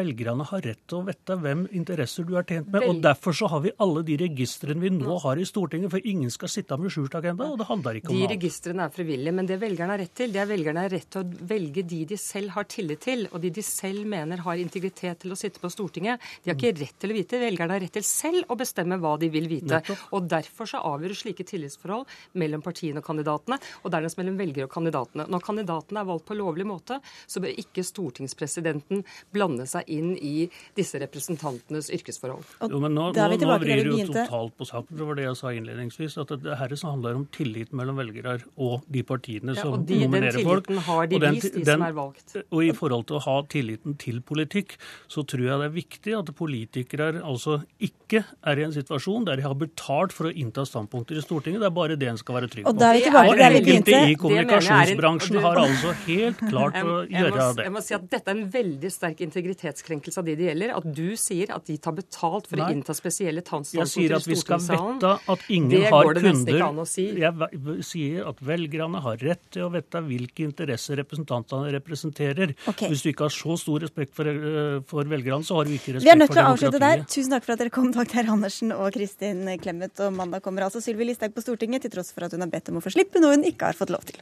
velgerne 0.00 0.46
har 0.50 0.64
rett 0.64 0.82
til 0.88 1.00
å 1.00 1.06
vite 1.08 1.36
hvem 1.40 1.66
interesser 1.76 2.26
du 2.28 2.36
er 2.38 2.46
tjent 2.48 2.70
med. 2.72 2.86
og 2.88 3.02
Derfor 3.04 3.36
så 3.36 3.50
har 3.52 3.64
vi 3.64 3.72
alle 3.82 4.02
de 4.06 4.16
registrene 4.20 4.80
vi 4.80 4.92
nå 4.94 5.18
har 5.24 5.40
i 5.40 5.46
Stortinget, 5.48 5.92
for 5.92 6.06
ingen 6.06 6.30
skal 6.32 6.52
sitte 6.52 6.78
med 6.80 6.92
skjult 6.92 7.14
agenda. 7.18 7.50
og 7.50 7.58
det 7.60 7.68
handler 7.68 8.00
ikke 8.00 8.12
om 8.12 8.18
De 8.18 8.30
registrene 8.34 8.86
er 8.86 8.94
frivillige, 8.94 9.34
men 9.36 9.48
det 9.48 9.60
velgerne 9.60 9.96
har 9.96 10.02
rett 10.04 10.14
til, 10.14 10.32
det 10.32 10.42
er 10.42 10.50
velgerne 10.50 10.84
har 10.86 10.92
rett 10.94 11.08
til 11.10 11.24
å 11.24 11.46
velge 11.50 11.84
de 11.86 12.04
de 12.10 12.18
selv 12.20 12.54
har 12.56 12.68
tillit 12.70 13.02
til, 13.04 13.26
og 13.30 13.40
de 13.42 13.50
de 13.50 13.62
selv 13.64 14.06
mener 14.06 14.42
har 14.44 14.60
integritet 14.60 15.22
til 15.24 15.34
å 15.34 15.38
sitte 15.38 15.60
på 15.62 15.70
Stortinget. 15.72 16.20
De 16.44 16.50
har 16.50 16.58
ikke 16.58 16.74
rett 16.78 16.98
til 17.00 17.12
å 17.12 17.16
vite. 17.16 17.40
Velgerne 17.40 17.76
har 17.76 17.84
rett 17.84 17.96
til 17.98 18.06
selv 18.06 18.50
å 18.50 18.58
bestemme 18.58 18.98
hva 19.00 19.16
de 19.20 19.30
vil 19.32 19.48
vite. 19.50 19.82
Og 20.14 20.28
Derfor 20.30 20.68
så 20.70 20.82
avgjør 20.86 21.16
slike 21.16 21.44
tillitsforhold 21.48 22.06
mellom 22.38 22.62
partiene 22.62 23.02
og 23.02 23.06
kandidatene, 23.06 23.58
og 23.82 23.92
dernest 23.92 24.18
mellom 24.20 24.38
velgere 24.38 24.68
og 24.68 24.74
kandidatene. 24.74 25.26
Når 25.30 25.44
kandidatene 25.44 26.02
er 26.02 26.08
valgt 26.08 26.28
på 26.28 26.38
lovlig 26.38 26.66
måte, 26.68 27.00
så 27.26 27.42
bør 27.42 27.58
ikke 27.60 27.84
stortingspresidenten 27.86 29.02
blande 29.32 29.39
blande 29.40 29.66
seg 29.68 29.88
inn 29.90 30.12
i 30.16 30.48
disse 30.76 31.00
representantenes 31.00 31.90
yrkesforhold. 31.96 32.44
Jo, 32.68 32.80
men 32.82 32.94
Nå, 33.00 33.10
nå, 33.16 33.26
nå 33.40 33.56
vrir 33.62 33.84
du 33.86 33.92
jo 33.94 34.06
totalt 34.10 34.56
på 34.58 34.66
saken. 34.68 34.96
Det 34.98 35.06
var 35.08 35.18
det 35.18 35.26
jeg 35.28 35.38
sa 35.40 35.52
innledningsvis. 35.56 36.18
at 36.20 36.34
det 36.44 36.58
her 36.60 36.74
handler 36.84 37.18
om 37.20 37.26
tillit 37.32 37.72
mellom 37.76 37.98
velgere 38.00 38.38
og 38.60 38.84
de 38.90 39.02
partiene 39.06 39.54
som 39.58 39.78
ja, 39.78 39.82
de, 39.88 40.00
nominerer 40.04 40.44
folk. 40.44 40.66
Den 40.68 40.80
tilliten 40.80 40.82
har 40.88 41.06
de 41.10 41.20
den, 41.24 41.38
vist, 41.38 41.54
de 41.54 41.64
som 41.68 41.84
er 41.86 41.96
valgt. 41.96 42.36
Og 42.50 42.64
i 42.66 42.72
forhold 42.76 43.06
til 43.08 43.18
å 43.18 43.22
ha 43.26 43.36
tilliten 43.50 43.96
til 44.00 44.20
politikk, 44.26 44.76
så 45.10 45.24
tror 45.24 45.46
jeg 45.46 45.62
det 45.62 45.68
er 45.70 45.74
viktig 45.76 46.16
at 46.18 46.32
politikere 46.36 47.10
altså 47.20 47.60
ikke 47.80 48.24
er 48.50 48.60
i 48.60 48.66
en 48.66 48.74
situasjon 48.74 49.26
der 49.28 49.40
de 49.40 49.46
har 49.46 49.56
betalt 49.58 50.14
for 50.14 50.30
å 50.30 50.34
innta 50.34 50.66
standpunkter 50.68 51.18
i 51.18 51.24
Stortinget. 51.24 51.62
Det 51.62 51.70
er 51.70 51.76
bare 51.76 51.98
det 52.00 52.10
en 52.10 52.20
skal 52.20 52.40
være 52.40 52.50
trygg 52.52 52.66
på. 52.66 52.74
Og, 52.74 52.82
og 53.30 53.44
enkelte 53.46 54.02
i 54.10 54.16
kommunikasjonsbransjen 54.20 55.40
har 55.44 55.62
altså 55.64 55.94
helt 56.06 56.44
klart 56.50 56.80
å 56.84 57.00
gjøre 57.06 57.48
det. 57.60 57.68
Jeg 57.68 57.74
må 57.74 57.84
si 57.84 57.96
at 57.96 58.06
dette 58.10 58.32
er 58.32 58.36
en 58.36 58.46
veldig 58.50 58.92
sterk 58.92 59.22
integritetskrenkelse 59.30 60.20
av 60.20 60.28
de 60.28 60.36
det 60.38 60.48
gjelder, 60.50 60.74
at 60.76 60.86
du 60.96 61.16
sier 61.20 61.52
at 61.54 61.66
de 61.70 61.76
tar 61.80 61.96
betalt 61.96 62.50
for 62.50 62.60
Nei. 62.60 62.66
å 62.68 62.76
innta 62.76 62.96
spesielle 62.96 63.44
tannstandpunkter 63.46 63.86
i 63.86 64.10
stortingssalen. 64.10 64.10
Jeg 64.10 64.10
sier 64.10 64.16
at 64.16 64.28
vi 64.28 64.38
skal 64.40 64.60
vite 64.66 65.12
at 65.34 65.46
ingen 65.48 65.72
det 65.72 65.92
går 65.94 66.12
det 66.18 66.24
kunder. 66.26 66.54
Ikke 66.56 66.68
an 66.68 66.82
å 66.82 66.86
si. 66.88 67.06
Jeg 67.20 67.86
sier 67.86 68.30
at 68.30 68.42
velgerne 68.50 69.02
har 69.06 69.24
rett 69.30 69.42
til 69.54 69.66
å 69.66 69.70
vite 69.74 70.02
hvilke 70.06 70.46
interesser 70.46 71.00
representantene 71.00 71.72
representerer. 71.76 72.54
Okay. 72.70 72.92
Hvis 72.92 73.04
du 73.04 73.10
ikke 73.12 73.28
har 73.28 73.34
så 73.34 73.56
stor 73.60 73.86
respekt 73.86 74.14
for, 74.16 74.28
eh, 74.28 74.80
for 74.90 75.04
velgerne, 75.04 75.46
så 75.46 75.60
har 75.60 75.68
du 75.68 75.74
ikke 75.74 75.96
respekt 75.96 76.04
for 76.04 76.04
demokratiet. 76.04 76.06
Vi 76.06 76.14
er 76.14 76.20
nødt 76.22 76.34
til 76.34 76.42
å 76.42 76.50
avslutte 76.52 76.80
der. 76.86 77.04
Tusen 77.16 77.36
takk 77.36 77.44
for 77.46 77.52
at 77.56 77.64
dere 77.64 77.74
kom, 77.74 77.90
Dagter 77.92 78.30
Andersen 78.36 78.72
og 78.76 78.92
Kristin 78.92 79.44
Clemet. 79.60 79.98
Og 80.00 80.14
mandag 80.14 80.42
kommer 80.42 80.68
altså 80.68 80.82
Sylvi 80.84 81.10
Listhaug 81.10 81.34
på 81.34 81.44
Stortinget, 81.44 81.82
til 81.82 81.90
tross 81.90 82.12
for 82.12 82.24
at 82.24 82.32
hun 82.32 82.40
har 82.40 82.52
bedt 82.52 82.68
om 82.70 82.80
å 82.80 82.84
få 82.84 82.92
slippe 82.94 83.20
noe 83.22 83.36
hun 83.36 83.44
ikke 83.44 83.72
har 83.72 83.78
fått 83.78 83.94
lov 83.94 84.04
til. 84.08 84.18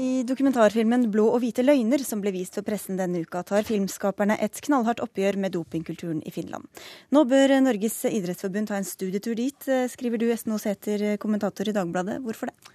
I 0.00 0.22
dokumentarfilmen 0.24 1.10
'Blå 1.12 1.26
og 1.34 1.42
hvite 1.42 1.60
løgner', 1.60 2.00
som 2.06 2.22
ble 2.22 2.30
vist 2.32 2.54
for 2.56 2.64
pressen 2.64 2.96
denne 2.96 3.20
uka, 3.20 3.42
tar 3.44 3.66
filmskaperne 3.68 4.38
et 4.40 4.60
knallhardt 4.64 5.02
oppgjør 5.04 5.36
med 5.42 5.52
dopingkulturen 5.52 6.22
i 6.24 6.32
Finland. 6.32 6.64
Nå 7.12 7.26
bør 7.28 7.52
Norges 7.60 7.98
idrettsforbund 8.08 8.70
ta 8.70 8.78
en 8.78 8.88
studietur 8.88 9.36
dit, 9.36 9.66
skriver 9.92 10.22
du 10.22 10.30
Esten 10.32 10.56
Sæther, 10.56 11.18
kommentator 11.20 11.68
i 11.68 11.74
Dagbladet. 11.76 12.16
Hvorfor 12.24 12.48
det? 12.48 12.72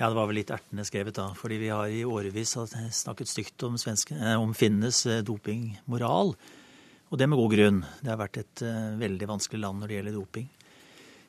Ja, 0.00 0.08
det 0.08 0.16
var 0.16 0.26
vel 0.26 0.40
litt 0.40 0.50
ertende 0.50 0.86
skrevet 0.88 1.20
da. 1.20 1.28
Fordi 1.36 1.60
vi 1.62 1.70
har 1.70 1.86
i 1.86 2.02
årevis 2.02 2.56
snakket 2.90 3.30
stygt 3.30 3.62
om, 3.68 3.78
svenske, 3.78 4.16
eh, 4.16 4.34
om 4.34 4.50
finnenes 4.56 5.04
eh, 5.06 5.22
dopingmoral. 5.22 6.34
Og 7.12 7.18
det 7.20 7.28
med 7.28 7.38
god 7.38 7.54
grunn. 7.54 7.84
Det 8.00 8.10
har 8.10 8.18
vært 8.18 8.40
et 8.40 8.66
veldig 8.98 9.30
vanskelig 9.30 9.60
land 9.60 9.78
når 9.78 9.90
det 9.92 9.98
gjelder 9.98 10.18
doping. 10.18 10.50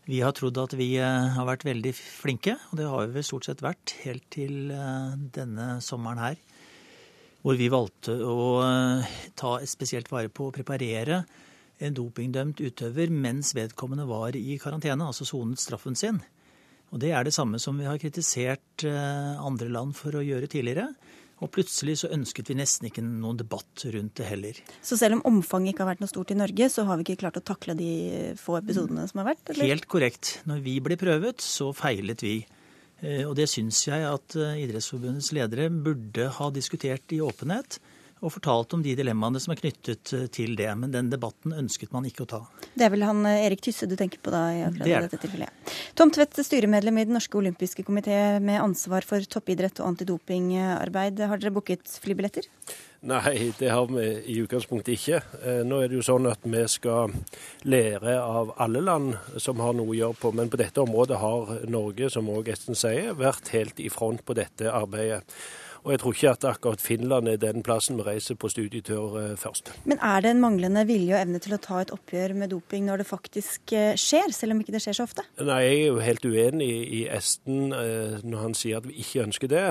Vi 0.04 0.18
har 0.20 0.34
trodd 0.36 0.58
at 0.60 0.74
vi 0.76 0.98
eh, 1.00 1.28
har 1.32 1.46
vært 1.48 1.64
veldig 1.64 1.94
flinke, 1.96 2.58
og 2.72 2.80
det 2.80 2.90
har 2.92 3.12
vi 3.14 3.22
stort 3.24 3.48
sett 3.48 3.62
vært 3.64 3.94
helt 4.02 4.26
til 4.36 4.74
eh, 4.76 5.14
denne 5.32 5.78
sommeren 5.80 6.20
her. 6.20 6.42
Hvor 7.44 7.56
vi 7.60 7.70
valgte 7.72 8.18
å 8.28 8.44
eh, 8.66 9.14
ta 9.40 9.54
spesielt 9.68 10.12
vare 10.12 10.28
på 10.28 10.50
å 10.50 10.56
preparere 10.56 11.22
en 11.84 11.96
dopingdømt 11.96 12.60
utøver 12.60 13.16
mens 13.16 13.54
vedkommende 13.56 14.04
var 14.10 14.36
i 14.36 14.58
karantene, 14.60 15.08
altså 15.08 15.28
sonet 15.28 15.64
straffen 15.64 15.96
sin. 15.96 16.20
Og 16.92 17.00
Det 17.00 17.16
er 17.16 17.24
det 17.24 17.34
samme 17.36 17.58
som 17.60 17.80
vi 17.80 17.88
har 17.88 17.98
kritisert 17.98 18.84
andre 18.86 19.72
land 19.72 19.96
for 19.98 20.14
å 20.14 20.22
gjøre 20.22 20.52
tidligere. 20.52 20.92
Og 21.44 21.52
plutselig 21.52 21.98
så 22.00 22.10
ønsket 22.16 22.50
vi 22.52 22.56
nesten 22.56 22.88
ikke 22.88 23.04
noen 23.04 23.40
debatt 23.42 23.84
rundt 23.92 24.16
det 24.20 24.28
heller. 24.30 24.60
Så 24.86 24.96
selv 25.00 25.18
om 25.18 25.26
omfanget 25.34 25.74
ikke 25.74 25.84
har 25.84 25.92
vært 25.92 26.04
noe 26.04 26.12
stort 26.12 26.32
i 26.32 26.40
Norge, 26.40 26.70
så 26.72 26.86
har 26.88 27.00
vi 27.00 27.06
ikke 27.06 27.20
klart 27.26 27.40
å 27.42 27.44
takle 27.44 27.76
de 27.76 27.92
få 28.40 28.56
episodene 28.62 29.06
som 29.10 29.20
har 29.22 29.34
vært? 29.34 29.44
Eller? 29.52 29.74
Helt 29.74 29.90
korrekt. 29.92 30.38
Når 30.50 30.64
vi 30.64 30.78
ble 30.86 30.98
prøvet, 31.00 31.44
så 31.44 31.74
feilet 31.76 32.24
vi. 32.24 32.38
Eh, 33.04 33.26
og 33.28 33.36
det 33.40 33.50
syns 33.52 33.82
jeg 33.90 34.08
at 34.08 34.38
eh, 34.40 34.62
Idrettsforbundets 34.64 35.34
ledere 35.36 35.68
burde 35.74 36.30
ha 36.38 36.50
diskutert 36.56 37.12
i 37.16 37.20
åpenhet 37.24 37.82
og 38.24 38.32
fortalt 38.38 38.74
om 38.78 38.84
de 38.86 38.94
dilemmaene 38.96 39.40
som 39.44 39.52
er 39.54 39.60
knyttet 39.60 40.14
eh, 40.16 40.26
til 40.34 40.56
det. 40.60 40.70
Men 40.80 40.94
den 40.96 41.12
debatten 41.12 41.54
ønsket 41.60 41.92
man 41.96 42.08
ikke 42.08 42.24
å 42.26 42.30
ta. 42.34 42.42
Det 42.74 42.88
er 42.88 42.94
vel 42.96 43.04
han 43.06 43.26
Erik 43.30 43.62
Tysse 43.66 43.88
du 43.92 43.98
tenker 44.00 44.22
på 44.24 44.32
da? 44.34 44.46
i 44.56 44.64
akkurat 44.66 44.88
Det 44.88 44.96
er 44.96 45.04
det. 45.06 45.12
dette 45.12 45.22
tilfellet. 45.28 45.76
Tom 46.00 46.10
Tvedt, 46.14 46.40
styremedlem 46.48 46.98
i 47.02 47.06
Den 47.10 47.18
norske 47.20 47.38
olympiske 47.38 47.84
komité 47.86 48.18
med 48.42 48.62
ansvar 48.64 49.06
for 49.06 49.22
toppidrett 49.30 49.80
og 49.84 49.92
antidopingarbeid. 49.94 51.20
Har 51.30 51.38
dere 51.44 51.54
booket 51.54 52.00
flybilletter? 52.04 52.48
Nei, 53.04 53.52
det 53.60 53.68
har 53.68 53.90
vi 53.92 54.06
i 54.32 54.38
utgangspunktet 54.46 54.94
ikke. 54.96 55.18
Eh, 55.44 55.62
Nå 55.68 55.82
er 55.84 55.90
det 55.92 55.98
jo 56.00 56.06
sånn 56.08 56.30
at 56.32 56.40
vi 56.48 56.62
skal 56.72 57.12
lære 57.68 58.16
av 58.24 58.54
alle 58.64 58.80
land 58.84 59.18
som 59.44 59.60
har 59.60 59.76
noe 59.76 59.92
å 59.92 59.98
gjøre 59.98 60.20
på, 60.22 60.32
men 60.40 60.48
på 60.54 60.60
dette 60.62 60.80
området 60.80 61.20
har 61.20 61.52
Norge, 61.68 62.08
som 62.14 62.30
òg 62.32 62.48
Esten 62.54 62.80
sier, 62.80 63.12
vært 63.20 63.52
helt 63.52 63.84
i 63.84 63.90
front 63.92 64.24
på 64.24 64.38
dette 64.40 64.72
arbeidet. 64.72 65.28
Og 65.84 65.92
jeg 65.92 66.00
tror 66.00 66.14
ikke 66.16 66.30
at 66.32 66.46
akkurat 66.48 66.82
Finland 66.82 67.28
er 67.28 67.40
den 67.42 67.64
plassen 67.64 67.98
vi 68.00 68.06
reiser 68.08 68.38
på 68.40 68.48
studietur 68.52 69.18
eh, 69.20 69.32
først. 69.40 69.74
Men 69.84 70.00
er 70.00 70.22
det 70.24 70.32
en 70.32 70.40
manglende 70.40 70.86
vilje 70.88 71.16
og 71.16 71.20
evne 71.20 71.42
til 71.44 71.56
å 71.58 71.60
ta 71.64 71.82
et 71.84 71.92
oppgjør 71.92 72.36
med 72.40 72.54
doping 72.54 72.86
når 72.88 73.04
det 73.04 73.08
faktisk 73.10 73.74
eh, 73.76 73.92
skjer, 74.00 74.32
selv 74.32 74.56
om 74.56 74.62
ikke 74.64 74.76
det 74.76 74.84
skjer 74.86 74.96
så 74.96 75.08
ofte? 75.10 75.26
Nei, 75.44 75.60
jeg 75.66 75.82
er 75.82 75.90
jo 75.90 76.00
helt 76.06 76.28
uenig 76.28 76.70
i 76.72 77.02
Esten 77.12 77.76
eh, 77.76 78.22
når 78.24 78.46
han 78.46 78.56
sier 78.58 78.80
at 78.80 78.88
vi 78.88 78.96
ikke 79.04 79.26
ønsker 79.26 79.52
det. 79.52 79.64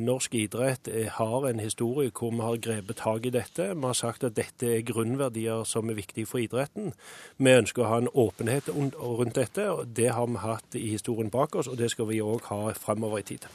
Norsk 0.00 0.34
idrett 0.40 0.90
har 1.20 1.46
en 1.46 1.62
historie 1.62 2.10
hvor 2.10 2.34
vi 2.34 2.42
har 2.42 2.58
grepet 2.66 2.98
tak 2.98 3.28
i 3.30 3.34
dette. 3.34 3.68
Vi 3.70 3.86
har 3.86 3.98
sagt 3.98 4.26
at 4.26 4.34
dette 4.38 4.72
er 4.74 4.86
grunnverdier 4.86 5.62
som 5.68 5.90
er 5.90 5.98
viktige 6.00 6.26
for 6.26 6.42
idretten. 6.42 6.90
Vi 7.38 7.54
ønsker 7.54 7.86
å 7.86 7.92
ha 7.92 8.00
en 8.02 8.10
åpenhet 8.10 8.72
rundt 8.74 9.38
dette, 9.38 9.68
og 9.70 9.94
det 9.94 10.10
har 10.16 10.26
vi 10.26 10.42
hatt 10.42 10.80
i 10.80 10.88
historien 10.96 11.30
bak 11.30 11.54
oss, 11.54 11.70
og 11.70 11.78
det 11.78 11.92
skal 11.94 12.10
vi 12.10 12.22
òg 12.24 12.50
ha 12.50 12.74
fremover 12.74 13.22
i 13.22 13.28
tid. 13.34 13.46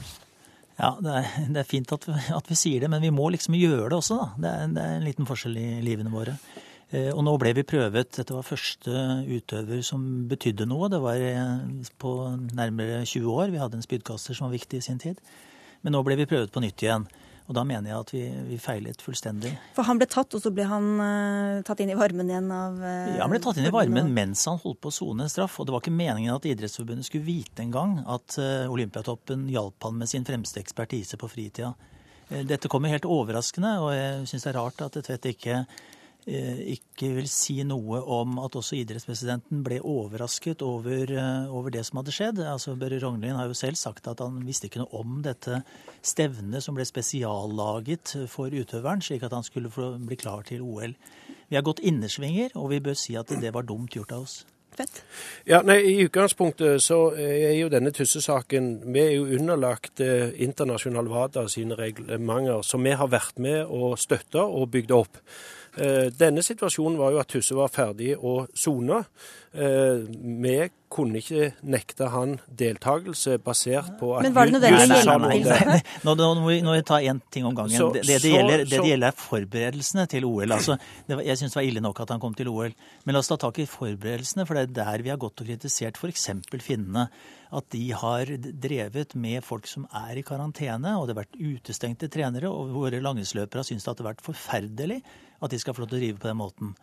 Ja, 0.75 0.91
det 0.99 1.11
er, 1.21 1.27
det 1.55 1.61
er 1.61 1.67
fint 1.69 1.91
at 1.95 2.05
vi, 2.09 2.15
at 2.35 2.49
vi 2.51 2.55
sier 2.59 2.83
det, 2.83 2.89
men 2.91 3.03
vi 3.03 3.13
må 3.15 3.29
liksom 3.31 3.55
gjøre 3.55 3.89
det 3.93 3.97
også, 3.99 4.17
da. 4.19 4.27
Det 4.43 4.49
er, 4.51 4.71
det 4.75 4.83
er 4.85 4.95
en 4.99 5.05
liten 5.07 5.27
forskjell 5.29 5.55
i 5.61 5.67
livene 5.85 6.11
våre. 6.11 6.35
Eh, 6.91 7.11
Og 7.15 7.23
nå 7.25 7.35
ble 7.41 7.53
vi 7.57 7.63
prøvet. 7.67 8.11
Dette 8.19 8.35
var 8.35 8.45
første 8.45 8.91
utøver 9.29 9.81
som 9.87 10.03
betydde 10.29 10.67
noe. 10.69 10.89
Det 10.91 10.99
var 11.03 11.21
eh, 11.23 11.85
på 12.01 12.11
nærmere 12.57 13.03
20 13.07 13.31
år. 13.31 13.53
Vi 13.55 13.61
hadde 13.61 13.79
en 13.79 13.85
spydkaster 13.87 14.35
som 14.35 14.49
var 14.49 14.57
viktig 14.57 14.81
i 14.81 14.85
sin 14.89 14.99
tid. 15.01 15.21
Men 15.85 15.95
nå 15.95 16.03
ble 16.03 16.17
vi 16.19 16.27
prøvet 16.29 16.51
på 16.51 16.63
nytt 16.63 16.83
igjen. 16.83 17.07
Og 17.45 17.53
da 17.53 17.61
mener 17.67 17.91
jeg 17.91 18.01
at 18.01 18.11
vi, 18.13 18.21
vi 18.47 18.57
feilet 18.61 19.01
fullstendig. 19.05 19.51
For 19.75 19.85
han 19.85 19.99
ble 20.01 20.07
tatt, 20.09 20.33
og 20.33 20.41
så 20.41 20.49
ble 20.53 20.65
han 20.65 20.87
uh, 20.97 21.63
tatt 21.65 21.83
inn 21.83 21.91
i 21.93 21.97
varmen 21.97 22.31
igjen 22.31 22.47
av 22.49 22.79
uh, 22.81 23.11
Ja, 23.13 23.19
Han 23.21 23.33
ble 23.35 23.41
tatt 23.43 23.59
inn 23.61 23.69
i 23.69 23.73
varmen 23.73 24.09
mens 24.15 24.47
han 24.49 24.57
holdt 24.63 24.81
på 24.81 24.89
å 24.89 24.95
sone 24.95 25.27
en 25.27 25.31
straff. 25.31 25.59
Og 25.61 25.67
det 25.67 25.75
var 25.75 25.83
ikke 25.83 25.93
meningen 25.93 26.33
at 26.33 26.47
Idrettsforbundet 26.49 27.05
skulle 27.05 27.27
vite 27.27 27.61
engang 27.61 27.99
at 28.01 28.39
uh, 28.41 28.65
Olympiatoppen 28.73 29.45
hjalp 29.53 29.85
han 29.85 29.99
med 30.01 30.09
sin 30.09 30.25
fremste 30.25 30.63
ekspertise 30.63 31.21
på 31.21 31.29
fritida. 31.29 31.75
Dette 32.25 32.65
kommer 32.71 32.89
helt 32.89 33.05
overraskende, 33.05 33.75
og 33.85 33.91
jeg 33.93 34.23
syns 34.31 34.47
det 34.47 34.49
er 34.49 34.57
rart 34.57 34.79
at 34.81 34.95
Tvedt 35.05 35.27
ikke, 35.29 35.59
ikke 36.25 37.11
vil 37.13 37.27
si 37.29 37.59
noe 37.67 37.99
om 38.15 38.39
at 38.41 38.55
også 38.57 38.79
idrettspresidenten 38.79 39.61
ble 39.65 39.77
overrasket 39.85 40.63
over, 40.65 41.11
eh, 41.11 41.51
over 41.53 41.69
det 41.69 41.85
som 41.85 41.99
hadde 42.01 42.15
skjedd. 42.15 42.41
Altså, 42.41 42.73
Børre 42.75 42.97
Rognlien 43.03 43.35
har 43.35 43.45
jo 43.45 43.53
selv 43.53 43.77
sagt 43.77 44.07
at 44.07 44.19
han 44.19 44.41
visste 44.45 44.65
ikke 44.65 44.81
noe 44.81 45.01
om 45.01 45.21
dette 45.21 45.61
stevnet 46.01 46.63
som 46.63 46.73
ble 46.75 46.85
spesiallaget 46.85 48.15
for 48.27 48.49
utøveren, 48.49 49.05
slik 49.05 49.23
at 49.23 49.33
han 49.37 49.45
skulle 49.45 49.69
bli 49.69 50.17
klar 50.17 50.41
til 50.43 50.65
OL. 50.65 50.95
Vi 51.49 51.55
har 51.55 51.63
gått 51.63 51.83
innersvinger, 51.85 52.55
og 52.55 52.71
vi 52.71 52.81
bør 52.81 52.97
si 52.97 53.15
at 53.15 53.27
det 53.27 53.53
var 53.53 53.61
dumt 53.69 53.93
gjort 53.93 54.11
av 54.11 54.25
oss. 54.25 54.45
Ja, 55.45 55.61
nei, 55.63 55.77
I 55.87 56.03
utgangspunktet 56.03 56.83
så 56.83 57.13
er 57.15 57.53
jo 57.55 57.69
denne 57.71 57.93
Tysse-saken 57.95 58.65
Vi 58.91 58.99
er 58.99 59.13
jo 59.13 59.27
underlagt 59.37 60.01
eh, 60.03 60.33
internasjonal 60.43 61.07
WADA 61.07 61.45
sine 61.47 61.77
reglementer, 61.79 62.59
som 62.65 62.83
vi 62.83 62.91
har 62.91 63.07
vært 63.07 63.39
med 63.39 63.61
og 63.69 63.95
støtta 64.01 64.43
og 64.43 64.73
bygd 64.73 64.91
opp. 64.91 65.21
Eh, 65.77 66.07
denne 66.15 66.43
situasjonen 66.45 66.97
var 66.99 67.11
jo 67.11 67.19
at 67.19 67.27
Tusse 67.33 67.55
var 67.57 67.67
ferdig 67.73 68.13
å 68.15 68.45
sone. 68.55 69.01
Eh, 69.55 70.05
vi 70.07 70.55
kunne 70.95 71.19
ikke 71.19 71.49
nekte 71.67 72.07
han 72.11 72.37
deltakelse 72.47 73.37
basert 73.43 73.97
på 73.99 74.13
at 74.15 74.23
Men 74.23 74.35
var 74.35 74.47
det 74.47 74.55
nødvendig 74.55 74.95
å 74.95 75.31
hjelpe? 75.33 75.79
Nå, 76.07 76.13
nå, 76.15 76.27
må 76.39 76.47
vi, 76.53 76.57
nå 76.63 76.75
ta 76.87 76.99
én 77.03 77.19
ting 77.31 77.47
om 77.47 77.55
gangen. 77.55 77.75
Så- 77.75 77.91
det, 77.93 78.03
det, 78.05 78.07
det, 78.07 78.21
så- 78.23 78.31
gjelder, 78.35 78.57
det, 78.63 78.67
så- 78.69 78.81
det 78.83 78.91
gjelder 78.91 79.07
er 79.11 79.19
forberedelsene 79.19 80.07
til 80.11 80.25
OL. 80.29 80.55
Altså, 80.55 80.77
det 81.07 81.17
var, 81.17 81.23
jeg 81.27 81.37
syns 81.41 81.51
det 81.55 81.59
var 81.59 81.67
ille 81.69 81.83
nok 81.83 81.99
at 82.05 82.09
han 82.15 82.19
kom 82.23 82.33
til 82.35 82.47
OL. 82.51 82.71
Men 83.05 83.13
la 83.17 83.19
oss 83.19 83.27
ta 83.31 83.37
tak 83.37 83.59
i 83.59 83.67
forberedelsene, 83.67 84.47
for 84.47 84.55
det 84.55 84.63
er 84.69 84.73
der 84.83 85.03
vi 85.03 85.09
har 85.11 85.17
gått 85.19 85.41
og 85.43 85.47
kritisert 85.47 85.99
f.eks. 85.99 86.29
finnene. 86.63 87.09
At 87.55 87.69
de 87.71 87.83
har 87.91 88.25
drevet 88.27 89.15
med 89.15 89.43
folk 89.43 89.67
som 89.67 89.87
er 89.93 90.17
i 90.19 90.23
karantene, 90.23 90.95
og 90.99 91.07
det 91.07 91.15
har 91.15 91.23
vært 91.25 91.39
utestengte 91.39 92.07
trenere. 92.11 92.47
Og 92.51 92.71
våre 92.75 92.99
langrennsløpere 93.03 93.63
har 93.63 93.67
syntes 93.67 93.87
at 93.87 93.97
det 93.99 94.05
har 94.05 94.13
vært 94.13 94.23
forferdelig 94.25 95.01
at 95.41 95.51
de 95.51 95.59
skal 95.59 95.75
få 95.75 95.83
lov 95.83 95.89
til 95.91 95.99
å 95.99 96.03
drive 96.03 96.21
på 96.21 96.29
den 96.29 96.39
måten. 96.39 96.75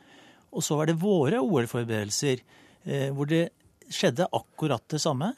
Og 0.53 0.65
så 0.65 0.77
var 0.77 0.87
det 0.91 1.01
våre 1.01 1.41
OL-forberedelser, 1.41 2.43
eh, 2.85 3.09
hvor 3.11 3.27
det 3.31 3.51
skjedde 3.93 4.29
akkurat 4.33 4.85
det 4.89 5.01
samme. 5.01 5.33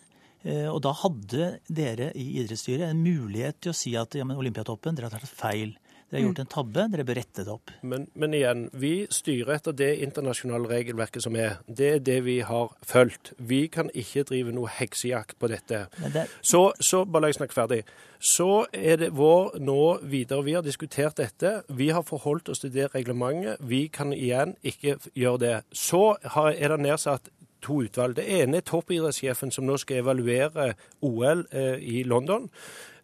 Eh, 0.44 0.66
Og 0.68 0.82
da 0.82 0.92
hadde 0.92 1.60
dere 1.68 2.12
i 2.14 2.40
idrettsstyret 2.40 2.90
en 2.90 3.02
mulighet 3.02 3.60
til 3.60 3.72
å 3.72 3.76
si 3.76 3.94
at 3.96 4.14
ja, 4.14 4.24
men 4.24 4.36
Olympiatoppen, 4.36 4.94
dere 4.94 5.08
har 5.08 5.18
tatt 5.20 5.28
feil. 5.30 5.76
Dere 6.14 6.22
har 6.22 6.28
gjort 6.30 6.38
en 6.44 6.50
tabbe, 6.54 6.84
dere 6.92 7.04
bør 7.08 7.18
rette 7.18 7.42
det 7.44 7.50
opp. 7.52 7.70
Men, 7.82 8.06
men 8.14 8.34
igjen, 8.38 8.64
vi 8.72 8.92
styrer 9.10 9.56
etter 9.56 9.74
det 9.74 9.90
internasjonale 10.06 10.68
regelverket 10.70 11.24
som 11.26 11.34
er. 11.36 11.56
Det 11.66 11.88
er 11.96 11.98
det 12.06 12.20
vi 12.24 12.36
har 12.46 12.70
fulgt. 12.86 13.32
Vi 13.38 13.64
kan 13.74 13.90
ikke 13.90 14.22
drive 14.30 14.54
noe 14.54 14.70
heksejakt 14.78 15.36
på 15.42 15.50
dette. 15.50 15.86
Det- 16.14 16.26
Så, 16.40 16.72
så 16.80 17.04
bare 17.04 17.26
la 17.26 17.32
jeg 17.32 17.40
snakke 17.40 17.58
ferdig. 17.58 17.82
Så 18.24 18.64
er 18.72 18.96
det 19.02 19.10
vår 19.18 19.58
nå 19.60 19.98
videre. 20.06 20.44
Vi 20.46 20.54
har 20.54 20.62
diskutert 20.62 21.16
dette. 21.18 21.62
Vi 21.68 21.90
har 21.90 22.02
forholdt 22.06 22.48
oss 22.54 22.62
til 22.62 22.70
det 22.72 22.92
reglementet. 22.94 23.58
Vi 23.60 23.88
kan 23.88 24.12
igjen 24.14 24.54
ikke 24.64 24.96
gjøre 25.14 25.38
det. 25.42 25.56
Så 25.72 26.14
har, 26.22 26.52
er 26.54 26.68
det 26.76 26.80
nedsatt 26.86 27.28
to 27.64 27.82
utvalg. 27.82 28.14
Det 28.16 28.24
ene 28.28 28.58
er 28.60 28.66
toppidrettssjefen 28.68 29.50
som 29.52 29.64
nå 29.64 29.76
skal 29.80 30.02
evaluere 30.02 30.74
OL 31.02 31.46
eh, 31.50 31.78
i 31.80 32.02
London. 32.04 32.50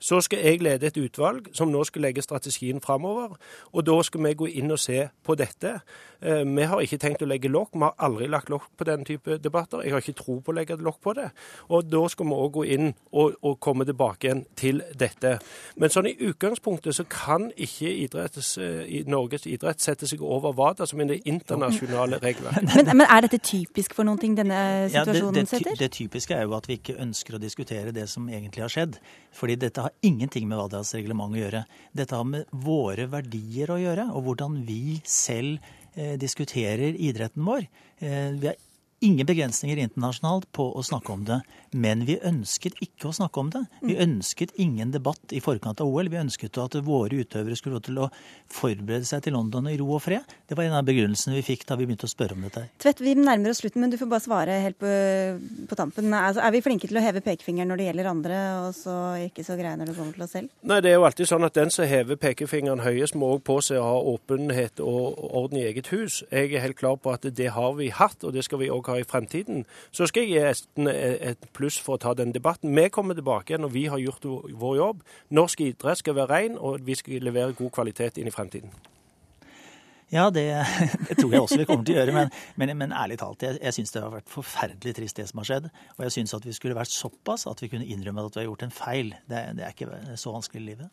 Så 0.00 0.20
skal 0.24 0.38
jeg 0.40 0.62
lede 0.64 0.86
et 0.88 0.96
utvalg 0.96 1.50
som 1.52 1.68
nå 1.68 1.82
skal 1.84 2.02
legge 2.06 2.22
strategien 2.24 2.80
framover. 2.80 3.34
Og 3.76 3.84
da 3.84 3.98
skal 4.02 4.22
vi 4.24 4.34
gå 4.34 4.46
inn 4.56 4.72
og 4.72 4.78
se 4.80 5.02
på 5.24 5.34
dette. 5.36 5.74
Eh, 6.22 6.44
Vi 6.44 6.62
har 6.64 6.80
ikke 6.80 6.98
tenkt 6.98 7.22
å 7.22 7.28
legge 7.28 7.50
lokk. 7.52 7.74
Vi 7.74 7.84
har 7.84 7.94
aldri 7.98 8.26
lagt 8.32 8.48
lokk 8.48 8.70
på 8.80 8.84
den 8.88 9.04
type 9.04 9.36
debatter. 9.38 9.82
Jeg 9.84 9.92
har 9.92 10.00
ikke 10.00 10.16
tro 10.22 10.38
på 10.40 10.52
å 10.52 10.56
legge 10.56 10.76
lokk 10.80 11.00
på 11.04 11.12
det. 11.14 11.26
Og 11.68 11.84
da 11.92 12.08
skal 12.08 12.26
vi 12.26 12.32
òg 12.32 12.52
gå 12.52 12.64
inn 12.64 12.94
og, 13.12 13.34
og 13.42 13.58
komme 13.60 13.84
tilbake 13.84 14.24
igjen 14.30 14.42
til 14.56 14.80
dette. 14.96 15.34
Men 15.76 15.92
sånn 15.92 16.08
i 16.08 16.16
utgangspunktet 16.30 16.96
så 16.96 17.04
kan 17.04 17.50
ikke 17.56 17.92
idretts, 18.06 18.56
eh, 18.58 18.80
i 18.88 19.02
Norges 19.06 19.44
idrett 19.46 19.80
sette 19.84 20.08
seg 20.08 20.22
over 20.24 20.52
WADA, 20.56 20.86
som 20.88 21.00
er 21.04 21.12
det 21.12 21.20
internasjonale 21.28 22.18
regelverket. 22.24 22.72
Men, 22.86 22.96
men 23.02 23.06
er 23.06 23.26
dette 23.28 23.38
typisk 23.44 23.94
for 23.94 24.08
noen 24.08 24.18
ting 24.18 24.34
denne 24.38 24.56
Ja, 24.88 25.04
det, 25.04 25.12
situasjonen 25.12 25.34
det, 25.42 25.48
setter? 25.52 25.76
det 25.76 25.92
typiske 25.92 26.34
er 26.40 26.48
jo 26.48 26.56
at 26.56 26.68
vi 26.72 26.80
ikke 26.80 26.96
ønsker 27.04 27.36
å 27.36 27.42
diskutere 27.44 27.92
det 27.92 28.08
som 28.08 28.28
egentlig 28.32 28.64
har 28.64 28.72
skjedd. 28.72 28.96
Fordi 29.36 29.60
dette 29.60 29.89
har 29.90 30.08
ingenting 30.08 30.48
med 30.48 30.58
WADAs 30.60 30.94
reglement 30.96 31.34
å 31.34 31.40
gjøre. 31.40 31.64
Dette 31.96 32.16
har 32.16 32.26
med 32.28 32.48
våre 32.64 33.06
verdier 33.10 33.72
å 33.74 33.78
gjøre, 33.80 34.08
og 34.14 34.26
hvordan 34.28 34.60
vi 34.68 35.00
selv 35.08 35.58
eh, 35.94 36.16
diskuterer 36.20 36.96
idretten 36.96 37.46
vår. 37.46 37.66
Eh, 37.98 38.30
vi 38.38 38.50
har 38.52 38.58
ingen 39.00 39.26
begrensninger 39.26 39.80
internasjonalt 39.80 40.46
på 40.52 40.66
å 40.76 40.82
snakke 40.84 41.12
om 41.12 41.24
det. 41.28 41.40
Men 41.70 42.02
vi 42.08 42.18
ønsket 42.26 42.76
ikke 42.82 43.08
å 43.08 43.14
snakke 43.14 43.40
om 43.40 43.50
det. 43.52 43.62
Vi 43.86 43.96
ønsket 44.02 44.52
ingen 44.60 44.90
debatt 44.92 45.32
i 45.32 45.40
forkant 45.42 45.80
av 45.80 45.88
OL. 45.88 46.10
Vi 46.10 46.18
ønsket 46.20 46.58
at 46.60 46.76
våre 46.84 47.22
utøvere 47.22 47.56
skulle 47.56 47.78
få 47.78 47.84
til 47.86 48.00
å 48.02 48.08
forberede 48.50 49.06
seg 49.08 49.22
til 49.24 49.36
London 49.36 49.70
i 49.70 49.76
ro 49.80 49.86
og 49.96 50.02
fred. 50.04 50.34
Det 50.48 50.58
var 50.58 50.66
en 50.66 50.76
av 50.80 50.88
begrunnelsene 50.88 51.38
vi 51.38 51.44
fikk 51.46 51.64
da 51.68 51.78
vi 51.78 51.86
begynte 51.88 52.08
å 52.08 52.12
spørre 52.12 52.36
om 52.36 52.44
dette. 52.44 52.64
her. 52.64 52.72
Tvedt, 52.82 53.02
vi 53.06 53.14
nærmer 53.16 53.54
oss 53.54 53.62
slutten, 53.62 53.80
men 53.84 53.92
du 53.92 53.96
får 54.00 54.10
bare 54.10 54.24
svare 54.24 54.58
helt 54.66 54.78
på, 54.82 54.90
på 55.70 55.78
tampen. 55.78 56.10
Altså, 56.12 56.42
er 56.44 56.54
vi 56.56 56.62
flinke 56.64 56.90
til 56.90 57.00
å 57.00 57.04
heve 57.04 57.22
pekefingeren 57.24 57.70
når 57.70 57.80
det 57.80 57.88
gjelder 57.88 58.10
andre, 58.10 58.42
og 58.66 58.74
så 58.76 58.96
ikke 59.28 59.46
så 59.46 59.56
greie 59.60 59.78
når 59.78 59.92
det 59.92 59.96
kommer 59.96 60.18
til 60.18 60.26
oss 60.26 60.34
selv? 60.36 60.52
Nei, 60.66 60.80
det 60.84 60.92
er 60.92 60.98
jo 60.98 61.06
alltid 61.08 61.30
sånn 61.30 61.46
at 61.46 61.56
den 61.56 61.72
som 61.72 61.88
hever 61.88 62.20
pekefingeren 62.20 62.84
høyest, 62.84 63.16
må 63.16 63.32
òg 63.36 63.44
påse 63.46 63.78
å 63.78 63.86
ha 63.86 63.96
åpenhet 64.12 64.82
og 64.82 65.22
orden 65.30 65.62
i 65.62 65.64
eget 65.70 65.92
hus. 65.94 66.20
Jeg 66.28 66.50
er 66.52 66.66
helt 66.66 66.78
klar 66.80 66.98
på 67.00 67.14
at 67.14 67.24
det 67.30 67.52
har 67.54 67.78
vi 67.78 67.92
hatt, 67.94 68.20
og 68.26 68.34
det 68.34 68.44
skal 68.44 68.60
vi 68.64 68.70
òg 68.72 68.89
ha 68.89 68.89
i 68.98 69.06
fremtiden. 69.06 69.64
Så 69.94 70.08
skal 70.10 70.26
jeg 70.26 70.32
gi 70.32 70.46
Esten 70.50 70.90
et 70.90 71.50
pluss 71.56 71.78
for 71.78 71.96
å 71.96 72.02
ta 72.02 72.14
den 72.18 72.34
debatten. 72.34 72.74
Vi 72.76 72.88
kommer 72.90 73.14
tilbake 73.14 73.58
når 73.58 73.74
vi 73.74 73.86
har 73.92 74.02
gjort 74.02 74.26
vår 74.58 74.76
jobb. 74.76 75.02
Norsk 75.30 75.60
idrett 75.68 76.02
skal 76.02 76.18
være 76.18 76.32
ren, 76.34 76.58
og 76.58 76.80
vi 76.86 76.98
skal 76.98 77.22
levere 77.22 77.56
god 77.58 77.70
kvalitet 77.78 78.18
inn 78.18 78.30
i 78.30 78.34
fremtiden. 78.34 78.72
Ja, 80.10 80.30
det, 80.30 80.66
det 81.08 81.16
tror 81.20 81.32
jeg 81.32 81.42
også 81.44 81.60
vi 81.60 81.66
kommer 81.68 81.86
til 81.86 81.94
å 81.94 82.00
gjøre. 82.00 82.14
Men, 82.16 82.32
men, 82.58 82.72
men 82.80 82.94
ærlig 82.96 83.20
talt, 83.20 83.44
jeg, 83.46 83.60
jeg 83.62 83.76
syns 83.76 83.94
det 83.94 84.02
har 84.02 84.14
vært 84.14 84.32
forferdelig 84.32 84.96
trist 84.98 85.20
det 85.20 85.28
som 85.30 85.42
har 85.42 85.50
skjedd. 85.50 85.68
Og 85.96 86.06
jeg 86.06 86.16
syns 86.16 86.34
at 86.34 86.48
vi 86.48 86.54
skulle 86.56 86.78
vært 86.78 86.94
såpass 86.94 87.46
at 87.50 87.62
vi 87.62 87.70
kunne 87.70 87.86
innrømme 87.86 88.26
at 88.26 88.34
vi 88.34 88.42
har 88.42 88.50
gjort 88.50 88.66
en 88.66 88.74
feil. 88.74 89.14
Det, 89.30 89.44
det 89.58 89.66
er 89.66 89.76
ikke 89.76 90.18
så 90.18 90.34
vanskelig 90.34 90.64
i 90.64 90.68
livet. 90.72 90.90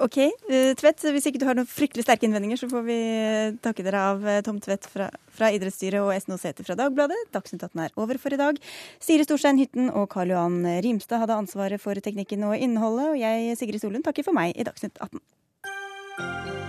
OK. 0.00 0.18
Uh, 0.48 0.72
Tvedt, 0.78 1.04
hvis 1.12 1.26
ikke 1.28 1.40
du 1.42 1.46
har 1.48 1.58
noen 1.58 1.68
fryktelig 1.68 2.06
sterke 2.06 2.24
innvendinger, 2.28 2.60
så 2.60 2.68
får 2.70 2.86
vi 2.86 2.96
uh, 2.96 3.56
takke 3.64 3.84
dere 3.84 4.04
av 4.12 4.24
uh, 4.24 4.38
Tom 4.46 4.60
Tvedt 4.62 4.88
fra, 4.88 5.10
fra 5.36 5.50
idrettsstyret 5.52 6.00
og 6.00 6.14
Esno 6.14 6.38
Sæther 6.40 6.66
fra 6.68 6.78
Dagbladet. 6.78 7.18
Dagsnytt 7.34 7.66
18 7.68 7.84
er 7.84 8.00
over 8.00 8.20
for 8.22 8.32
i 8.32 8.40
dag. 8.40 8.58
Siri 9.02 9.26
Storstein 9.28 9.60
Hytten 9.60 9.92
og 9.92 10.08
Karl 10.14 10.32
Johan 10.32 10.62
Rimstad 10.84 11.22
hadde 11.24 11.38
ansvaret 11.44 11.82
for 11.82 11.98
teknikken 12.00 12.48
og 12.48 12.56
innholdet, 12.56 13.12
og 13.12 13.20
jeg, 13.20 13.60
Sigrid 13.60 13.84
Solund, 13.84 14.06
takker 14.08 14.26
for 14.26 14.36
meg 14.36 14.56
i 14.56 14.66
Dagsnytt 14.68 14.96
18. 15.02 16.61